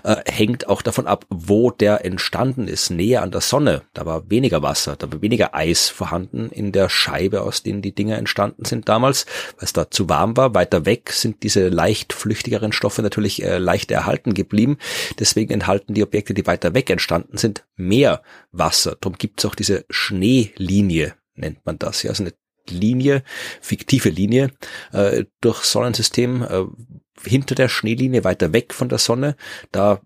[0.03, 3.83] äh, hängt auch davon ab, wo der entstanden ist, näher an der Sonne.
[3.93, 7.95] Da war weniger Wasser, da war weniger Eis vorhanden in der Scheibe, aus denen die
[7.95, 9.27] Dinger entstanden sind damals,
[9.57, 10.55] weil es da zu warm war.
[10.55, 14.79] Weiter weg sind diese leicht flüchtigeren Stoffe natürlich äh, leicht erhalten geblieben.
[15.19, 18.23] Deswegen enthalten die Objekte, die weiter weg entstanden sind, mehr
[18.53, 18.97] Wasser.
[19.01, 22.03] Darum gibt es auch diese Schneelinie, nennt man das.
[22.03, 22.33] Ja, also eine
[22.69, 23.23] Linie,
[23.61, 24.51] fiktive Linie,
[24.93, 26.65] äh, durch Sonnensystem äh,
[27.29, 29.37] hinter der Schneelinie, weiter weg von der Sonne.
[29.73, 30.01] Da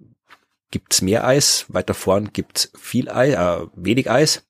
[0.71, 4.48] gibt's mehr Eis, weiter vorn gibt's viel Eis, äh, wenig Eis.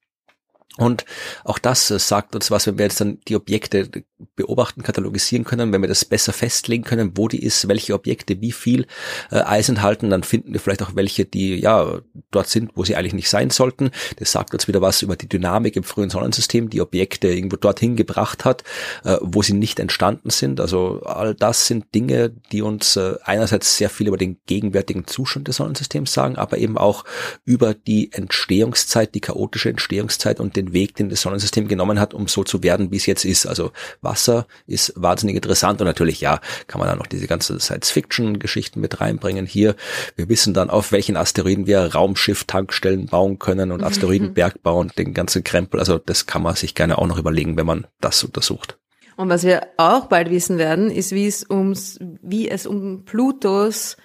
[0.78, 1.04] Und
[1.44, 3.90] auch das äh, sagt uns was, wenn wir jetzt dann die Objekte
[4.36, 8.52] beobachten, katalogisieren können, wenn wir das besser festlegen können, wo die ist, welche Objekte wie
[8.52, 8.86] viel
[9.30, 12.00] äh, Eis enthalten, dann finden wir vielleicht auch welche, die ja
[12.30, 13.90] dort sind, wo sie eigentlich nicht sein sollten.
[14.18, 17.96] Das sagt uns wieder was über die Dynamik im frühen Sonnensystem, die Objekte irgendwo dorthin
[17.96, 18.62] gebracht hat,
[19.04, 20.60] äh, wo sie nicht entstanden sind.
[20.60, 25.48] Also all das sind Dinge, die uns äh, einerseits sehr viel über den gegenwärtigen Zustand
[25.48, 27.04] des Sonnensystems sagen, aber eben auch
[27.44, 32.28] über die Entstehungszeit, die chaotische Entstehungszeit und den Weg, den das Sonnensystem genommen hat, um
[32.28, 33.46] so zu werden, wie es jetzt ist.
[33.46, 38.80] Also Wasser ist wahnsinnig interessant und natürlich, ja, kann man da noch diese ganze Science-Fiction-Geschichten
[38.80, 39.46] mit reinbringen.
[39.46, 39.76] Hier,
[40.16, 45.44] wir wissen dann, auf welchen Asteroiden wir Raumschiff-Tankstellen bauen können und Asteroidenberg bauen, den ganzen
[45.44, 45.80] Krempel.
[45.80, 48.78] Also das kann man sich gerne auch noch überlegen, wenn man das untersucht.
[49.16, 53.96] Und was wir auch bald wissen werden, ist, wie es ums, wie es um Plutos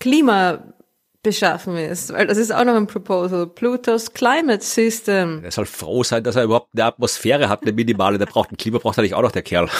[0.00, 0.74] Klima
[1.26, 3.48] beschaffen ist, weil das ist auch noch ein Proposal.
[3.48, 5.40] Plutos Climate System.
[5.42, 8.16] Er soll froh sein, dass er überhaupt eine Atmosphäre hat, eine minimale.
[8.16, 9.68] Der braucht ein Klima, braucht eigentlich auch noch der Kerl.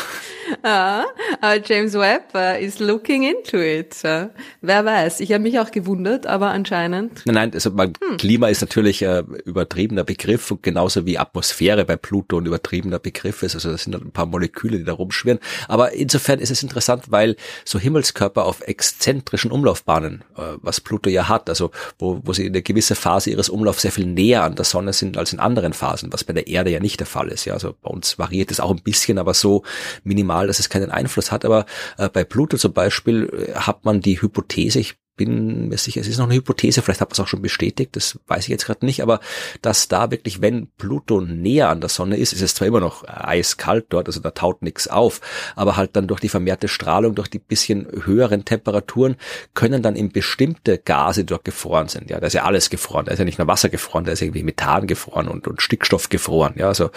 [0.62, 1.05] Ah,
[1.40, 3.97] aber James Webb uh, is looking into it.
[4.05, 4.28] Uh,
[4.61, 5.18] wer weiß.
[5.20, 7.22] Ich habe mich auch gewundert, aber anscheinend.
[7.24, 8.16] Nein, nein, also man, hm.
[8.16, 13.43] Klima ist natürlich äh, übertriebener Begriff und genauso wie Atmosphäre bei Pluto ein übertriebener Begriff
[13.43, 13.56] ist.
[13.56, 15.40] Also das sind ein paar Moleküle, die da rumschwirren.
[15.66, 21.28] Aber insofern ist es interessant, weil so Himmelskörper auf exzentrischen Umlaufbahnen, äh, was Pluto ja
[21.28, 24.43] hat, hat, also wo, wo sie in einer gewissen Phase ihres Umlaufs sehr viel näher
[24.43, 27.07] an der Sonne sind als in anderen Phasen, was bei der Erde ja nicht der
[27.07, 27.45] Fall ist.
[27.45, 29.63] Ja, also bei uns variiert es auch ein bisschen, aber so
[30.05, 31.45] minimal, dass es keinen Einfluss hat.
[31.45, 31.67] Aber
[31.99, 36.09] äh, bei Pluto zum Beispiel äh, hat man die Hypothese, ich bin mir sicher, es
[36.09, 38.66] ist noch eine Hypothese, vielleicht hat man es auch schon bestätigt, das weiß ich jetzt
[38.66, 39.20] gerade nicht, aber
[39.62, 43.05] dass da wirklich, wenn Pluto näher an der Sonne ist, ist es zwar immer noch
[43.06, 45.20] eiskalt dort, also da taut nichts auf,
[45.55, 49.16] aber halt dann durch die vermehrte Strahlung, durch die bisschen höheren Temperaturen,
[49.55, 53.06] können dann eben bestimmte Gase, die dort gefroren sind, ja, da ist ja alles gefroren,
[53.06, 56.10] da ist ja nicht nur Wasser gefroren, da ist irgendwie Methan gefroren und, und Stickstoff
[56.10, 56.90] gefroren, ja, also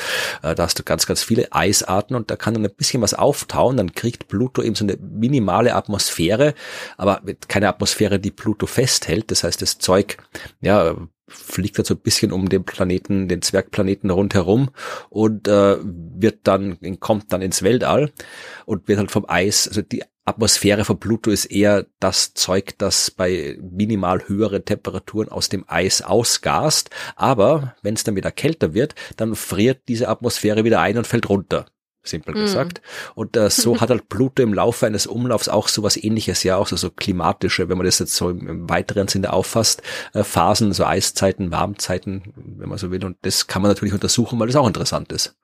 [0.44, 3.14] äh, da hast du ganz, ganz viele Eisarten und da kann dann ein bisschen was
[3.14, 6.54] auftauen, dann kriegt Pluto eben so eine minimale Atmosphäre,
[6.98, 9.32] aber keine Atmosphäre Atmosphäre, die Pluto festhält.
[9.32, 10.18] Das heißt, das Zeug,
[10.62, 10.96] ja,
[11.28, 14.72] fliegt dann so ein bisschen um den Planeten, den Zwergplaneten rundherum
[15.10, 18.12] und äh, wird dann, kommt dann ins Weltall
[18.66, 23.12] und wird halt vom Eis, also die Atmosphäre von Pluto ist eher das Zeug, das
[23.12, 26.92] bei minimal höheren Temperaturen aus dem Eis ausgast.
[27.16, 31.30] Aber wenn es dann wieder kälter wird, dann friert diese Atmosphäre wieder ein und fällt
[31.30, 31.66] runter
[32.10, 32.40] simpel mm.
[32.40, 32.82] gesagt.
[33.16, 36.68] Und äh, so hat halt Pluto im Laufe eines Umlaufs auch sowas ähnliches, ja, auch
[36.68, 39.82] so, so klimatische, wenn man das jetzt so im, im weiteren Sinne auffasst,
[40.14, 43.04] äh, Phasen, so Eiszeiten, Warmzeiten, wenn man so will.
[43.06, 45.36] Und das kann man natürlich untersuchen, weil das auch interessant ist.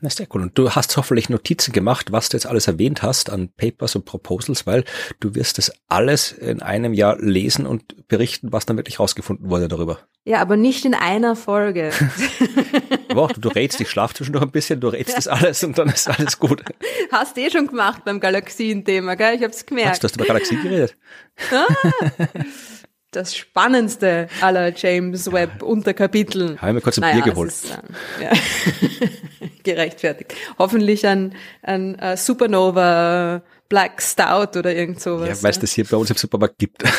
[0.00, 0.42] Na, sehr cool.
[0.42, 4.04] Und du hast hoffentlich Notizen gemacht, was du jetzt alles erwähnt hast an Papers und
[4.04, 4.84] Proposals, weil
[5.20, 9.68] du wirst das alles in einem Jahr lesen und berichten, was dann wirklich rausgefunden wurde
[9.68, 10.00] darüber.
[10.24, 11.90] Ja, aber nicht in einer Folge.
[13.14, 15.88] Boah, du, du rätst, ich schlaf noch ein bisschen, du rätst das alles und dann
[15.88, 16.62] ist alles gut.
[17.12, 19.36] Hast eh schon gemacht beim Galaxien-Thema, gell?
[19.36, 19.90] Ich hab's gemerkt.
[19.90, 20.96] Hast, du hast über Galaxien geredet?
[21.52, 21.66] Ah
[23.14, 26.60] das spannendste aller James Webb Unterkapiteln.
[26.60, 27.50] Habe mir kurz ein naja, Bier geholt.
[27.50, 27.70] Ist,
[28.20, 28.30] ja,
[29.62, 30.34] gerechtfertigt.
[30.58, 35.28] Hoffentlich ein, ein uh, Supernova Black Stout oder irgend sowas.
[35.28, 36.82] Ja, weil es das hier bei uns im Supermarkt gibt.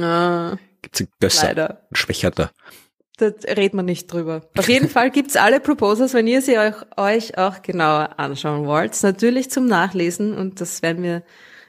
[0.00, 1.70] Ah, gibt's einen Gösser, leider.
[1.70, 2.50] einen Schwächerter.
[3.18, 4.42] Da redet man nicht drüber.
[4.58, 9.00] Auf jeden Fall gibt's alle Proposals, wenn ihr sie euch, euch auch genauer anschauen wollt.
[9.02, 11.22] Natürlich zum Nachlesen und das werden wir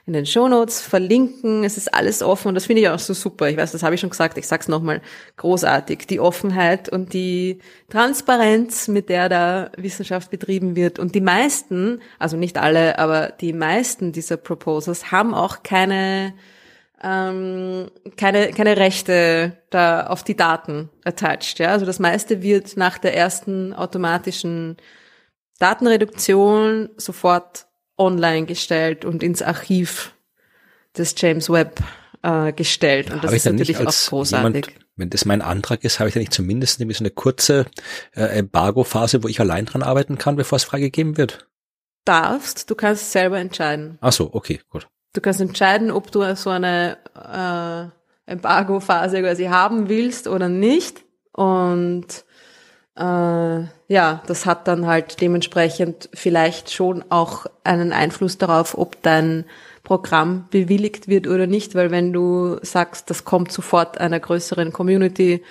[0.08, 1.62] in den Shownotes verlinken.
[1.64, 3.48] Es ist alles offen und das finde ich auch so super.
[3.48, 5.02] Ich weiß, das habe ich schon gesagt, ich sag's nochmal,
[5.36, 6.06] großartig.
[6.06, 7.58] Die Offenheit und die
[7.90, 10.98] Transparenz, mit der da Wissenschaft betrieben wird.
[10.98, 16.34] Und die meisten, also nicht alle, aber die meisten dieser Proposals haben auch keine
[17.00, 21.60] ähm, keine, keine Rechte da auf die Daten attached.
[21.60, 21.68] Ja?
[21.68, 24.78] Also das meiste wird nach der ersten automatischen
[25.60, 27.67] Datenreduktion sofort
[27.98, 30.14] online gestellt und ins Archiv
[30.96, 31.82] des James Webb
[32.22, 33.10] äh, gestellt.
[33.12, 34.66] Und das ist natürlich auch großartig.
[34.66, 37.66] Jemand, wenn das mein Antrag ist, habe ich da nicht zumindest nämlich so eine kurze
[38.14, 41.48] äh, Embargo-Phase, wo ich allein dran arbeiten kann, bevor es freigegeben wird?
[42.04, 43.98] Darfst, du kannst selber entscheiden.
[44.00, 44.88] Ach so, okay, gut.
[45.12, 51.04] Du kannst entscheiden, ob du so eine äh, Embargo-Phase quasi haben willst oder nicht.
[51.32, 52.24] Und
[53.00, 59.44] ja, das hat dann halt dementsprechend vielleicht schon auch einen Einfluss darauf, ob dein
[59.84, 65.42] Programm bewilligt wird oder nicht, weil wenn du sagst, das kommt sofort einer größeren Community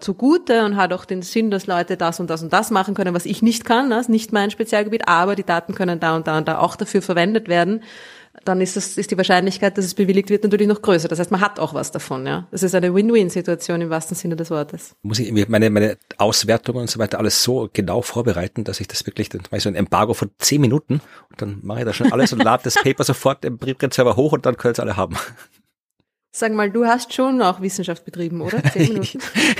[0.00, 3.14] zugute und hat auch den Sinn, dass Leute das und das und das machen können,
[3.14, 6.26] was ich nicht kann, das ist nicht mein Spezialgebiet, aber die Daten können da und
[6.26, 7.82] da und da auch dafür verwendet werden,
[8.44, 11.08] dann ist, es, ist die Wahrscheinlichkeit, dass es bewilligt wird, natürlich noch größer.
[11.08, 12.26] Das heißt, man hat auch was davon.
[12.26, 14.94] Ja, Das ist eine Win-Win-Situation im wahrsten Sinne des Wortes.
[15.02, 19.06] Muss ich meine, meine Auswertungen und so weiter alles so genau vorbereiten, dass ich das
[19.06, 21.00] wirklich, dann mache ich so ein Embargo von zehn Minuten
[21.30, 24.32] und dann mache ich da schon alles und lade das Paper sofort im Briefprint-Server hoch
[24.32, 25.16] und dann können es alle haben.
[26.30, 28.62] Sag mal, du hast schon auch Wissenschaft betrieben, oder?
[28.64, 29.18] Zehn Minuten.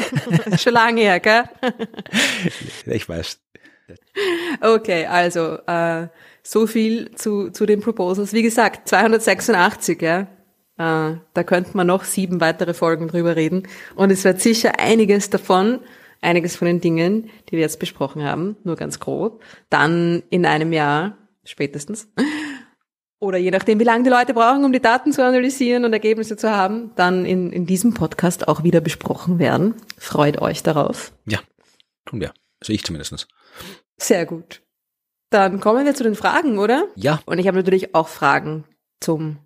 [0.59, 1.45] schon lange her, gell?
[2.87, 3.41] ich weiß.
[4.61, 6.09] Okay, also äh,
[6.49, 8.33] so viel zu, zu den Proposals.
[8.33, 10.21] Wie gesagt, 286, ja.
[10.79, 13.69] Äh, da könnte man noch sieben weitere Folgen drüber reden.
[13.97, 15.81] Und es wird sicher einiges davon,
[16.23, 20.73] einiges von den Dingen, die wir jetzt besprochen haben, nur ganz grob, dann in einem
[20.73, 22.09] Jahr spätestens.
[23.19, 26.39] Oder je nachdem, wie lange die Leute brauchen, um die Daten zu analysieren und Ergebnisse
[26.39, 29.75] zu haben, dann in, in diesem Podcast auch wieder besprochen werden.
[29.99, 31.13] Freut euch darauf.
[31.27, 31.41] Ja,
[32.07, 32.33] tun wir.
[32.59, 33.29] Also ich zumindest.
[33.99, 34.63] Sehr gut.
[35.31, 36.87] Dann kommen wir zu den Fragen, oder?
[36.95, 37.21] Ja.
[37.27, 38.65] Und ich habe natürlich auch Fragen
[39.01, 39.39] zum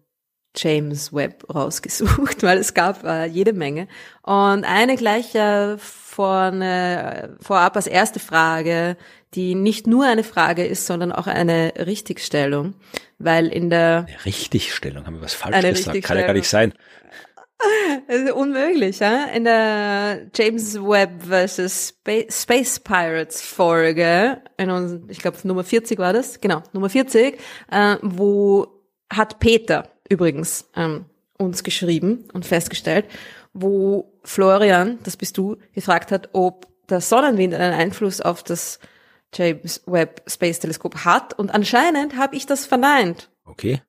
[0.56, 3.88] James Webb rausgesucht, weil es gab äh, jede Menge.
[4.22, 8.96] Und eine gleich äh, vorne, vorab als erste Frage,
[9.34, 12.74] die nicht nur eine Frage ist, sondern auch eine Richtigstellung,
[13.18, 16.74] weil in der eine Richtigstellung haben wir was falsch gesagt, kann ja gar nicht sein.
[18.34, 19.24] Unmöglich, ja?
[19.26, 21.94] In der James Webb vs.
[22.30, 27.38] Space Pirates Folge, in uns, ich glaube Nummer 40 war das, genau, Nummer 40,
[27.70, 28.66] äh, wo
[29.10, 31.06] hat Peter übrigens ähm,
[31.38, 33.06] uns geschrieben und festgestellt,
[33.52, 38.78] wo Florian, das bist du, gefragt hat, ob der Sonnenwind einen Einfluss auf das
[39.34, 43.30] James Webb Space Teleskop hat und anscheinend habe ich das verneint.
[43.44, 43.80] Okay.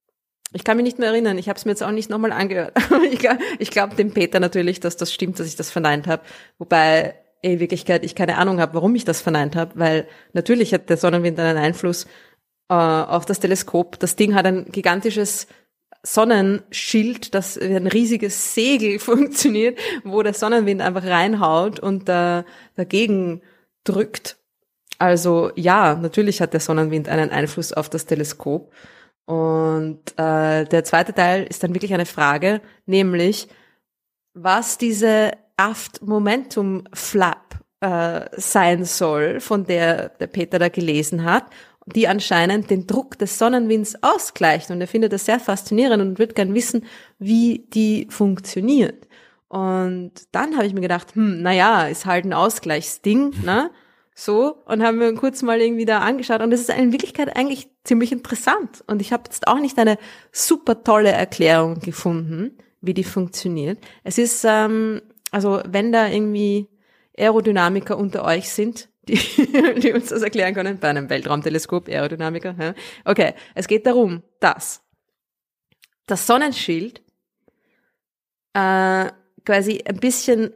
[0.54, 1.38] Ich kann mich nicht mehr erinnern.
[1.38, 2.74] Ich habe es mir jetzt auch nicht nochmal angehört.
[3.60, 6.24] ich glaube dem Peter natürlich, dass das stimmt, dass ich das verneint habe.
[6.60, 10.90] Wobei in Wirklichkeit ich keine Ahnung habe, warum ich das verneint habe, weil natürlich hat
[10.90, 12.06] der Sonnenwind einen Einfluss
[12.70, 14.00] äh, auf das Teleskop.
[14.00, 15.48] Das Ding hat ein gigantisches
[16.04, 22.44] Sonnenschild, das wie ein riesiges Segel funktioniert, wo der Sonnenwind einfach reinhaut und äh,
[22.76, 23.42] dagegen
[23.84, 24.38] drückt.
[25.00, 28.72] Also ja, natürlich hat der Sonnenwind einen Einfluss auf das Teleskop.
[29.26, 33.48] Und äh, der zweite Teil ist dann wirklich eine Frage, nämlich
[34.34, 41.46] was diese Aft Momentum Flap äh, sein soll, von der der Peter da gelesen hat,
[41.86, 44.72] die anscheinend den Druck des Sonnenwinds ausgleicht.
[44.72, 46.86] Und er findet das sehr faszinierend und wird gern wissen,
[47.20, 49.08] wie die funktioniert.
[49.48, 53.70] Und dann habe ich mir gedacht, hm, na ja, ist halt ein Ausgleichsding, ne?
[54.16, 56.42] So, und haben wir kurz mal irgendwie da angeschaut.
[56.42, 58.84] Und das ist in Wirklichkeit eigentlich ziemlich interessant.
[58.86, 59.98] Und ich habe jetzt auch nicht eine
[60.32, 63.80] super tolle Erklärung gefunden, wie die funktioniert.
[64.04, 66.68] Es ist, ähm, also wenn da irgendwie
[67.18, 69.20] Aerodynamiker unter euch sind, die,
[69.80, 72.56] die uns das erklären können, bei einem Weltraumteleskop, Aerodynamiker.
[72.58, 72.74] Ja.
[73.04, 74.82] Okay, es geht darum, dass
[76.06, 77.02] das Sonnenschild
[78.54, 79.08] äh,
[79.46, 80.54] quasi ein bisschen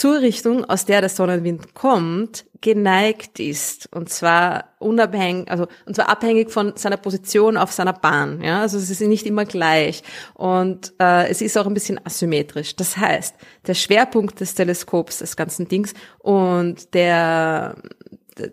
[0.00, 3.86] zur Richtung, aus der der Sonnenwind kommt, geneigt ist.
[3.94, 8.42] Und zwar unabhängig, also, und zwar abhängig von seiner Position auf seiner Bahn.
[8.42, 10.02] Ja, also es ist nicht immer gleich.
[10.32, 12.76] Und äh, es ist auch ein bisschen asymmetrisch.
[12.76, 13.34] Das heißt,
[13.66, 17.76] der Schwerpunkt des Teleskops, des ganzen Dings und der,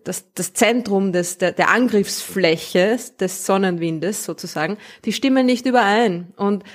[0.04, 6.34] das, das Zentrum des, der, der Angriffsfläche des Sonnenwindes sozusagen, die stimmen nicht überein.
[6.36, 6.66] Und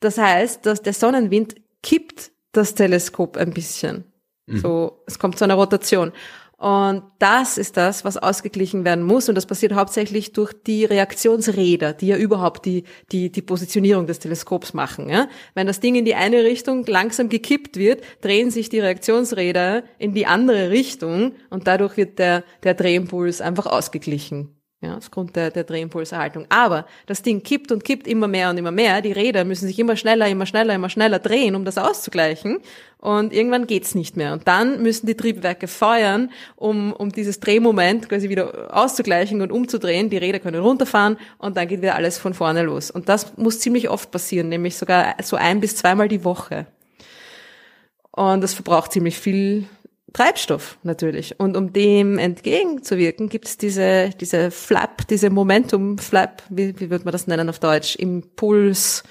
[0.00, 1.54] das heißt, dass der Sonnenwind
[1.84, 4.04] kippt das Teleskop ein bisschen.
[4.46, 4.58] Mhm.
[4.58, 6.12] So, es kommt zu einer Rotation.
[6.58, 9.28] Und das ist das, was ausgeglichen werden muss.
[9.28, 14.20] Und das passiert hauptsächlich durch die Reaktionsräder, die ja überhaupt die, die, die Positionierung des
[14.20, 15.10] Teleskops machen.
[15.10, 15.28] Ja?
[15.54, 20.14] Wenn das Ding in die eine Richtung langsam gekippt wird, drehen sich die Reaktionsräder in
[20.14, 24.55] die andere Richtung und dadurch wird der, der Drehimpuls einfach ausgeglichen
[24.86, 26.46] ja, aufgrund der, der Drehimpulserhaltung.
[26.48, 29.02] Aber das Ding kippt und kippt immer mehr und immer mehr.
[29.02, 32.58] Die Räder müssen sich immer schneller, immer schneller, immer schneller drehen, um das auszugleichen.
[32.98, 34.32] Und irgendwann geht's nicht mehr.
[34.32, 40.08] Und dann müssen die Triebwerke feuern, um, um dieses Drehmoment quasi wieder auszugleichen und umzudrehen.
[40.08, 42.90] Die Räder können runterfahren und dann geht wieder alles von vorne los.
[42.90, 46.66] Und das muss ziemlich oft passieren, nämlich sogar so ein bis zweimal die Woche.
[48.12, 49.66] Und das verbraucht ziemlich viel
[50.16, 51.38] Treibstoff natürlich.
[51.38, 57.12] Und um dem entgegenzuwirken, gibt es diese, diese Flap, diese Momentum-Flap, wie, wie würde man
[57.12, 59.02] das nennen auf Deutsch, Impuls,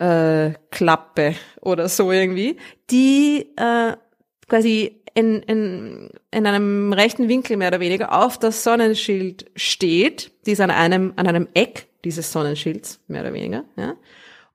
[0.00, 2.56] äh, Klappe oder so irgendwie,
[2.90, 3.92] die äh,
[4.48, 10.52] quasi in, in, in einem rechten Winkel mehr oder weniger auf das Sonnenschild steht, die
[10.52, 13.94] ist an einem, an einem Eck dieses Sonnenschilds, mehr oder weniger, ja.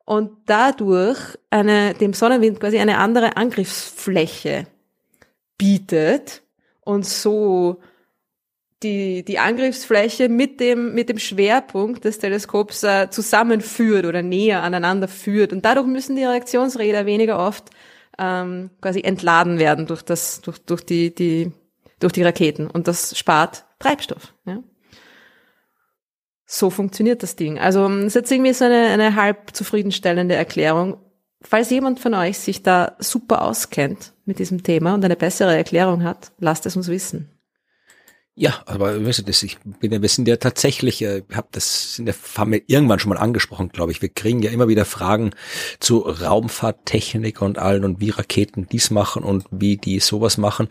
[0.06, 1.19] Und dadurch
[1.49, 4.68] eine, dem Sonnenwind quasi eine andere Angriffsfläche
[5.57, 6.43] bietet
[6.81, 7.81] und so
[8.84, 15.07] die, die Angriffsfläche mit dem, mit dem Schwerpunkt des Teleskops äh, zusammenführt oder näher aneinander
[15.07, 15.53] führt.
[15.53, 17.69] Und dadurch müssen die Reaktionsräder weniger oft
[18.19, 21.51] ähm, quasi entladen werden durch, das, durch, durch, die, die,
[21.99, 22.69] durch die Raketen.
[22.69, 24.34] Und das spart Treibstoff.
[24.45, 24.59] Ja?
[26.45, 27.57] So funktioniert das Ding.
[27.57, 30.97] Also es ist jetzt irgendwie so eine, eine halb zufriedenstellende Erklärung
[31.44, 36.03] falls jemand von euch sich da super auskennt mit diesem Thema und eine bessere Erklärung
[36.03, 37.30] hat, lasst es uns wissen.
[38.36, 42.15] Ja, aber ich bin ja, wir sind ja tatsächlich, äh, ich habe das in der
[42.15, 44.02] Familie irgendwann schon mal angesprochen, glaube ich.
[44.02, 45.36] Wir kriegen ja immer wieder Fragen
[45.80, 50.68] zu Raumfahrttechnik und allen und wie Raketen dies machen und wie die sowas machen.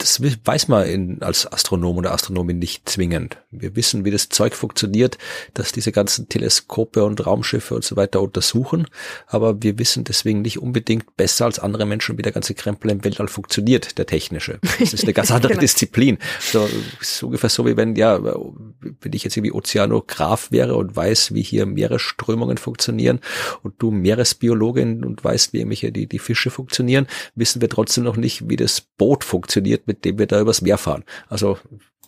[0.00, 3.36] Das weiß man in, als Astronom oder Astronomin nicht zwingend.
[3.50, 5.18] Wir wissen, wie das Zeug funktioniert,
[5.52, 8.86] dass diese ganzen Teleskope und Raumschiffe und so weiter untersuchen,
[9.26, 13.04] aber wir wissen deswegen nicht unbedingt besser als andere Menschen, wie der ganze Krempel im
[13.04, 14.58] Weltall funktioniert, der technische.
[14.78, 15.60] Das ist eine ganz andere genau.
[15.60, 16.16] Disziplin.
[16.40, 16.66] So,
[17.02, 21.42] so ungefähr so wie wenn, ja, wenn ich jetzt irgendwie Ozeanograf wäre und weiß, wie
[21.42, 23.20] hier Meeresströmungen funktionieren
[23.62, 28.16] und du Meeresbiologin und weißt, wie irgendwelche die, die Fische funktionieren, wissen wir trotzdem noch
[28.16, 31.04] nicht, wie das Boot funktioniert, mit dem wir da übers Meer fahren.
[31.28, 31.58] Also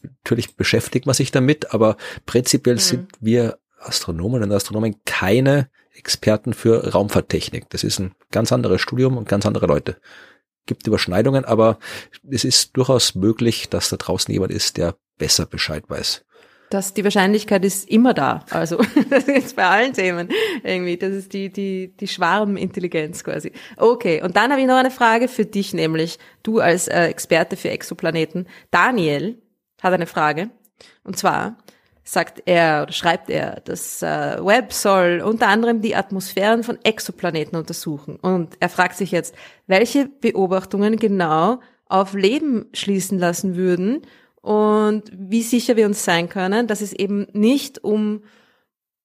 [0.03, 1.97] natürlich beschäftigt man sich damit, aber
[2.27, 2.81] prinzipiell mhm.
[2.81, 7.69] sind wir Astronomen und Astronomen keine Experten für Raumfahrttechnik.
[7.71, 9.97] Das ist ein ganz anderes Studium und ganz andere Leute.
[10.67, 11.81] Gibt Überschneidungen, aber
[12.31, 16.25] es ist durchaus möglich, dass da draußen jemand ist, der besser Bescheid weiß
[16.73, 18.45] dass die Wahrscheinlichkeit ist immer da.
[18.51, 18.79] Also
[19.11, 20.29] das ist bei allen Themen
[20.63, 20.97] irgendwie.
[20.97, 23.53] Das ist die, die, die Schwarmintelligenz quasi.
[23.77, 27.57] Okay, und dann habe ich noch eine Frage für dich, nämlich du als äh, Experte
[27.57, 28.49] für Exoplaneten.
[28.71, 29.41] Daniel
[29.83, 30.51] hat eine Frage.
[31.05, 31.59] Und zwar
[32.05, 37.57] sagt er oder schreibt er, das äh, Web soll unter anderem die Atmosphären von Exoplaneten
[37.57, 38.17] untersuchen.
[38.17, 39.35] Und er fragt sich jetzt,
[39.67, 44.03] welche Beobachtungen genau auf Leben schließen lassen würden
[44.43, 48.23] und wie sicher wir uns sein können, dass es eben nicht um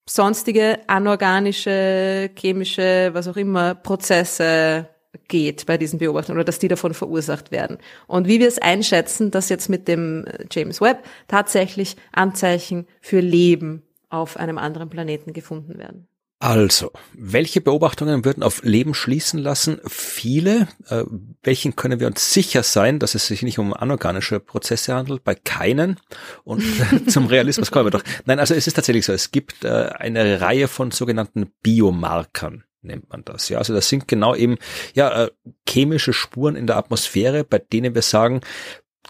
[0.08, 4.88] sonstige anorganische, chemische, was auch immer, Prozesse
[5.28, 7.78] geht bei diesen Beobachtungen oder dass die davon verursacht werden.
[8.06, 13.82] Und wie wir es einschätzen, dass jetzt mit dem James Webb tatsächlich Anzeichen für Leben
[14.10, 16.08] auf einem anderen Planeten gefunden werden.
[16.40, 19.80] Also, welche Beobachtungen würden auf Leben schließen lassen?
[19.86, 20.68] Viele.
[20.88, 21.02] Äh,
[21.42, 25.24] welchen können wir uns sicher sein, dass es sich nicht um anorganische Prozesse handelt?
[25.24, 25.98] Bei keinen.
[26.44, 26.62] Und
[27.08, 28.04] zum Realismus kommen wir doch.
[28.24, 29.12] Nein, also es ist tatsächlich so.
[29.12, 33.48] Es gibt äh, eine Reihe von sogenannten Biomarkern nennt man das.
[33.48, 34.56] Ja, also das sind genau eben
[34.94, 35.30] ja äh,
[35.68, 38.40] chemische Spuren in der Atmosphäre, bei denen wir sagen,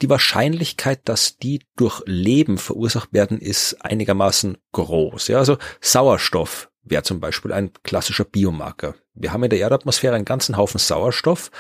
[0.01, 5.29] die Wahrscheinlichkeit, dass die durch Leben verursacht werden, ist einigermaßen groß.
[5.29, 8.95] Ja, also Sauerstoff wäre zum Beispiel ein klassischer Biomarker.
[9.15, 11.51] Wir haben in der Erdatmosphäre einen ganzen Haufen Sauerstoff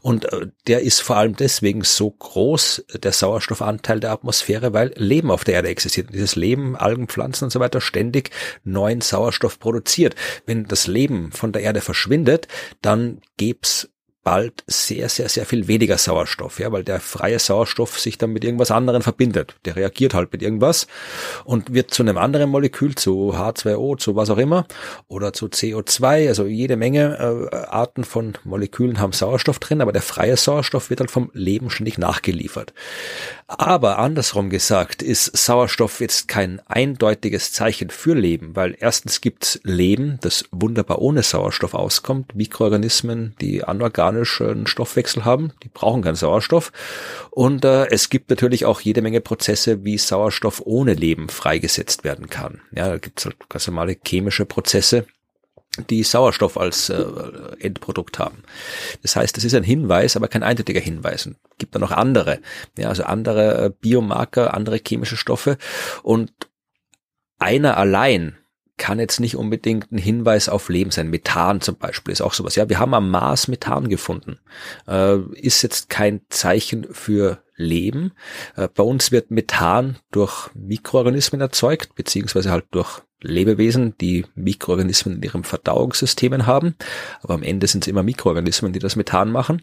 [0.00, 5.30] und äh, der ist vor allem deswegen so groß, der Sauerstoffanteil der Atmosphäre, weil Leben
[5.30, 6.08] auf der Erde existiert.
[6.08, 8.30] Und dieses Leben, Algen, Pflanzen und so weiter ständig
[8.64, 10.14] neuen Sauerstoff produziert.
[10.46, 12.46] Wenn das Leben von der Erde verschwindet,
[12.82, 13.88] dann gäb's
[14.28, 18.44] bald sehr, sehr, sehr viel weniger Sauerstoff, ja, weil der freie Sauerstoff sich dann mit
[18.44, 19.54] irgendwas anderem verbindet.
[19.64, 20.86] Der reagiert halt mit irgendwas
[21.46, 24.66] und wird zu einem anderen Molekül, zu H2O, zu was auch immer,
[25.06, 30.02] oder zu CO2, also jede Menge äh, Arten von Molekülen haben Sauerstoff drin, aber der
[30.02, 32.74] freie Sauerstoff wird halt vom Leben ständig nachgeliefert.
[33.46, 40.18] Aber andersrum gesagt ist Sauerstoff jetzt kein eindeutiges Zeichen für Leben, weil erstens gibt's Leben,
[40.20, 43.64] das wunderbar ohne Sauerstoff auskommt, Mikroorganismen, die
[44.24, 46.72] anorganischen Stoffwechsel haben, die brauchen keinen Sauerstoff.
[47.30, 52.28] Und äh, es gibt natürlich auch jede Menge Prozesse, wie Sauerstoff ohne Leben freigesetzt werden
[52.28, 52.60] kann.
[52.72, 55.06] Ja, da gibt's halt ganz normale chemische Prozesse,
[55.90, 57.04] die Sauerstoff als äh,
[57.60, 58.42] Endprodukt haben.
[59.02, 61.26] Das heißt, das ist ein Hinweis, aber kein eindeutiger Hinweis.
[61.26, 62.40] Und gibt da noch andere,
[62.76, 65.58] ja, also andere äh, Biomarker, andere chemische Stoffe
[66.02, 66.32] und
[67.38, 68.36] einer allein
[68.78, 71.10] kann jetzt nicht unbedingt ein Hinweis auf Leben sein.
[71.10, 72.56] Methan zum Beispiel ist auch sowas.
[72.56, 74.38] Ja, wir haben am Mars Methan gefunden.
[74.86, 78.12] Äh, ist jetzt kein Zeichen für Leben.
[78.56, 85.22] Äh, bei uns wird Methan durch Mikroorganismen erzeugt, beziehungsweise halt durch Lebewesen, die Mikroorganismen in
[85.22, 86.76] ihrem Verdauungssystemen haben.
[87.20, 89.62] Aber am Ende sind es immer Mikroorganismen, die das Methan machen.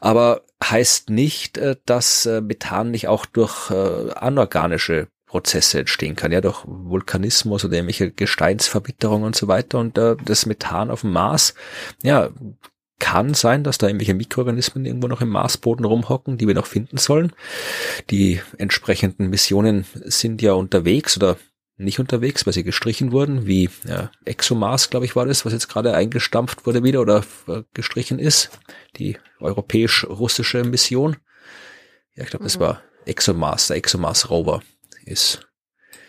[0.00, 6.32] Aber heißt nicht, äh, dass äh, Methan nicht auch durch äh, anorganische Prozesse entstehen kann,
[6.32, 9.78] ja, durch Vulkanismus oder irgendwelche Gesteinsverbitterung und so weiter.
[9.78, 11.54] Und das Methan auf dem Mars,
[12.02, 12.30] ja,
[12.98, 16.96] kann sein, dass da irgendwelche Mikroorganismen irgendwo noch im Marsboden rumhocken, die wir noch finden
[16.96, 17.32] sollen.
[18.10, 21.36] Die entsprechenden Missionen sind ja unterwegs oder
[21.76, 25.68] nicht unterwegs, weil sie gestrichen wurden, wie ja, ExoMars, glaube ich, war das, was jetzt
[25.68, 28.50] gerade eingestampft wurde wieder oder äh, gestrichen ist.
[28.96, 31.18] Die europäisch-russische Mission.
[32.16, 32.46] Ja, ich glaube, mhm.
[32.46, 34.60] das war ExoMars, der ExoMars Rover
[35.08, 35.48] ist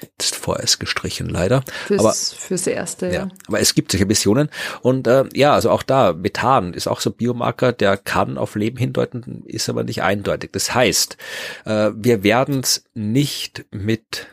[0.01, 1.63] jetzt vorerst gestrichen leider.
[1.87, 3.13] Fürs, aber fürs erste, ja.
[3.13, 3.29] ja.
[3.47, 4.49] Aber es gibt solche Missionen
[4.81, 8.55] und äh, ja, also auch da Methan ist auch so ein Biomarker, der kann auf
[8.55, 10.51] Leben hindeuten, ist aber nicht eindeutig.
[10.53, 11.17] Das heißt,
[11.65, 14.27] äh, wir werden es nicht mit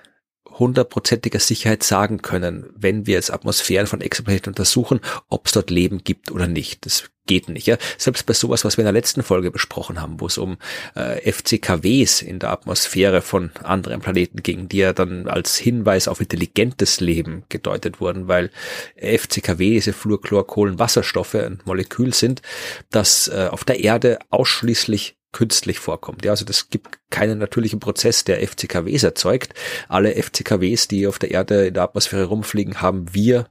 [0.58, 6.04] hundertprozentiger Sicherheit sagen können, wenn wir jetzt Atmosphären von Exoplaneten untersuchen, ob es dort Leben
[6.04, 6.86] gibt oder nicht.
[6.86, 7.66] Das geht nicht.
[7.66, 7.76] Ja?
[7.98, 10.56] Selbst bei sowas, was wir in der letzten Folge besprochen haben, wo es um
[10.94, 16.20] äh, FCKWs in der Atmosphäre von anderen Planeten ging, die ja dann als Hinweis auf
[16.20, 18.50] intelligentes Leben gedeutet wurden, weil
[18.96, 22.42] FCKW, diese Fluorchlorkohlenwasserstoffe, ein Molekül sind,
[22.90, 26.24] das äh, auf der Erde ausschließlich künstlich vorkommt.
[26.24, 29.52] Ja, also das gibt keinen natürlichen Prozess, der FCKWs erzeugt.
[29.86, 33.46] Alle FCKWs, die auf der Erde in der Atmosphäre rumfliegen, haben wir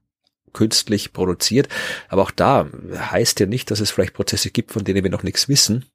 [0.51, 1.69] künstlich produziert.
[2.09, 5.21] Aber auch da heißt ja nicht, dass es vielleicht Prozesse gibt, von denen wir noch
[5.21, 5.85] nichts wissen,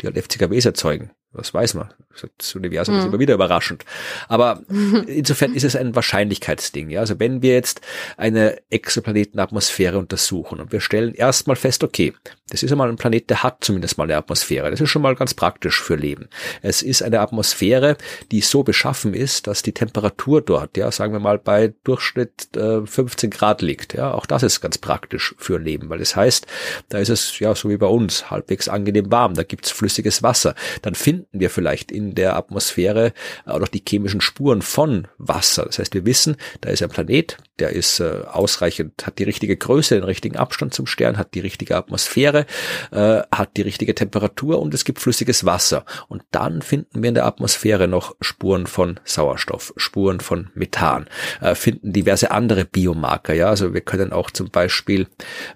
[0.00, 1.10] die halt FCKWs erzeugen.
[1.34, 1.88] Das weiß man.
[2.36, 3.86] Das Universum ist immer wieder überraschend.
[4.28, 4.60] Aber
[5.06, 6.90] insofern ist es ein Wahrscheinlichkeitsding.
[6.90, 7.00] Ja?
[7.00, 7.80] Also wenn wir jetzt
[8.18, 12.12] eine Exoplanetenatmosphäre untersuchen und wir stellen erstmal fest, okay,
[12.50, 14.70] das ist einmal ein Planet, der hat zumindest mal eine Atmosphäre.
[14.70, 16.28] Das ist schon mal ganz praktisch für Leben.
[16.60, 17.96] Es ist eine Atmosphäre,
[18.30, 22.84] die so beschaffen ist, dass die Temperatur dort, ja, sagen wir mal, bei Durchschnitt äh,
[22.84, 23.94] 15 Grad liegt.
[23.94, 26.46] Ja, auch das ist ganz praktisch für Leben, weil das heißt,
[26.90, 29.32] da ist es ja so wie bei uns halbwegs angenehm warm.
[29.32, 30.54] Da gibt's flüssiges Wasser.
[30.82, 33.12] Dann finden wir vielleicht in der Atmosphäre
[33.46, 35.64] auch noch die chemischen Spuren von Wasser.
[35.64, 39.56] Das heißt, wir wissen, da ist ein Planet, der ist äh, ausreichend, hat die richtige
[39.56, 42.46] Größe, den richtigen Abstand zum Stern, hat die richtige Atmosphäre,
[42.90, 45.84] äh, hat die richtige Temperatur und es gibt flüssiges Wasser.
[46.08, 51.06] Und dann finden wir in der Atmosphäre noch Spuren von Sauerstoff, Spuren von Methan,
[51.40, 53.34] äh, finden diverse andere Biomarker.
[53.34, 55.06] Ja, also wir können auch zum Beispiel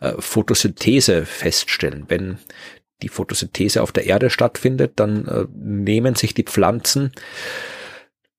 [0.01, 2.05] äh, Photosynthese feststellen.
[2.09, 2.39] Wenn
[3.03, 7.13] die Photosynthese auf der Erde stattfindet, dann äh, nehmen sich die Pflanzen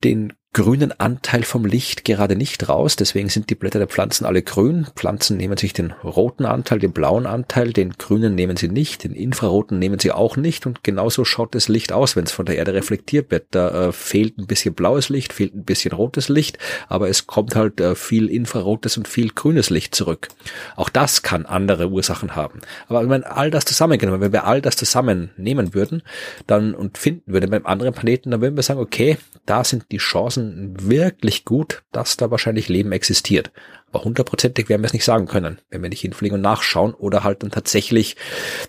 [0.04, 2.96] den grünen Anteil vom Licht gerade nicht raus.
[2.96, 4.88] Deswegen sind die Blätter der Pflanzen alle grün.
[4.96, 9.14] Pflanzen nehmen sich den roten Anteil, den blauen Anteil, den grünen nehmen sie nicht, den
[9.14, 10.66] infraroten nehmen sie auch nicht.
[10.66, 13.46] Und genauso schaut das Licht aus, wenn es von der Erde reflektiert wird.
[13.52, 16.58] Da äh, fehlt ein bisschen blaues Licht, fehlt ein bisschen rotes Licht,
[16.90, 20.28] aber es kommt halt äh, viel infrarotes und viel grünes Licht zurück.
[20.76, 22.62] Auch das kann andere Ursachen haben.
[22.88, 26.02] Aber wenn man all das zusammengenommen, wenn wir all das zusammennehmen würden,
[26.48, 29.98] dann und finden würden beim anderen Planeten, dann würden wir sagen, okay, da sind die
[29.98, 30.47] Chancen
[30.80, 33.52] wirklich gut, dass da wahrscheinlich Leben existiert.
[33.92, 37.24] Aber hundertprozentig werden wir es nicht sagen können, wenn wir nicht hinfliegen und nachschauen oder
[37.24, 38.16] halt dann tatsächlich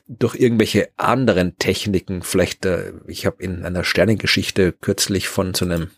[0.07, 5.91] durch irgendwelche anderen Techniken, vielleicht, äh, ich habe in einer Sternengeschichte kürzlich von so einem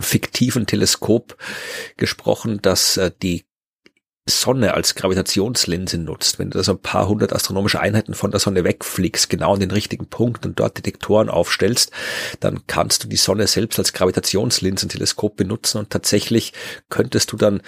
[0.00, 1.36] fiktiven Teleskop
[1.96, 3.44] gesprochen, dass äh, die
[4.28, 8.40] Sonne als Gravitationslinse nutzt, wenn du da so ein paar hundert astronomische Einheiten von der
[8.40, 11.90] Sonne wegfliegst, genau an den richtigen Punkt und dort Detektoren aufstellst,
[12.40, 16.52] dann kannst du die Sonne selbst als Gravitationslinsenteleskop benutzen und tatsächlich
[16.88, 17.62] könntest du dann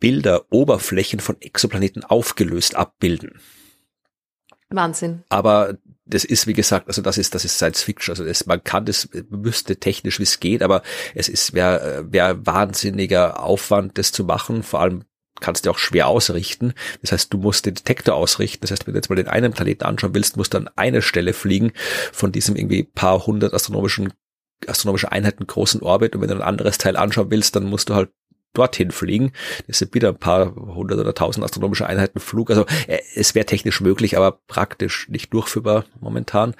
[0.00, 3.40] Bilder, Oberflächen von Exoplaneten aufgelöst abbilden.
[4.68, 5.22] Wahnsinn.
[5.28, 8.12] Aber das ist, wie gesagt, also das ist, das ist Science Fiction.
[8.12, 10.82] Also das, man kann das, wüsste technisch, wie es geht, aber
[11.14, 14.62] es ist, wäre wär wahnsinniger Aufwand, das zu machen.
[14.62, 15.04] Vor allem
[15.40, 16.74] kannst du auch schwer ausrichten.
[17.02, 18.62] Das heißt, du musst den Detektor ausrichten.
[18.62, 21.02] Das heißt, wenn du jetzt mal den einen Planeten anschauen willst, musst du an eine
[21.02, 21.72] Stelle fliegen
[22.12, 24.12] von diesem irgendwie paar hundert astronomischen
[24.68, 27.94] astronomische Einheiten großen Orbit und wenn du ein anderes Teil anschauen willst, dann musst du
[27.96, 28.10] halt
[28.52, 29.32] dorthin fliegen.
[29.66, 32.50] Das sind wieder ein paar hundert oder tausend astronomische Einheiten Flug.
[32.50, 36.54] Also äh, es wäre technisch möglich, aber praktisch nicht durchführbar momentan.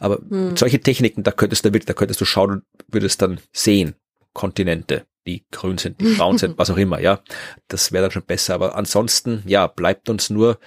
[0.00, 0.56] Aber hm.
[0.56, 3.94] solche Techniken, da könntest du wirklich, da könntest du schauen und würdest dann sehen,
[4.32, 7.20] Kontinente, die grün sind, die braun sind, was auch immer, ja.
[7.68, 8.54] Das wäre dann schon besser.
[8.54, 10.58] Aber ansonsten, ja, bleibt uns nur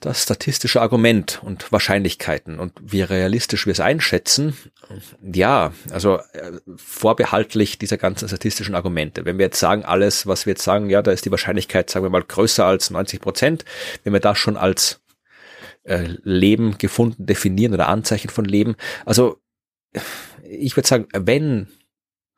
[0.00, 4.56] das statistische Argument und Wahrscheinlichkeiten und wie realistisch wir es einschätzen,
[5.22, 9.24] ja, also äh, vorbehaltlich dieser ganzen statistischen Argumente.
[9.24, 12.04] Wenn wir jetzt sagen, alles, was wir jetzt sagen, ja, da ist die Wahrscheinlichkeit, sagen
[12.04, 13.64] wir mal, größer als 90 Prozent,
[14.04, 15.00] wenn wir das schon als
[15.84, 19.38] äh, Leben gefunden definieren oder Anzeichen von Leben, also
[20.48, 21.68] ich würde sagen, wenn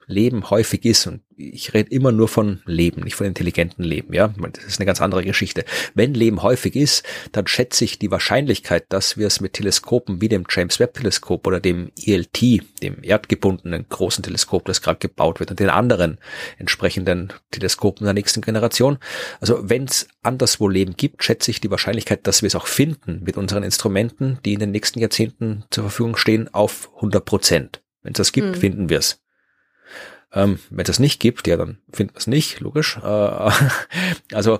[0.08, 4.34] Leben häufig ist, und ich rede immer nur von Leben, nicht von intelligenten Leben, ja,
[4.52, 5.64] das ist eine ganz andere Geschichte.
[5.94, 10.28] Wenn Leben häufig ist, dann schätze ich die Wahrscheinlichkeit, dass wir es mit Teleskopen wie
[10.28, 12.40] dem James Webb Teleskop oder dem ELT,
[12.82, 16.18] dem erdgebundenen großen Teleskop, das gerade gebaut wird, und den anderen
[16.56, 18.98] entsprechenden Teleskopen der nächsten Generation.
[19.40, 23.22] Also wenn es anderswo Leben gibt, schätze ich die Wahrscheinlichkeit, dass wir es auch finden
[23.24, 27.82] mit unseren Instrumenten, die in den nächsten Jahrzehnten zur Verfügung stehen, auf 100 Prozent.
[28.02, 28.54] Wenn es das gibt, mhm.
[28.54, 29.20] finden wir es.
[30.32, 32.98] Ähm, wenn es das nicht gibt, ja, dann finden wir es nicht, logisch.
[33.02, 33.06] Äh,
[34.32, 34.58] also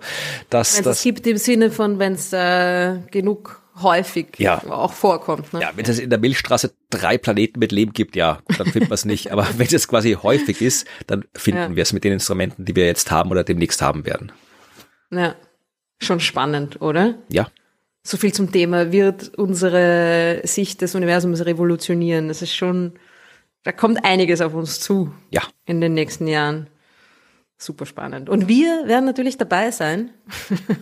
[0.48, 0.78] das.
[0.78, 4.62] Wenn es gibt im Sinne von, wenn es äh, genug häufig ja.
[4.64, 5.52] auch vorkommt.
[5.52, 5.60] Ne?
[5.60, 8.94] Ja, wenn es in der Milchstraße drei Planeten mit Leben gibt, ja, dann finden wir
[8.94, 9.30] es nicht.
[9.30, 11.76] Aber wenn es quasi häufig ist, dann finden ja.
[11.76, 14.32] wir es mit den Instrumenten, die wir jetzt haben oder demnächst haben werden.
[15.10, 15.34] Ja,
[16.00, 17.14] schon spannend, oder?
[17.28, 17.48] Ja.
[18.02, 22.28] So viel zum Thema, wird unsere Sicht des Universums revolutionieren?
[22.28, 22.94] Das ist schon
[23.64, 25.12] da kommt einiges auf uns zu.
[25.30, 25.42] Ja.
[25.66, 26.68] In den nächsten Jahren.
[27.56, 28.28] Super spannend.
[28.28, 30.10] Und wir werden natürlich dabei sein.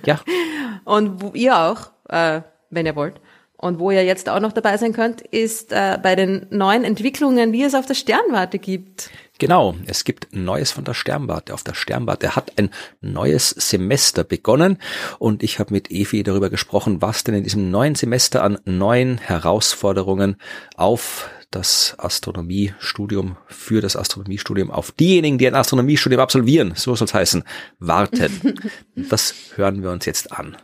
[0.04, 0.20] Ja.
[0.84, 3.20] Und wo ihr auch, äh, wenn ihr wollt.
[3.56, 7.52] Und wo ihr jetzt auch noch dabei sein könnt, ist äh, bei den neuen Entwicklungen,
[7.52, 9.10] die es auf der Sternwarte gibt.
[9.38, 11.54] Genau, es gibt Neues von der Sternwarte.
[11.54, 12.70] Auf der Sternwarte hat ein
[13.00, 14.78] neues Semester begonnen
[15.18, 19.18] und ich habe mit Evi darüber gesprochen, was denn in diesem neuen Semester an neuen
[19.18, 20.36] Herausforderungen
[20.76, 27.14] auf das Astronomiestudium für das Astronomiestudium auf diejenigen, die ein Astronomiestudium absolvieren, so soll es
[27.14, 27.44] heißen,
[27.78, 28.60] warten.
[28.96, 30.56] das hören wir uns jetzt an.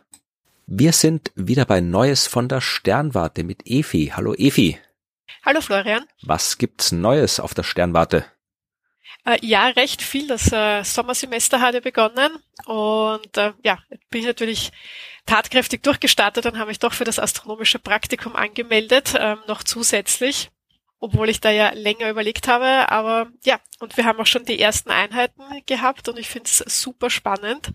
[0.67, 4.13] Wir sind wieder bei Neues von der Sternwarte mit Efi.
[4.15, 4.79] Hallo Efi.
[5.45, 6.05] Hallo Florian.
[6.23, 8.25] Was gibt's Neues auf der Sternwarte?
[9.25, 10.27] Äh, ja, recht viel.
[10.27, 12.33] Das äh, Sommersemester hat ja begonnen
[12.67, 13.79] und äh, ja,
[14.11, 14.73] bin ich natürlich
[15.27, 20.51] tatkräftig durchgestartet und habe mich doch für das astronomische Praktikum angemeldet, ähm, noch zusätzlich
[21.03, 22.89] obwohl ich da ja länger überlegt habe.
[22.89, 26.59] Aber ja, und wir haben auch schon die ersten Einheiten gehabt und ich finde es
[26.59, 27.73] super spannend.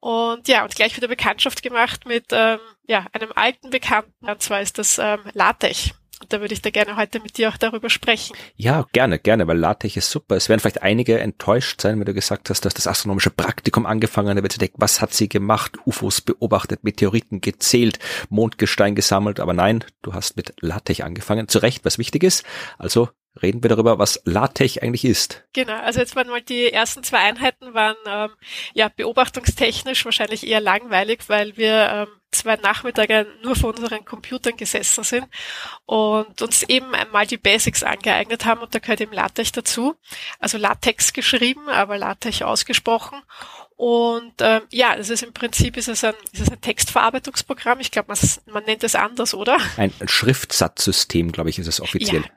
[0.00, 4.62] Und ja, und gleich wieder Bekanntschaft gemacht mit ähm, ja, einem alten Bekannten, und zwar
[4.62, 5.90] ist das ähm, LaTeX.
[6.24, 8.34] Und da würde ich da gerne heute mit dir auch darüber sprechen.
[8.56, 10.36] Ja, gerne, gerne, weil LaTeX ist super.
[10.36, 14.34] Es werden vielleicht einige enttäuscht sein, wenn du gesagt hast, dass das astronomische Praktikum angefangen
[14.34, 14.60] hat.
[14.60, 15.76] denkt, was hat sie gemacht?
[15.84, 17.98] UFOs beobachtet, Meteoriten gezählt,
[18.30, 19.38] Mondgestein gesammelt.
[19.38, 21.46] Aber nein, du hast mit LaTeX angefangen.
[21.46, 22.42] Zu Recht, was wichtig ist.
[22.78, 25.44] Also reden wir darüber, was LaTeX eigentlich ist.
[25.52, 28.30] Genau, also jetzt waren mal die ersten zwei Einheiten waren ähm,
[28.74, 35.04] ja beobachtungstechnisch wahrscheinlich eher langweilig, weil wir ähm, zwei Nachmittage nur vor unseren Computern gesessen
[35.04, 35.26] sind
[35.86, 39.94] und uns eben einmal die Basics angeeignet haben und da gehört eben LaTeX dazu.
[40.38, 43.20] Also LaTeX geschrieben, aber LaTeX ausgesprochen.
[43.76, 47.80] Und äh, ja, es ist im Prinzip ist es ein, ist es ein Textverarbeitungsprogramm.
[47.80, 48.18] Ich glaube, man,
[48.52, 49.56] man nennt es anders, oder?
[49.76, 52.22] Ein Schriftsatzsystem, glaube ich, ist es offiziell.
[52.22, 52.30] Ja.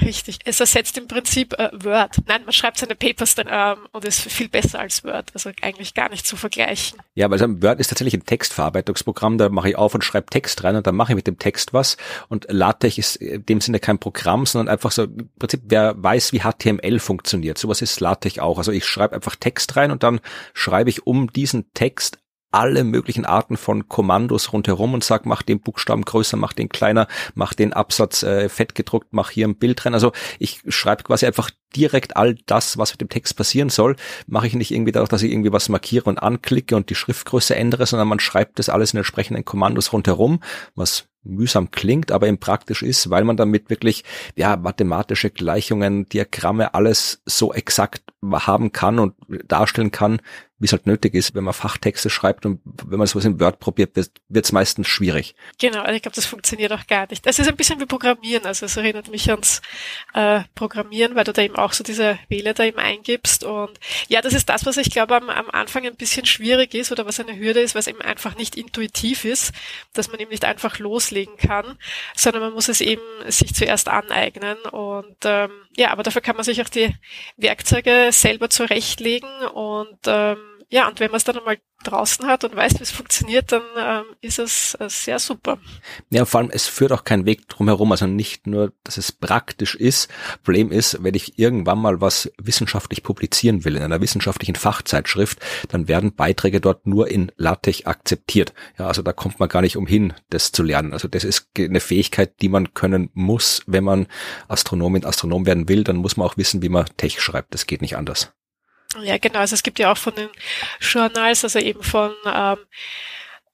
[0.00, 0.40] Richtig.
[0.44, 2.16] Es ersetzt im Prinzip äh, Word.
[2.26, 5.30] Nein, man schreibt seine Papers dann ähm, und ist viel besser als Word.
[5.34, 6.98] Also eigentlich gar nicht zu vergleichen.
[7.14, 9.38] Ja, weil also Word ist tatsächlich ein Textverarbeitungsprogramm.
[9.38, 11.72] Da mache ich auf und schreibe Text rein und dann mache ich mit dem Text
[11.72, 11.96] was.
[12.28, 16.32] Und LaTeX ist in dem Sinne kein Programm, sondern einfach so im Prinzip, wer weiß,
[16.32, 17.58] wie HTML funktioniert.
[17.58, 18.58] Sowas ist LaTeX auch.
[18.58, 20.20] Also ich schreibe einfach Text rein und dann
[20.54, 22.18] schreibe ich um diesen Text
[22.54, 27.08] alle möglichen Arten von Kommandos rundherum und sag, mach den Buchstaben größer, mach den kleiner,
[27.34, 29.92] mach den Absatz äh, fett gedruckt, mach hier ein Bild rein.
[29.92, 33.96] Also ich schreibe quasi einfach direkt all das, was mit dem Text passieren soll,
[34.28, 37.56] mache ich nicht irgendwie dadurch, dass ich irgendwie was markiere und anklicke und die Schriftgröße
[37.56, 40.40] ändere, sondern man schreibt das alles in entsprechenden Kommandos rundherum,
[40.76, 44.04] was mühsam klingt, aber eben praktisch ist, weil man damit wirklich
[44.36, 49.14] ja mathematische Gleichungen, Diagramme, alles so exakt haben kann und
[49.48, 50.20] darstellen kann,
[50.64, 53.58] wie es halt nötig ist, wenn man Fachtexte schreibt und wenn man sowas in Word
[53.58, 55.34] probiert, wird es meistens schwierig.
[55.60, 57.26] Genau, also ich glaube, das funktioniert auch gar nicht.
[57.26, 59.60] Das ist ein bisschen wie Programmieren, also es erinnert mich ans
[60.14, 63.78] äh, Programmieren, weil du da eben auch so diese Wähle da eben eingibst und
[64.08, 67.04] ja, das ist das, was ich glaube am, am Anfang ein bisschen schwierig ist oder
[67.04, 69.52] was eine Hürde ist, was eben einfach nicht intuitiv ist,
[69.92, 71.76] dass man eben nicht einfach loslegen kann,
[72.16, 76.44] sondern man muss es eben sich zuerst aneignen und ähm, ja, aber dafür kann man
[76.46, 76.94] sich auch die
[77.36, 80.38] Werkzeuge selber zurechtlegen und ähm,
[80.70, 83.62] ja, und wenn man es dann einmal draußen hat und weiß, wie es funktioniert, dann
[83.78, 85.58] ähm, ist es äh, sehr super.
[86.10, 87.92] Ja, vor allem, es führt auch kein Weg drumherum.
[87.92, 90.08] Also nicht nur, dass es praktisch ist.
[90.42, 95.38] Problem ist, wenn ich irgendwann mal was wissenschaftlich publizieren will in einer wissenschaftlichen Fachzeitschrift,
[95.68, 98.54] dann werden Beiträge dort nur in LaTeX akzeptiert.
[98.78, 100.92] Ja, also da kommt man gar nicht umhin, das zu lernen.
[100.92, 104.06] Also das ist eine Fähigkeit, die man können muss, wenn man
[104.48, 107.54] Astronomin, Astronom werden will, dann muss man auch wissen, wie man Tech schreibt.
[107.54, 108.32] Das geht nicht anders.
[109.02, 109.40] Ja, genau.
[109.40, 110.28] Also es gibt ja auch von den
[110.80, 112.58] Journals, also eben von ähm,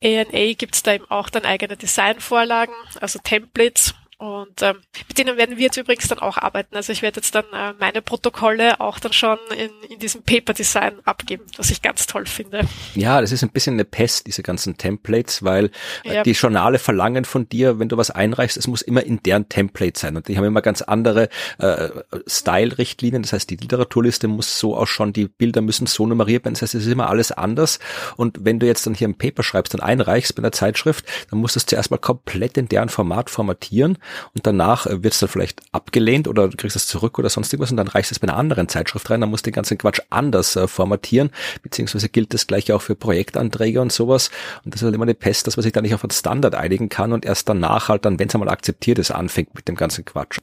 [0.03, 4.77] ANA gibt es da eben auch dann eigene Designvorlagen, also Templates, und ähm,
[5.09, 6.77] mit denen werden wir jetzt übrigens dann auch arbeiten.
[6.77, 10.99] Also ich werde jetzt dann äh, meine Protokolle auch dann schon in, in diesem Paper-Design
[11.07, 12.69] abgeben, was ich ganz toll finde.
[12.95, 15.71] Ja, das ist ein bisschen eine Pest, diese ganzen Templates, weil
[16.05, 16.23] äh, ja.
[16.23, 19.99] die Journale verlangen von dir, wenn du was einreichst, es muss immer in deren Template
[19.99, 20.19] sein.
[20.19, 21.89] Und die haben immer ganz andere äh,
[22.27, 23.23] Style-Richtlinien.
[23.23, 26.57] Das heißt, die Literaturliste muss so ausschauen, die Bilder müssen so nummeriert werden.
[26.57, 27.79] Das heißt, es ist immer alles anders.
[28.19, 31.39] Und wenn du jetzt dann hier ein Paper schreibst und einreichst bei einer Zeitschrift, dann
[31.39, 33.97] musst du es zuerst mal komplett in deren Format formatieren
[34.35, 37.53] und danach äh, wird es dann vielleicht abgelehnt oder du kriegst es zurück oder sonst
[37.53, 39.79] irgendwas und dann reichst es bei einer anderen Zeitschrift rein, dann musst du den ganzen
[39.79, 41.31] Quatsch anders äh, formatieren,
[41.63, 44.31] beziehungsweise gilt das gleich auch für Projektanträge und sowas.
[44.65, 46.55] Und das ist halt immer eine Pest, dass man sich da nicht auf einen Standard
[46.55, 49.77] einigen kann und erst danach halt dann, wenn es einmal akzeptiert ist, anfängt mit dem
[49.77, 50.39] ganzen Quatsch.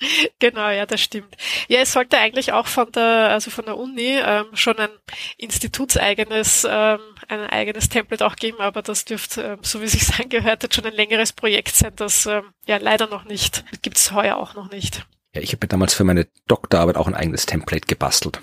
[0.38, 1.36] Genau, ja, das stimmt.
[1.68, 4.90] Ja, es sollte eigentlich auch von der, also von der Uni ähm, schon ein
[5.36, 6.98] institutseigenes, ähm,
[7.28, 10.84] ein eigenes Template auch geben, aber das dürfte, ähm, so wie sich angehört hat, schon
[10.84, 14.70] ein längeres Projekt sein, das ähm, ja leider noch nicht, gibt es heuer auch noch
[14.70, 15.06] nicht.
[15.34, 18.40] Ja, ich habe mir damals für meine Doktorarbeit auch ein eigenes Template gebastelt.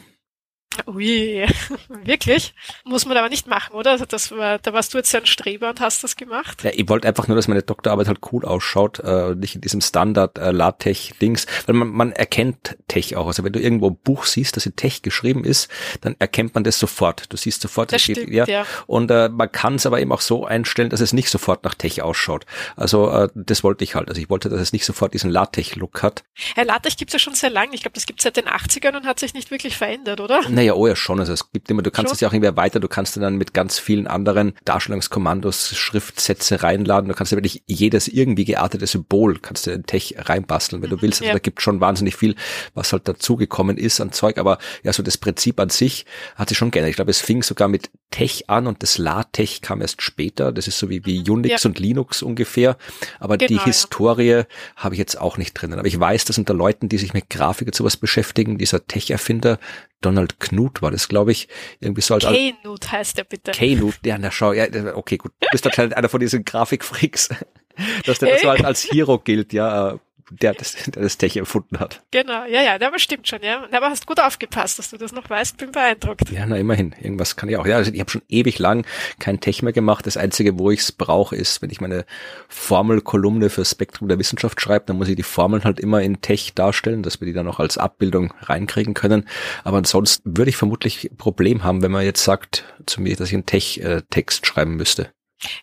[0.87, 1.45] Ui,
[2.03, 2.53] wirklich?
[2.85, 3.97] Muss man aber nicht machen, oder?
[3.97, 6.63] Das war, da warst du jetzt ja ein Streber und hast das gemacht.
[6.63, 9.81] Ja, ich wollte einfach nur, dass meine Doktorarbeit halt cool ausschaut, äh, nicht in diesem
[9.81, 13.27] Standard äh, LaTeX-Dings, weil man, man erkennt Tech auch.
[13.27, 15.69] Also wenn du irgendwo ein Buch siehst, das in Tech geschrieben ist,
[16.01, 17.31] dann erkennt man das sofort.
[17.31, 18.45] Du siehst sofort, das stimmt, ja.
[18.45, 18.65] ja.
[18.87, 21.75] Und äh, man kann es aber eben auch so einstellen, dass es nicht sofort nach
[21.75, 22.45] Tech ausschaut.
[22.75, 24.09] Also äh, das wollte ich halt.
[24.09, 26.23] Also ich wollte, dass es nicht sofort diesen LaTeX-Look hat.
[26.55, 27.75] Ja, LaTeX gibt's ja schon sehr lange.
[27.75, 30.41] Ich glaube, das gibt's seit den 80ern und hat sich nicht wirklich verändert, oder?
[30.61, 31.19] Naja, oh ja schon.
[31.19, 33.55] Also es gibt immer, du kannst es ja auch irgendwie weiter, du kannst dann mit
[33.55, 37.09] ganz vielen anderen Darstellungskommandos Schriftsätze reinladen.
[37.09, 41.01] Du kannst ja wirklich jedes irgendwie geartete Symbol, kannst du in Tech reinbasteln, wenn du
[41.01, 41.21] willst.
[41.21, 41.33] Also ja.
[41.33, 42.35] da gibt schon wahnsinnig viel,
[42.75, 44.37] was halt dazugekommen ist an Zeug.
[44.37, 46.05] Aber ja, so das Prinzip an sich
[46.35, 46.91] hat sich schon geändert.
[46.91, 50.51] Ich glaube, es fing sogar mit Tech an und das LaTeX kam erst später.
[50.51, 51.69] Das ist so wie, wie mhm, Unix ja.
[51.69, 52.77] und Linux ungefähr.
[53.19, 54.45] Aber genau, die Historie ja.
[54.75, 55.79] habe ich jetzt auch nicht drinnen.
[55.79, 59.57] Aber ich weiß, dass unter Leuten, die sich mit Grafik und sowas beschäftigen, dieser Tech-Erfinder,
[60.01, 61.47] Donald Knut war das, glaube ich.
[61.79, 63.51] Irgendwie so als Knut heißt der bitte.
[63.51, 64.65] Knut, ja, na schau, ja,
[64.95, 65.31] okay, gut.
[65.39, 67.29] Du bist anscheinend einer von diesen Grafikfreaks,
[68.05, 68.39] dass der hey.
[68.41, 69.99] so als, als Hero gilt, ja.
[70.31, 72.01] Äh, der das, der das Tech erfunden hat.
[72.11, 73.67] Genau, ja, ja, aber stimmt schon, ja.
[73.71, 76.29] Aber hast gut aufgepasst, dass du das noch weißt, bin beeindruckt.
[76.31, 77.65] Ja, na immerhin, irgendwas kann ich auch.
[77.65, 78.85] Ja, also ich habe schon ewig lang
[79.19, 80.05] kein Tech mehr gemacht.
[80.05, 82.05] Das Einzige, wo ich es brauche, ist, wenn ich meine
[82.47, 86.53] Formelkolumne für Spektrum der Wissenschaft schreibe, dann muss ich die Formeln halt immer in Tech
[86.53, 89.27] darstellen, dass wir die dann auch als Abbildung reinkriegen können.
[89.63, 93.29] Aber ansonsten würde ich vermutlich ein Problem haben, wenn man jetzt sagt zu mir, dass
[93.29, 95.11] ich einen Tech-Text schreiben müsste.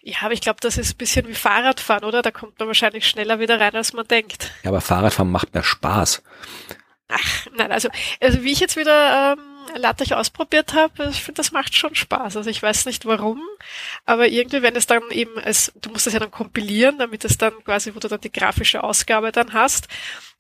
[0.02, 2.22] Ja, aber ich glaube, das ist ein bisschen wie Fahrradfahren, oder?
[2.22, 4.50] Da kommt man wahrscheinlich schneller wieder rein, als man denkt.
[4.62, 6.22] Ja, aber Fahrradfahren macht mehr Spaß.
[7.09, 7.88] Ach, nein, also,
[8.20, 9.40] also wie ich jetzt wieder ähm,
[9.76, 12.36] LaTeX ausprobiert habe, ich finde, das macht schon Spaß.
[12.36, 13.40] Also ich weiß nicht warum,
[14.05, 17.38] aber irgendwie, wenn es dann eben, als, du musst es ja dann kompilieren, damit es
[17.38, 19.88] dann quasi, wo du dann die grafische Ausgabe dann hast.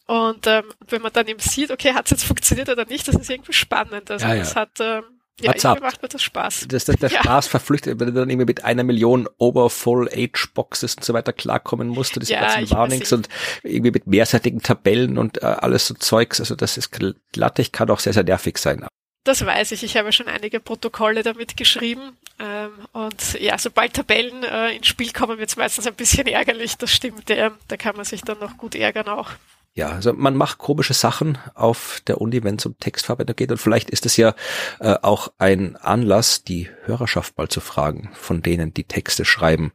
[0.06, 3.14] Und ähm, wenn man dann eben sieht, okay, hat es jetzt funktioniert oder nicht, das
[3.14, 4.10] ist irgendwie spannend.
[4.10, 4.40] Also Ja, ja.
[4.40, 5.04] das hat ähm,
[5.40, 5.76] ja, What's up?
[5.76, 6.66] irgendwie macht mir das Spaß.
[6.68, 7.20] Das, das, der Ja.
[7.22, 11.32] Spaß verflüchtet, wenn du dann irgendwie mit einer Million Overfull Age Boxes und so weiter
[11.32, 13.28] klarkommen musst, und diese Ja, ganzen Warnings und
[13.62, 16.40] irgendwie mit mehrseitigen Tabellen und äh, alles so Zeugs.
[16.40, 16.90] Also das ist
[17.34, 18.86] LaTeX kann auch sehr, sehr nervig sein.
[19.24, 19.82] Das weiß ich.
[19.84, 22.16] Ich habe schon einige Protokolle damit geschrieben.
[22.38, 26.78] Ähm, und ja, sobald Tabellen äh, ins Spiel kommen, wird es meistens ein bisschen ärgerlich.
[26.78, 27.28] Das stimmt.
[27.28, 27.52] Ja.
[27.68, 29.30] Da kann man sich dann noch gut ärgern auch.
[29.78, 33.52] Ja, also man macht komische Sachen auf der Uni, wenn es um Textverarbeitung geht.
[33.52, 34.34] Und vielleicht ist es ja
[34.80, 39.70] äh, auch ein Anlass, die Hörerschaft mal zu fragen, von denen die Texte schreiben,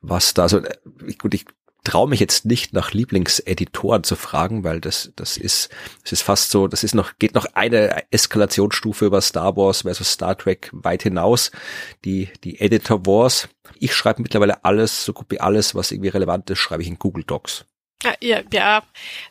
[0.00, 0.64] was da so.
[0.64, 0.72] Äh,
[1.18, 1.44] gut, ich
[1.84, 5.68] traue mich jetzt nicht nach Lieblingseditoren zu fragen, weil das das ist
[6.02, 10.12] das ist fast so, das ist noch geht noch eine Eskalationsstufe über Star Wars versus
[10.12, 11.50] Star Trek weit hinaus,
[12.06, 13.50] die die Editor Wars.
[13.78, 16.98] Ich schreibe mittlerweile alles, so gut wie alles, was irgendwie relevant ist, schreibe ich in
[16.98, 17.66] Google Docs.
[18.20, 18.82] Ja, ja,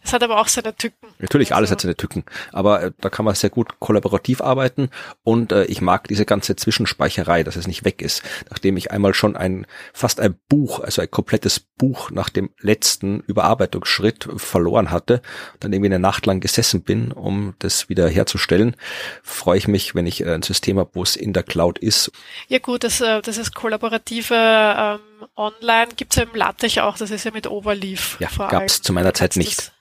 [0.02, 1.08] das hat aber auch seine Tücken.
[1.20, 4.90] Natürlich, alles Also- hat seine Tücken, aber äh, da kann man sehr gut kollaborativ arbeiten
[5.24, 8.24] und äh, ich mag diese ganze Zwischenspeicherei, dass es nicht weg ist.
[8.50, 13.20] Nachdem ich einmal schon ein fast ein Buch, also ein komplettes Buch nach dem letzten
[13.22, 15.22] Überarbeitungsschritt verloren hatte,
[15.60, 18.76] dann irgendwie eine Nacht lang gesessen bin, um das wieder herzustellen,
[19.24, 22.12] freue ich mich, wenn ich äh, ein System habe, wo es in der Cloud ist.
[22.48, 25.00] Ja gut, das, äh, das ist kollaborative ähm,
[25.36, 28.18] Online, gibt's ja im LaTeX auch, das ist ja mit Overleaf.
[28.20, 28.68] Ja, gab's allem.
[28.70, 29.72] zu meiner Zeit Das- nicht.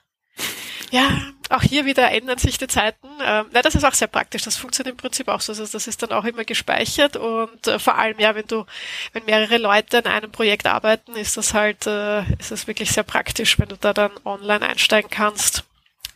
[0.91, 1.09] Ja,
[1.49, 3.07] auch hier wieder ändern sich die Zeiten.
[3.23, 4.41] Ähm, na, das ist auch sehr praktisch.
[4.43, 5.53] Das funktioniert im Prinzip auch so.
[5.53, 8.65] Also das ist dann auch immer gespeichert und äh, vor allem ja, wenn du,
[9.13, 13.03] wenn mehrere Leute an einem Projekt arbeiten, ist das halt, äh, ist das wirklich sehr
[13.03, 15.63] praktisch, wenn du da dann online einsteigen kannst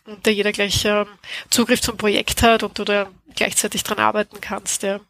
[0.04, 1.06] und da jeder gleich ähm,
[1.48, 4.82] Zugriff zum Projekt hat und du da gleichzeitig dran arbeiten kannst.
[4.82, 5.00] Ja.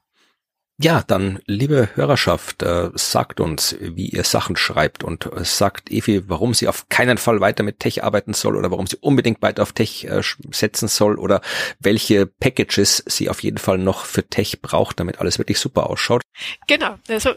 [0.78, 6.28] Ja, dann, liebe Hörerschaft, äh, sagt uns, wie ihr Sachen schreibt und äh, sagt Evi,
[6.28, 9.62] warum sie auf keinen Fall weiter mit Tech arbeiten soll oder warum sie unbedingt weiter
[9.62, 10.20] auf Tech äh,
[10.50, 11.40] setzen soll oder
[11.78, 16.20] welche Packages sie auf jeden Fall noch für Tech braucht, damit alles wirklich super ausschaut.
[16.66, 16.96] Genau.
[17.08, 17.30] Also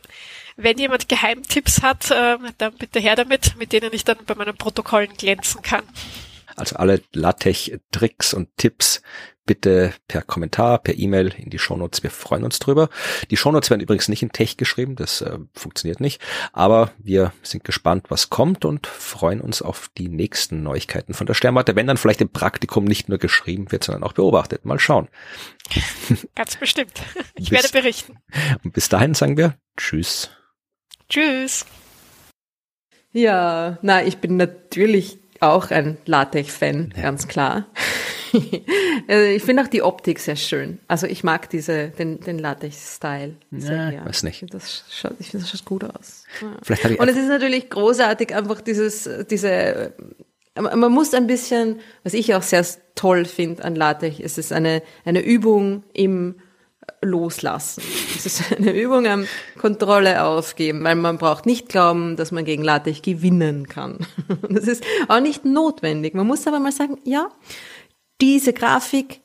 [0.57, 4.57] wenn jemand Geheimtipps hat, äh, dann bitte her damit, mit denen ich dann bei meinen
[4.57, 5.83] Protokollen glänzen kann.
[6.57, 9.01] Also alle LaTeX-Tricks und Tipps
[9.49, 12.03] bitte per Kommentar, per E-Mail in die Shownotes.
[12.03, 12.87] Wir freuen uns drüber.
[13.31, 16.21] Die Shownotes werden übrigens nicht in Tech geschrieben, das äh, funktioniert nicht.
[16.53, 21.33] Aber wir sind gespannt, was kommt und freuen uns auf die nächsten Neuigkeiten von der
[21.33, 24.65] Sternwarte, wenn dann vielleicht im Praktikum nicht nur geschrieben wird, sondern auch beobachtet.
[24.65, 25.07] Mal schauen.
[26.35, 27.01] Ganz bestimmt.
[27.33, 28.17] Ich Bis- werde berichten.
[28.63, 30.29] Und bis dahin sagen wir Tschüss.
[31.09, 31.65] Tschüss.
[33.11, 37.01] Ja, na, ich bin natürlich auch ein LaTeX-Fan, Ja.
[37.01, 37.65] ganz klar.
[39.07, 40.79] also ich finde auch die Optik sehr schön.
[40.87, 44.05] Also ich mag diese, den, den LaTeX-Style Ja, gern.
[44.05, 44.35] weiß nicht.
[44.35, 46.23] Ich finde, das schaut, ich finde, das schaut gut aus.
[46.41, 46.57] Ja.
[46.63, 49.91] Vielleicht ich Und es ist natürlich großartig, einfach dieses, diese, äh,
[50.61, 52.65] man muss ein bisschen, was ich auch sehr
[52.95, 56.35] toll finde an LaTeX, es ist eine, eine Übung im
[57.01, 57.83] Loslassen.
[58.15, 59.25] Es ist eine Übung am
[59.57, 63.99] Kontrolle aufgeben, weil man braucht nicht glauben, dass man gegen LaTeX gewinnen kann.
[64.49, 66.13] Das ist auch nicht notwendig.
[66.13, 67.29] Man muss aber mal sagen, ja,
[68.21, 69.21] diese Grafik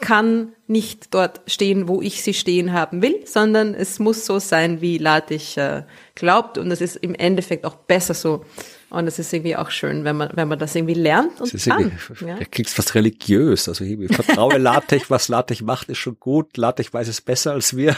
[0.00, 4.80] kann nicht dort stehen, wo ich sie stehen haben will, sondern es muss so sein,
[4.80, 5.82] wie LaTeX äh,
[6.14, 8.44] glaubt und es ist im Endeffekt auch besser so.
[8.88, 11.64] Und es ist irgendwie auch schön, wenn man, wenn man das irgendwie lernt und Das
[11.64, 11.92] kann.
[12.26, 12.36] Ja.
[12.36, 13.68] da klingt's fast religiös.
[13.68, 16.56] Also ich vertraue LaTeX, was LaTeX macht, ist schon gut.
[16.56, 17.96] LaTeX weiß es besser als wir.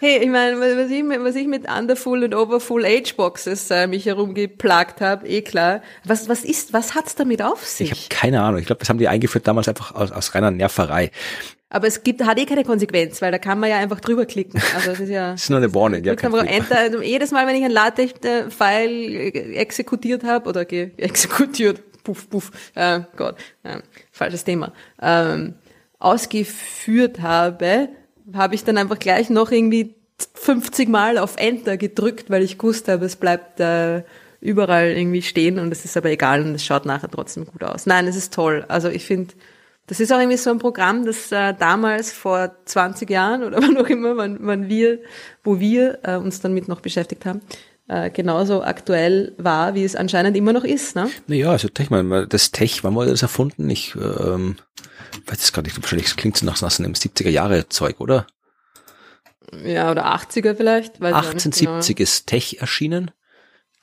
[0.00, 3.86] Hey, ich meine, was ich, mit- was ich mit Underfull und Overfull Age Boxes äh,
[3.88, 5.82] mich herumgeplagt habe, eh klar.
[6.04, 8.08] Was, was ist, was hat's damit auf Ich habe sich?
[8.08, 8.60] keine Ahnung.
[8.60, 11.10] Ich glaube, das haben die eingeführt damals einfach aus, aus reiner Nerverei.
[11.70, 14.60] Aber es gibt, hat eh keine Konsequenz, weil da kann man ja einfach drüber klicken.
[14.74, 15.32] Also das ist ja.
[15.32, 16.04] Das ist nur eine Warning.
[16.04, 16.32] Ja, kein.
[16.32, 17.02] Enter.
[17.02, 23.36] Jedes Mal, wenn ich ein LaTeX-File exekutiert habe oder ge exekutiert, puff, puff, äh, Gott,
[23.64, 23.80] äh,
[24.12, 24.72] falsches Thema,
[25.02, 25.56] ähm,
[25.98, 27.88] ausgeführt habe,
[28.34, 29.94] habe ich dann einfach gleich noch irgendwie
[30.34, 34.02] 50 Mal auf Enter gedrückt, weil ich gewusst habe, es bleibt äh,
[34.40, 37.86] überall irgendwie stehen und es ist aber egal und es schaut nachher trotzdem gut aus.
[37.86, 38.64] Nein, es ist toll.
[38.68, 39.34] Also ich finde,
[39.86, 43.76] das ist auch irgendwie so ein Programm, das äh, damals vor 20 Jahren oder wann
[43.76, 45.00] auch immer, wann, wann wir,
[45.42, 47.40] wo wir äh, uns damit noch beschäftigt haben,
[47.88, 50.94] äh, genauso aktuell war, wie es anscheinend immer noch ist.
[50.94, 51.10] Ne?
[51.26, 53.68] Naja, also Tech, man, das Tech, wann wurde das erfunden?
[53.70, 54.56] Ich ähm,
[55.26, 58.26] weiß es gar nicht, wahrscheinlich klingt es nach, nach einem 70er Jahre Zeug, oder?
[59.64, 61.00] Ja, oder 80er vielleicht.
[61.00, 62.04] Weiß 1870 genau.
[62.04, 63.10] ist Tech erschienen.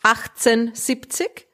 [0.03, 1.44] 1870?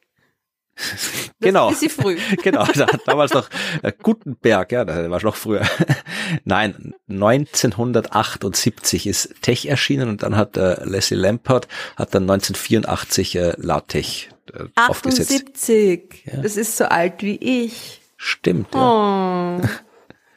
[1.39, 1.69] Genau.
[1.69, 2.17] Das ist früh.
[2.43, 3.49] genau, da, damals noch
[3.81, 5.61] äh, Gutenberg, ja, da war noch früher.
[6.45, 13.53] Nein, 1978 ist Tech erschienen und dann hat äh, Leslie Lampert hat dann 1984 äh,
[13.57, 16.23] LaTeX äh, 78.
[16.25, 16.41] Ja.
[16.41, 18.01] Das ist so alt wie ich.
[18.17, 18.73] Stimmt.
[18.73, 19.59] Ja.
[19.59, 19.67] Oh.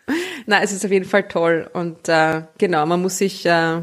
[0.47, 3.83] Na, es ist auf jeden Fall toll und äh, genau, man muss sich äh,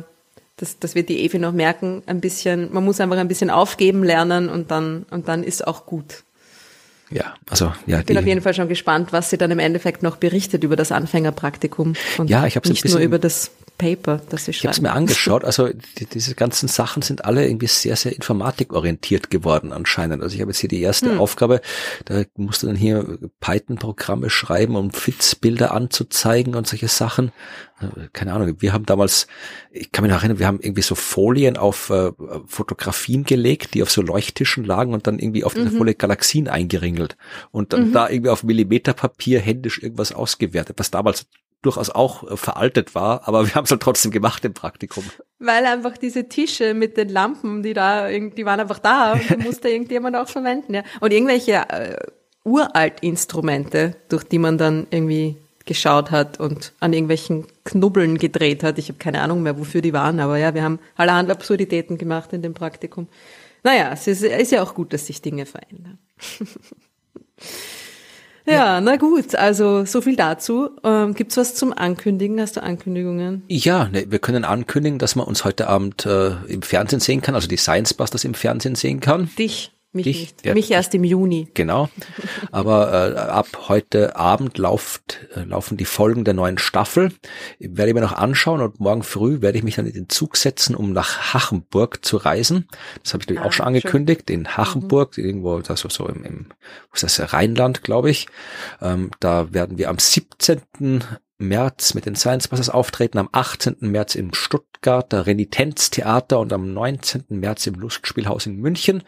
[0.61, 4.03] das, das wird die Evi noch merken, ein bisschen, man muss einfach ein bisschen aufgeben
[4.03, 6.23] lernen und dann, und dann ist auch gut.
[7.11, 7.99] Ja, also ja.
[7.99, 10.75] Ich bin auf jeden Fall schon gespannt, was sie dann im Endeffekt noch berichtet über
[10.75, 13.51] das Anfängerpraktikum und ja, ich nicht nur über das
[13.81, 14.59] Paper, das sie schreiben.
[14.59, 18.13] Ich habe es mir angeschaut, also die, diese ganzen Sachen sind alle irgendwie sehr, sehr
[18.13, 20.21] informatikorientiert geworden anscheinend.
[20.21, 21.19] Also ich habe jetzt hier die erste hm.
[21.19, 21.61] Aufgabe,
[22.05, 27.31] da musst du dann hier Python-Programme schreiben, um Fits-Bilder anzuzeigen und solche Sachen
[28.13, 29.27] keine Ahnung, wir haben damals,
[29.71, 32.11] ich kann mich noch erinnern, wir haben irgendwie so Folien auf äh,
[32.45, 35.63] Fotografien gelegt, die auf so Leuchttischen lagen und dann irgendwie auf mhm.
[35.63, 37.17] der Folie Galaxien eingeringelt
[37.51, 37.93] und dann mhm.
[37.93, 41.25] da irgendwie auf Millimeterpapier händisch irgendwas ausgewertet, was damals
[41.61, 45.03] durchaus auch äh, veraltet war, aber wir haben es halt trotzdem gemacht im Praktikum.
[45.39, 49.37] Weil einfach diese Tische mit den Lampen, die da, die waren einfach da und die
[49.37, 50.83] musste irgendjemand auch verwenden, ja.
[50.99, 51.97] Und irgendwelche äh,
[52.43, 58.79] Uralt-Instrumente, durch die man dann irgendwie geschaut hat und an irgendwelchen Knubbeln gedreht hat.
[58.79, 62.33] Ich habe keine Ahnung mehr, wofür die waren, aber ja, wir haben allerhand Absurditäten gemacht
[62.33, 63.07] in dem Praktikum.
[63.63, 65.99] Naja, es ist, ist ja auch gut, dass sich Dinge verändern.
[68.51, 70.69] ja, na gut, also so viel dazu.
[70.83, 72.39] Ähm, gibt's was zum Ankündigen?
[72.39, 73.43] Hast du Ankündigungen?
[73.47, 77.35] Ja, ne, wir können ankündigen, dass man uns heute Abend äh, im Fernsehen sehen kann,
[77.35, 79.29] also die Science Busters im Fernsehen sehen kann.
[79.37, 79.71] Dich.
[79.93, 80.45] Mich Dich, nicht.
[80.45, 81.49] Ja, Mich erst im Juni.
[81.53, 81.89] Genau.
[82.51, 87.11] Aber äh, ab heute Abend lauft, äh, laufen die Folgen der neuen Staffel.
[87.59, 90.37] Werde ich mir noch anschauen und morgen früh werde ich mich dann in den Zug
[90.37, 92.69] setzen, um nach Hachenburg zu reisen.
[93.03, 94.29] Das habe ich ah, auch schon angekündigt.
[94.29, 94.41] Schön.
[94.41, 95.25] In Hachenburg, mhm.
[95.25, 96.45] irgendwo, das war so im, im
[96.89, 98.27] wo ist das, Rheinland, glaube ich.
[98.81, 101.03] Ähm, da werden wir am 17.
[101.41, 103.77] März mit den Science Busters auftreten, am 18.
[103.79, 107.25] März im Stuttgarter Renitenztheater und am 19.
[107.29, 109.03] März im Lustspielhaus in München.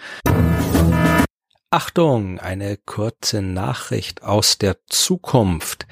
[1.73, 5.87] Achtung, eine kurze Nachricht aus der Zukunft.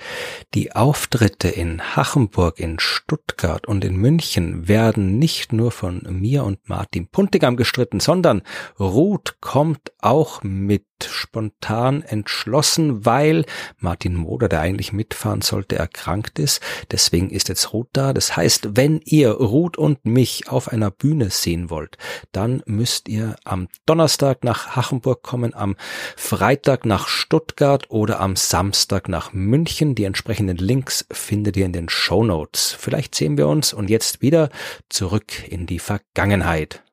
[0.53, 6.69] Die Auftritte in Hachenburg, in Stuttgart und in München werden nicht nur von mir und
[6.69, 8.43] Martin Puntigam gestritten, sondern
[8.79, 13.45] Ruth kommt auch mit spontan entschlossen, weil
[13.77, 16.61] Martin Moder, der eigentlich mitfahren sollte, erkrankt ist.
[16.91, 18.13] Deswegen ist jetzt Ruth da.
[18.13, 21.97] Das heißt, wenn ihr Ruth und mich auf einer Bühne sehen wollt,
[22.31, 25.75] dann müsst ihr am Donnerstag nach Hachenburg kommen, am
[26.15, 29.95] Freitag nach Stuttgart oder am Samstag nach München.
[29.95, 32.75] Die entsprechenden Links findet ihr in den Show Notes.
[32.77, 34.49] Vielleicht sehen wir uns und jetzt wieder
[34.89, 36.83] zurück in die Vergangenheit.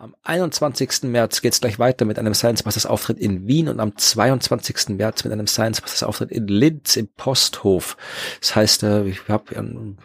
[0.00, 1.02] Am 21.
[1.02, 4.96] März geht's gleich weiter mit einem Science Masters Auftritt in Wien und am 22.
[4.96, 7.98] März mit einem Science Masters Auftritt in Linz im Posthof.
[8.40, 9.54] Das heißt, äh, ich habe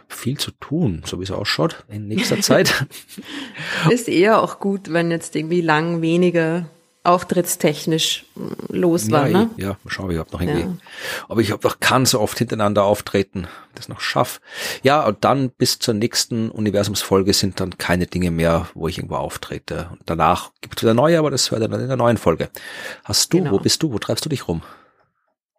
[0.08, 2.86] viel zu tun, so wie es ausschaut in nächster Zeit.
[3.88, 6.68] Ist eher auch gut, wenn jetzt irgendwie lang weniger
[7.06, 9.28] auftrittstechnisch mm, los war.
[9.28, 9.50] Ja, ne?
[9.56, 10.62] ja mal schauen, ich habe noch irgendwie.
[10.62, 10.76] Ja.
[11.28, 14.40] Aber ich habe noch kann so oft hintereinander auftreten, das noch schaff.
[14.82, 19.16] Ja, und dann bis zur nächsten Universumsfolge sind dann keine Dinge mehr, wo ich irgendwo
[19.16, 19.88] auftrete.
[19.92, 22.50] Und danach gibt es wieder neue, aber das hört dann in der neuen Folge.
[23.04, 23.52] Hast du, genau.
[23.52, 24.62] wo bist du, wo treibst du dich rum?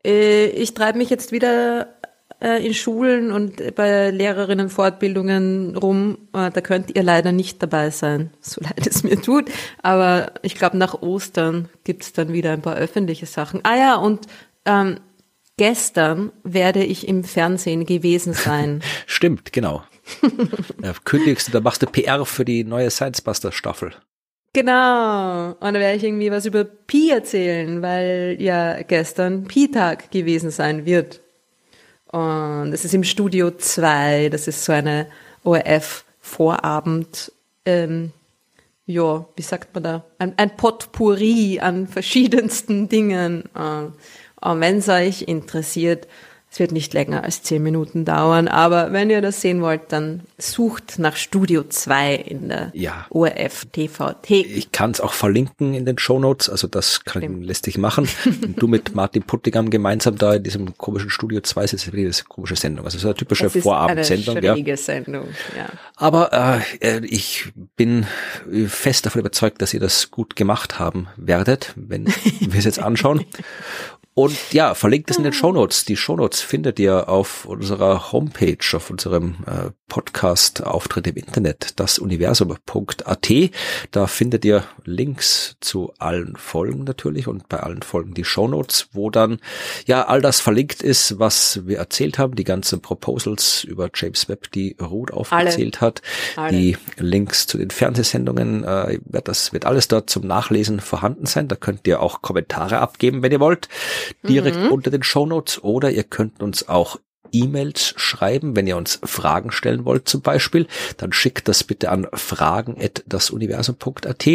[0.05, 1.96] Äh, ich treibe mich jetzt wieder
[2.41, 6.17] äh, in Schulen und bei Lehrerinnenfortbildungen rum.
[6.33, 9.49] Äh, da könnt ihr leider nicht dabei sein, so leid es mir tut.
[9.81, 13.61] Aber ich glaube, nach Ostern gibt's dann wieder ein paar öffentliche Sachen.
[13.63, 14.27] Ah ja, und
[14.65, 14.99] ähm,
[15.57, 18.81] gestern werde ich im Fernsehen gewesen sein.
[19.05, 19.83] Stimmt, genau.
[20.83, 23.93] ja, kündigst du, da machst du PR für die neue Science Buster Staffel.
[24.53, 25.49] Genau.
[25.49, 30.85] Und da werde ich irgendwie was über Pi erzählen, weil ja gestern Pi-Tag gewesen sein
[30.85, 31.21] wird.
[32.11, 35.07] Und es ist im Studio 2, das ist so eine
[35.43, 37.31] ORF-Vorabend,
[37.65, 38.11] ähm,
[38.85, 43.43] ja, wie sagt man da, ein, ein Potpourri an verschiedensten Dingen.
[43.53, 46.07] Und wenn es euch interessiert,
[46.49, 50.21] Es wird nicht länger als zehn Minuten dauern, aber wenn ihr das sehen wollt, dann
[50.37, 53.05] sucht nach Studio 2 in der Ja.
[53.09, 54.29] ORF TVT.
[54.31, 58.07] Ich kann es auch verlinken in den Shownotes, also das kann, lässt sich machen.
[58.25, 62.55] Und du mit Martin Puttigam gemeinsam da in diesem komischen Studio 2 sitzt, diese komische
[62.55, 62.85] Sendung.
[62.85, 64.37] Also so eine typische Es ist Vorabendsendung.
[64.37, 64.77] eine Ja.
[64.77, 65.67] Sendung, ja.
[65.97, 66.31] Aber
[66.79, 68.07] äh, ich bin
[68.67, 73.25] fest davon überzeugt, dass ihr das gut gemacht haben werdet, wenn wir es jetzt anschauen.
[74.17, 75.85] Und ja, verlinkt es in den Shownotes.
[75.85, 83.31] Die Shownotes findet ihr auf unserer Homepage, auf unserem äh, Podcast-Auftritt im Internet, dasuniversum.at.
[83.91, 89.11] Da findet ihr Links zu allen Folgen natürlich und bei allen Folgen die Shownotes, wo
[89.11, 89.39] dann
[89.85, 94.51] ja all das verlinkt ist, was wir erzählt haben, die ganzen Proposals über James Webb,
[94.51, 96.01] die Ruth aufgezählt hat,
[96.35, 96.57] Alle.
[96.57, 101.47] die Links zu den Fernsehsendungen, äh, das wird alles dort zum Nachlesen vorhanden sein.
[101.47, 103.69] Da könnt ihr auch Kommentare abgeben, wenn ihr wollt,
[104.23, 106.99] direkt unter den Shownotes oder ihr könnt uns auch
[107.31, 110.67] E-Mails schreiben, wenn ihr uns Fragen stellen wollt zum Beispiel,
[110.97, 114.27] dann schickt das bitte an fragen.dasuniversum.at.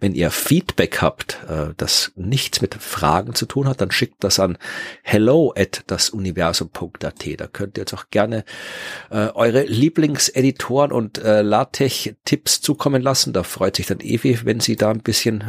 [0.00, 4.40] Wenn ihr Feedback habt, äh, das nichts mit Fragen zu tun hat, dann schickt das
[4.40, 4.58] an
[5.02, 7.40] hello@dasuniversum.at.
[7.40, 8.44] Da könnt ihr jetzt auch gerne
[9.10, 13.32] äh, eure Lieblingseditoren und äh, LaTeX-Tipps zukommen lassen.
[13.32, 15.44] Da freut sich dann Evi, wenn sie da ein bisschen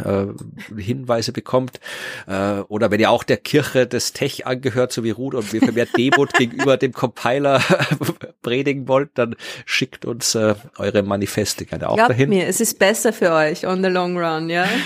[0.75, 1.79] Hinweise bekommt.
[2.25, 5.85] Oder wenn ihr auch der Kirche des Tech angehört, so wie Ruth und wir mehr
[5.85, 7.61] Demut gegenüber dem Compiler
[8.41, 9.35] predigen wollt, dann
[9.65, 12.29] schickt uns äh, eure Manifeste gerne auch Glaubt dahin.
[12.29, 14.67] mir, es ist besser für euch on the long run, ja?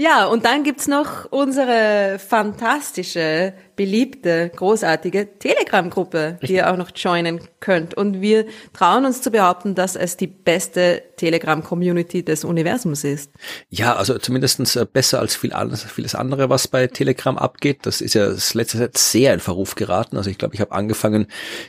[0.00, 7.40] ja, und dann gibt's noch unsere fantastische, beliebte, großartige Telegram-Gruppe, die ihr auch noch joinen
[7.60, 7.94] könnt.
[7.94, 13.30] Und wir trauen uns zu behaupten, dass es die beste Telegram-Community des Universums ist.
[13.68, 17.80] Ja, also zumindestens äh, besser als viel anderes, vieles andere, was bei Telegram abgeht.
[17.82, 20.16] Das ist ja das letzte Zeit sehr in Verruf geraten.
[20.16, 21.26] Also ich glaube, ich habe angefangen,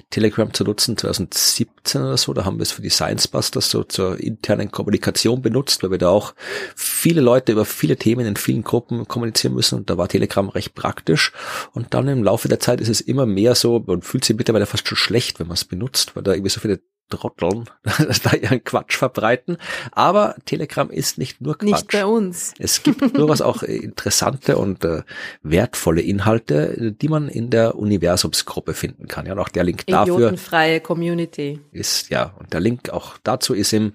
[0.10, 2.34] Telegram zu nutzen 2017 oder so.
[2.34, 5.98] Da haben wir es für die Science Busters so zur internen Kommunikation benutzt, weil wir
[5.98, 6.34] da auch
[6.76, 9.80] viele Leute über viele Themen in vielen Gruppen kommunizieren müssen.
[9.80, 11.32] Und da war Telegram recht praktisch.
[11.74, 14.66] Und dann im Laufe der Zeit ist es immer mehr so, man fühlt sich mittlerweile
[14.66, 16.82] fast schon schlecht, wenn man es benutzt, weil da irgendwie so viele
[17.12, 17.66] Trotteln
[18.24, 19.58] da ihren Quatsch verbreiten.
[19.92, 21.70] Aber Telegram ist nicht nur Quatsch.
[21.70, 22.54] Nicht bei uns.
[22.58, 25.04] Es gibt durchaus auch interessante und äh,
[25.44, 29.28] wertvolle Inhalte, die man in der Universumsgruppe finden kann.
[29.28, 31.60] Ja, und auch der Link dafür Idiotenfreie Community.
[31.72, 33.94] ist, ja, und der Link auch dazu ist im,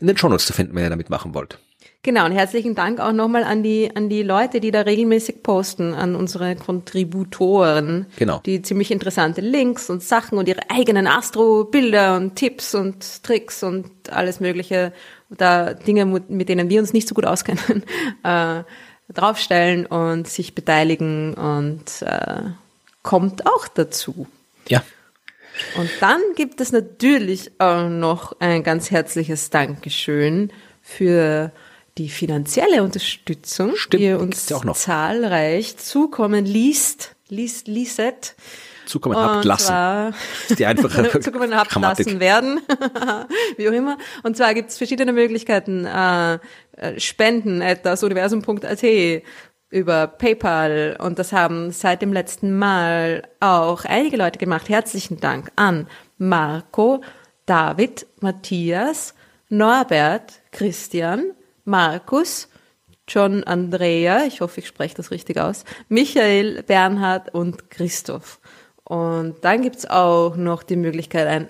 [0.00, 1.58] in den Shownotes zu finden, wenn ihr damit machen wollt.
[2.08, 5.92] Genau, und herzlichen Dank auch nochmal an die, an die Leute, die da regelmäßig posten,
[5.92, 8.06] an unsere Kontributoren.
[8.16, 8.40] Genau.
[8.46, 13.90] Die ziemlich interessante Links und Sachen und ihre eigenen Astro-Bilder und Tipps und Tricks und
[14.08, 14.94] alles mögliche,
[15.28, 17.84] da Dinge, mit denen wir uns nicht so gut auskennen,
[18.24, 18.62] äh,
[19.12, 22.40] draufstellen und sich beteiligen und äh,
[23.02, 24.26] kommt auch dazu.
[24.66, 24.82] Ja,
[25.76, 31.52] Und dann gibt es natürlich auch noch ein ganz herzliches Dankeschön für
[31.98, 38.36] die finanzielle Unterstützung, Stimmt, die ihr uns zahlreich zukommen liest, liest, lieset.
[38.86, 39.66] zukommen habt lassen.
[39.66, 40.14] Zwar,
[40.48, 42.06] ist die einfache zukommen habt Grammatik.
[42.06, 42.60] lassen werden,
[43.56, 43.98] wie auch immer.
[44.22, 46.38] Und zwar gibt es verschiedene Möglichkeiten, äh,
[46.76, 49.22] äh, spenden at dasuniversum.at
[49.70, 54.70] über PayPal und das haben seit dem letzten Mal auch einige Leute gemacht.
[54.70, 57.02] Herzlichen Dank an Marco,
[57.44, 59.14] David, Matthias,
[59.50, 61.32] Norbert, Christian,
[61.68, 62.48] Markus,
[63.06, 68.40] John Andrea, ich hoffe, ich spreche das richtig aus, Michael, Bernhard und Christoph.
[68.84, 71.48] Und dann gibt's auch noch die Möglichkeit, ein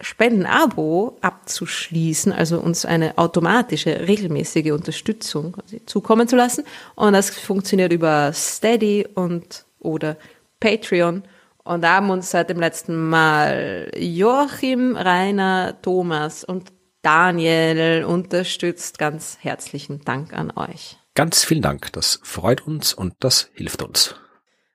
[0.00, 5.56] Spendenabo abzuschließen, also uns eine automatische, regelmäßige Unterstützung
[5.86, 6.64] zukommen zu lassen.
[6.94, 10.16] Und das funktioniert über Steady und oder
[10.60, 11.22] Patreon.
[11.62, 16.72] Und da haben uns seit dem letzten Mal Joachim, Rainer, Thomas und
[17.02, 18.98] Daniel unterstützt.
[18.98, 20.98] Ganz herzlichen Dank an euch.
[21.14, 21.92] Ganz vielen Dank.
[21.92, 24.14] Das freut uns und das hilft uns.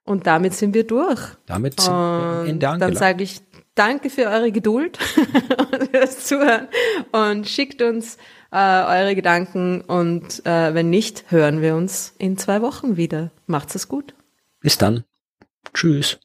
[0.04, 1.20] Und damit sind wir durch.
[1.48, 3.42] Damit sind wir am Und Ende dann sage ich
[3.76, 5.00] danke für eure Geduld
[5.72, 6.68] und fürs Zuhören
[7.12, 8.18] und schickt uns
[8.52, 13.32] äh, eure Gedanken und äh, wenn nicht, hören wir uns in zwei Wochen wieder.
[13.46, 14.16] Macht's es gut.
[14.62, 15.04] Bis dann.
[15.74, 16.20] Tschüss.